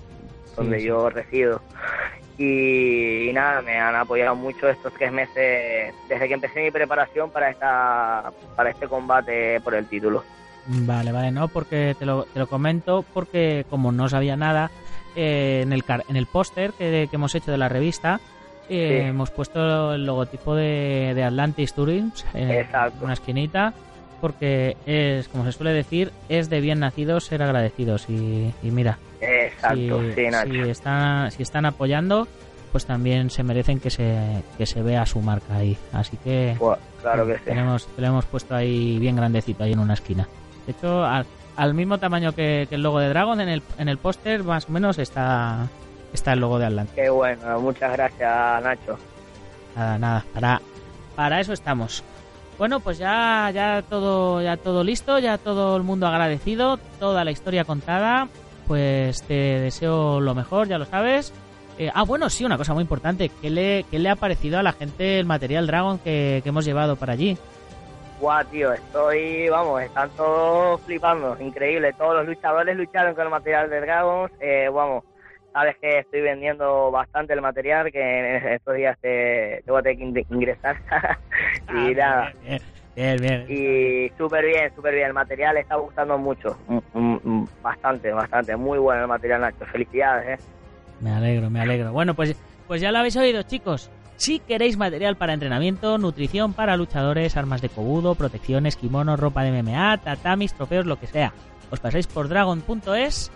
donde 0.56 0.78
sí. 0.80 0.86
yo 0.86 1.08
resido. 1.10 1.60
Y, 2.36 3.28
y 3.28 3.32
nada, 3.32 3.62
me 3.62 3.78
han 3.78 3.94
apoyado 3.94 4.34
mucho 4.34 4.68
estos 4.68 4.92
tres 4.94 5.12
meses 5.12 5.94
desde 6.08 6.26
que 6.28 6.34
empecé 6.34 6.62
mi 6.62 6.70
preparación 6.72 7.30
para 7.30 7.50
esta 7.50 8.32
para 8.56 8.70
este 8.70 8.88
combate 8.88 9.60
por 9.60 9.74
el 9.74 9.86
título. 9.86 10.24
Vale, 10.66 11.12
vale, 11.12 11.30
no, 11.30 11.46
porque 11.48 11.94
te 11.98 12.06
lo, 12.06 12.24
te 12.24 12.38
lo 12.40 12.46
comento 12.48 13.04
porque 13.14 13.64
como 13.70 13.92
no 13.92 14.08
sabía 14.08 14.34
nada, 14.36 14.70
eh, 15.14 15.60
en 15.62 15.72
el, 15.72 15.84
car- 15.84 16.04
en 16.08 16.16
el 16.16 16.26
póster 16.26 16.72
que, 16.72 17.06
que 17.08 17.16
hemos 17.16 17.34
hecho 17.34 17.52
de 17.52 17.58
la 17.58 17.68
revista 17.68 18.18
eh, 18.68 19.02
Sí. 19.02 19.08
hemos 19.08 19.30
puesto 19.30 19.92
el 19.94 20.06
logotipo 20.06 20.54
de, 20.56 21.12
de 21.14 21.22
Atlantis 21.22 21.74
Tourism 21.74 22.08
en 22.32 22.50
Exacto. 22.50 23.04
una 23.04 23.12
esquinita 23.12 23.74
porque 24.24 24.74
es, 24.86 25.28
como 25.28 25.44
se 25.44 25.52
suele 25.52 25.74
decir, 25.74 26.10
es 26.30 26.48
de 26.48 26.62
bien 26.62 26.80
nacidos 26.80 27.26
ser 27.26 27.42
agradecidos 27.42 28.08
y, 28.08 28.54
y 28.62 28.70
mira, 28.70 28.96
Exacto, 29.20 30.00
si, 30.00 30.12
sí, 30.14 30.26
Nacho. 30.30 30.50
si 30.50 30.60
están, 30.70 31.30
si 31.30 31.42
están 31.42 31.66
apoyando, 31.66 32.26
pues 32.72 32.86
también 32.86 33.28
se 33.28 33.42
merecen 33.42 33.80
que 33.80 33.90
se, 33.90 34.16
que 34.56 34.64
se 34.64 34.80
vea 34.80 35.04
su 35.04 35.20
marca 35.20 35.56
ahí. 35.56 35.76
Así 35.92 36.16
que 36.24 36.56
Pues, 36.58 36.78
claro 37.02 37.26
que 37.26 37.34
sí. 37.34 37.40
tenemos, 37.44 37.86
te 37.88 38.00
lo 38.00 38.06
hemos 38.08 38.24
puesto 38.24 38.54
ahí 38.54 38.98
bien 38.98 39.14
grandecito, 39.14 39.62
ahí 39.62 39.72
en 39.74 39.78
una 39.80 39.92
esquina. 39.92 40.26
De 40.64 40.72
hecho, 40.72 41.04
al, 41.04 41.26
al 41.56 41.74
mismo 41.74 41.98
tamaño 41.98 42.32
que, 42.32 42.64
que 42.66 42.76
el 42.76 42.82
logo 42.82 43.00
de 43.00 43.10
Dragon, 43.10 43.38
en 43.42 43.50
el, 43.50 43.62
en 43.76 43.90
el 43.90 43.98
póster 43.98 44.42
más 44.42 44.70
o 44.70 44.72
menos 44.72 44.98
está, 44.98 45.68
está 46.14 46.32
el 46.32 46.40
logo 46.40 46.58
de 46.58 46.64
Atlantis. 46.64 46.94
Qué 46.94 47.10
bueno, 47.10 47.60
muchas 47.60 47.92
gracias, 47.92 48.64
Nacho. 48.64 48.98
Nada, 49.76 49.98
nada, 49.98 50.24
para, 50.32 50.62
para 51.14 51.40
eso 51.40 51.52
estamos. 51.52 52.02
Bueno, 52.58 52.80
pues 52.80 52.98
ya, 52.98 53.50
ya 53.52 53.82
todo, 53.82 54.40
ya 54.40 54.56
todo 54.56 54.84
listo, 54.84 55.18
ya 55.18 55.38
todo 55.38 55.76
el 55.76 55.82
mundo 55.82 56.06
agradecido, 56.06 56.78
toda 57.00 57.24
la 57.24 57.30
historia 57.30 57.64
contada. 57.64 58.28
Pues 58.68 59.22
te 59.22 59.34
deseo 59.34 60.20
lo 60.20 60.34
mejor, 60.34 60.68
ya 60.68 60.78
lo 60.78 60.84
sabes. 60.84 61.32
Eh, 61.78 61.90
ah, 61.92 62.04
bueno, 62.04 62.30
sí, 62.30 62.44
una 62.44 62.56
cosa 62.56 62.72
muy 62.72 62.82
importante. 62.82 63.30
¿Qué 63.42 63.50
le, 63.50 63.84
qué 63.90 63.98
le 63.98 64.08
ha 64.08 64.16
parecido 64.16 64.58
a 64.58 64.62
la 64.62 64.72
gente 64.72 65.18
el 65.18 65.26
material 65.26 65.66
Dragon 65.66 65.98
que, 65.98 66.42
hemos 66.44 66.64
llevado 66.64 66.96
para 66.96 67.14
allí? 67.14 67.36
Guau, 68.20 68.44
tío, 68.46 68.72
estoy, 68.72 69.48
vamos, 69.48 69.82
están 69.82 70.08
todos 70.10 70.80
flipando, 70.82 71.36
increíble. 71.40 71.92
Todos 71.94 72.14
los 72.14 72.26
luchadores 72.26 72.76
lucharon 72.76 73.14
con 73.14 73.24
el 73.24 73.30
material 73.30 73.68
de 73.68 73.80
Dragons. 73.80 74.32
Eh, 74.40 74.70
vamos, 74.72 75.04
sabes 75.54 75.76
que 75.80 76.00
estoy 76.00 76.20
vendiendo 76.20 76.90
bastante 76.90 77.32
el 77.32 77.40
material, 77.40 77.90
que 77.90 78.00
en 78.36 78.48
estos 78.54 78.74
días 78.74 78.98
te, 79.00 79.62
te 79.64 79.70
voy 79.70 79.78
a 79.80 79.82
tener 79.82 79.96
que 79.98 80.04
in- 80.04 80.26
ingresar. 80.36 80.76
y 81.70 81.94
nada, 81.94 82.32
Bien, 82.42 82.60
bien, 82.96 83.20
bien. 83.20 83.46
y 83.48 84.10
súper 84.18 84.44
bien, 84.44 84.70
súper 84.74 84.94
bien. 84.94 85.06
El 85.06 85.12
material 85.14 85.56
está 85.56 85.76
gustando 85.76 86.18
mucho, 86.18 86.58
Mm, 86.66 86.78
mm, 86.92 87.20
mm, 87.22 87.48
bastante, 87.62 88.12
bastante. 88.12 88.56
Muy 88.56 88.78
bueno 88.78 89.02
el 89.02 89.08
material, 89.08 89.40
Nacho. 89.42 89.64
Felicidades, 89.66 90.40
eh. 90.40 90.44
Me 91.00 91.10
alegro, 91.12 91.48
me 91.50 91.60
alegro. 91.60 91.92
Bueno, 91.92 92.14
pues, 92.14 92.36
pues 92.66 92.80
ya 92.80 92.90
lo 92.90 92.98
habéis 92.98 93.16
oído, 93.16 93.42
chicos. 93.44 93.90
Si 94.16 94.40
queréis 94.40 94.76
material 94.76 95.16
para 95.16 95.34
entrenamiento, 95.34 95.98
nutrición 95.98 96.52
para 96.52 96.76
luchadores, 96.76 97.36
armas 97.36 97.60
de 97.62 97.68
cobudo, 97.68 98.14
protecciones, 98.16 98.76
kimonos, 98.76 99.18
ropa 99.20 99.42
de 99.44 99.50
MMA, 99.50 99.98
tatamis, 99.98 100.52
trofeos, 100.54 100.86
lo 100.86 100.98
que 101.00 101.06
sea, 101.08 101.32
os 101.70 101.80
pasáis 101.80 102.06
por 102.06 102.28
dragon.es 102.28 103.30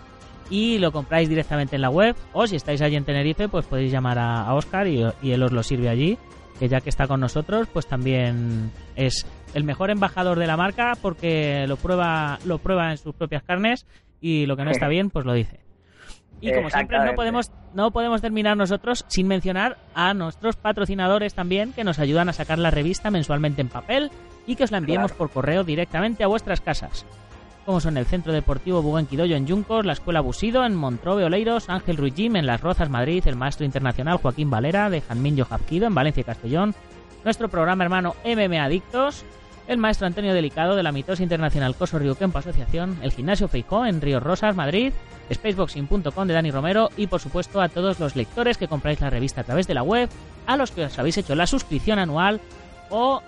y 0.49 0.77
lo 0.79 0.91
compráis 0.91 1.29
directamente 1.29 1.75
en 1.75 1.81
la 1.81 1.89
web. 1.89 2.15
O 2.33 2.47
si 2.47 2.55
estáis 2.55 2.81
allí 2.81 2.95
en 2.95 3.05
Tenerife, 3.05 3.47
pues 3.49 3.65
podéis 3.65 3.91
llamar 3.91 4.17
a, 4.19 4.41
a 4.41 4.53
Oscar 4.55 4.87
y, 4.87 5.03
y 5.21 5.31
él 5.31 5.43
os 5.43 5.51
lo 5.51 5.63
sirve 5.63 5.89
allí. 5.89 6.17
Que 6.59 6.67
ya 6.67 6.81
que 6.81 6.89
está 6.89 7.07
con 7.07 7.21
nosotros, 7.21 7.67
pues 7.71 7.87
también 7.87 8.71
es 8.97 9.25
el 9.53 9.63
mejor 9.63 9.91
embajador 9.91 10.37
de 10.37 10.45
la 10.47 10.57
marca 10.57 10.93
porque 11.01 11.65
lo 11.67 11.77
prueba, 11.77 12.37
lo 12.45 12.57
prueba 12.57 12.91
en 12.91 12.97
sus 12.97 13.15
propias 13.15 13.43
carnes 13.43 13.85
y 14.19 14.45
lo 14.45 14.57
que 14.57 14.65
no 14.65 14.71
está 14.71 14.87
bien, 14.89 15.09
pues 15.09 15.25
lo 15.25 15.33
dice. 15.33 15.61
Y 16.41 16.53
como 16.53 16.69
siempre 16.69 16.97
no 17.03 17.13
podemos 17.15 17.51
no 17.73 17.91
podemos 17.91 18.21
terminar 18.21 18.55
nosotros 18.57 19.03
sin 19.09 19.27
mencionar 19.27 19.77
a 19.93 20.13
nuestros 20.13 20.55
patrocinadores 20.55 21.33
también 21.33 21.71
que 21.73 21.83
nos 21.83 21.99
ayudan 21.99 22.29
a 22.29 22.33
sacar 22.33 22.59
la 22.59 22.71
revista 22.71 23.11
mensualmente 23.11 23.61
en 23.61 23.67
papel 23.67 24.09
y 24.47 24.55
que 24.55 24.63
os 24.63 24.71
la 24.71 24.77
enviemos 24.79 25.11
Claro. 25.11 25.17
por 25.17 25.31
correo 25.31 25.63
directamente 25.63 26.23
a 26.23 26.27
vuestras 26.27 26.61
casas. 26.61 27.05
Como 27.69 27.81
son 27.81 27.97
el 27.97 28.07
Centro 28.07 28.33
Deportivo 28.33 28.81
Buguenquidoyo 28.81 29.35
en 29.35 29.45
Yuncos, 29.45 29.85
la 29.85 29.93
Escuela 29.93 30.21
Busido 30.21 30.65
en 30.65 30.73
Montrobe 30.73 31.23
Oleiros, 31.23 31.69
Ángel 31.69 31.97
Ruiz 31.97 32.15
en 32.17 32.47
Las 32.47 32.61
Rozas, 32.61 32.89
Madrid, 32.89 33.21
el 33.27 33.35
Maestro 33.35 33.63
Internacional 33.63 34.17
Joaquín 34.17 34.49
Valera 34.49 34.89
de 34.89 35.01
Janmin 35.01 35.37
Jojapquido 35.37 35.85
en 35.85 35.93
Valencia 35.93 36.21
y 36.21 36.23
Castellón, 36.23 36.73
nuestro 37.23 37.47
programa 37.47 37.83
hermano 37.83 38.15
MM 38.25 38.57
Adictos, 38.59 39.23
el 39.67 39.77
Maestro 39.77 40.07
Antonio 40.07 40.33
Delicado 40.33 40.75
de 40.75 40.81
la 40.81 40.91
Mitosa 40.91 41.21
Internacional 41.21 41.75
Coso 41.75 41.99
Río 41.99 42.15
Kempo 42.15 42.39
Asociación, 42.39 42.97
el 43.03 43.11
Gimnasio 43.11 43.47
Feijó 43.47 43.85
en 43.85 44.01
Ríos 44.01 44.23
Rosas, 44.23 44.55
Madrid, 44.55 44.91
spaceboxing.com 45.31 46.27
de 46.27 46.33
Dani 46.33 46.49
Romero 46.49 46.89
y 46.97 47.05
por 47.05 47.21
supuesto 47.21 47.61
a 47.61 47.69
todos 47.69 47.99
los 47.99 48.15
lectores 48.15 48.57
que 48.57 48.67
compráis 48.67 48.99
la 48.99 49.11
revista 49.11 49.41
a 49.41 49.43
través 49.43 49.67
de 49.67 49.75
la 49.75 49.83
web, 49.83 50.09
a 50.47 50.57
los 50.57 50.71
que 50.71 50.85
os 50.85 50.97
habéis 50.97 51.19
hecho 51.19 51.35
la 51.35 51.45
suscripción 51.45 51.99
anual 51.99 52.41
o 52.89 53.21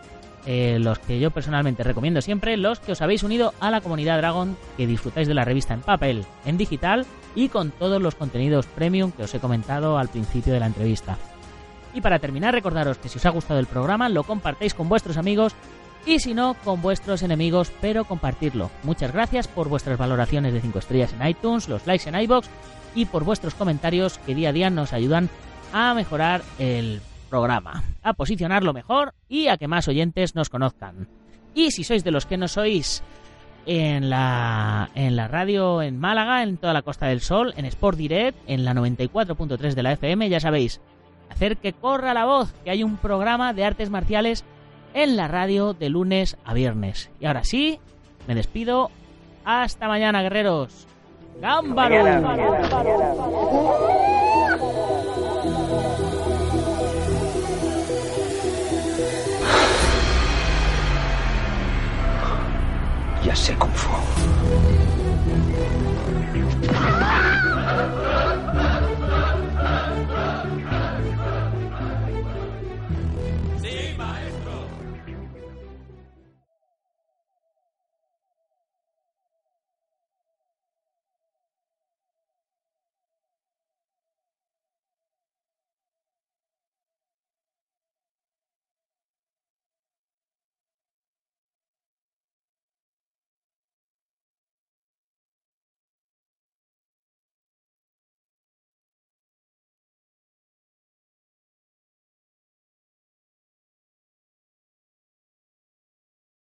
eh, 0.46 0.78
los 0.80 1.00
que 1.00 1.20
yo 1.20 1.32
personalmente 1.32 1.84
recomiendo 1.84 2.22
siempre, 2.22 2.58
los 2.58 2.80
que 2.80 2.94
os 2.94 3.02
habéis 3.02 3.24
unido 3.24 3.54
a 3.60 3.72
la 3.72 3.82
comunidad 3.82 4.18
Dragon, 4.18 4.58
que 4.78 4.88
disfrutáis 4.88 5.28
de 5.28 5.34
la 5.34 5.46
revista 5.46 5.74
en 5.74 5.82
papel, 5.82 6.26
en 6.46 6.58
digital 6.58 7.06
y 7.36 7.50
con 7.50 7.72
todos 7.72 8.02
los 8.02 8.16
contenidos 8.16 8.66
premium 8.66 9.12
que 9.12 9.24
os 9.24 9.34
he 9.34 9.40
comentado 9.40 9.98
al 9.98 10.10
principio 10.10 10.54
de 10.54 10.60
la 10.60 10.66
entrevista. 10.66 11.18
Y 11.94 12.02
para 12.02 12.20
terminar, 12.20 12.54
recordaros 12.54 12.98
que 12.98 13.10
si 13.10 13.18
os 13.18 13.26
ha 13.26 13.32
gustado 13.32 13.60
el 13.60 13.68
programa, 13.68 14.10
lo 14.10 14.24
compartéis 14.24 14.74
con 14.74 14.90
vuestros 14.90 15.18
amigos 15.18 15.56
y 16.06 16.20
si 16.20 16.34
no, 16.34 16.56
con 16.64 16.82
vuestros 16.82 17.22
enemigos, 17.22 17.72
pero 17.80 18.06
compartirlo. 18.06 18.72
Muchas 18.84 19.12
gracias 19.12 19.48
por 19.48 19.70
vuestras 19.70 19.98
valoraciones 19.98 20.54
de 20.54 20.62
5 20.62 20.80
estrellas 20.80 21.14
en 21.14 21.28
iTunes, 21.28 21.70
los 21.70 21.86
likes 21.86 22.10
en 22.10 22.16
iBox 22.16 22.50
y 22.96 23.06
por 23.06 23.24
vuestros 23.24 23.54
comentarios 23.54 24.18
que 24.20 24.36
día 24.36 24.50
a 24.50 24.54
día 24.54 24.70
nos 24.70 24.94
ayudan 24.94 25.30
a 25.74 25.94
mejorar 25.94 26.42
el 26.58 27.02
programa, 27.32 27.84
a 28.04 28.14
posicionarlo 28.14 28.74
mejor 28.74 29.16
y 29.28 29.48
a 29.48 29.58
que 29.58 29.68
más 29.68 29.88
oyentes 29.88 30.36
nos 30.36 30.50
conozcan. 30.50 31.08
Y 31.56 31.72
si 31.72 31.84
sois 31.84 32.04
de 32.04 32.12
los 32.12 32.28
que 32.28 32.38
no 32.38 32.48
sois 32.48 33.02
en 33.66 34.10
la, 34.10 34.92
en 34.94 35.16
la 35.16 35.28
radio 35.28 35.82
en 35.82 35.98
Málaga, 35.98 36.44
en 36.44 36.58
toda 36.58 36.74
la 36.74 36.82
Costa 36.82 37.08
del 37.08 37.22
Sol, 37.22 37.54
en 37.58 37.66
Sport 37.66 37.98
Direct, 37.98 38.38
en 38.48 38.66
la 38.66 38.74
94.3 38.74 39.74
de 39.74 39.84
la 39.84 39.94
FM, 39.94 40.30
ya 40.30 40.40
sabéis, 40.40 40.82
hacer 41.30 41.58
que 41.58 41.74
corra 41.74 42.14
la 42.14 42.26
voz, 42.26 42.54
que 42.64 42.72
hay 42.72 42.84
un 42.84 42.98
programa 42.98 43.54
de 43.54 43.66
artes 43.66 43.90
marciales 43.90 44.44
en 44.94 45.16
la 45.16 45.28
radio 45.28 45.74
de 45.74 45.90
lunes 45.90 46.38
a 46.44 46.54
viernes. 46.54 47.10
Y 47.20 47.26
ahora 47.26 47.44
sí, 47.44 47.80
me 48.28 48.36
despido. 48.36 48.92
Hasta 49.46 49.88
mañana, 49.88 50.22
guerreros. 50.22 50.86
¡Gámbaro! 51.42 51.98
Ya 63.32 63.38
sé 63.38 63.56
Kung 63.56 63.72
Fu. 63.74 63.90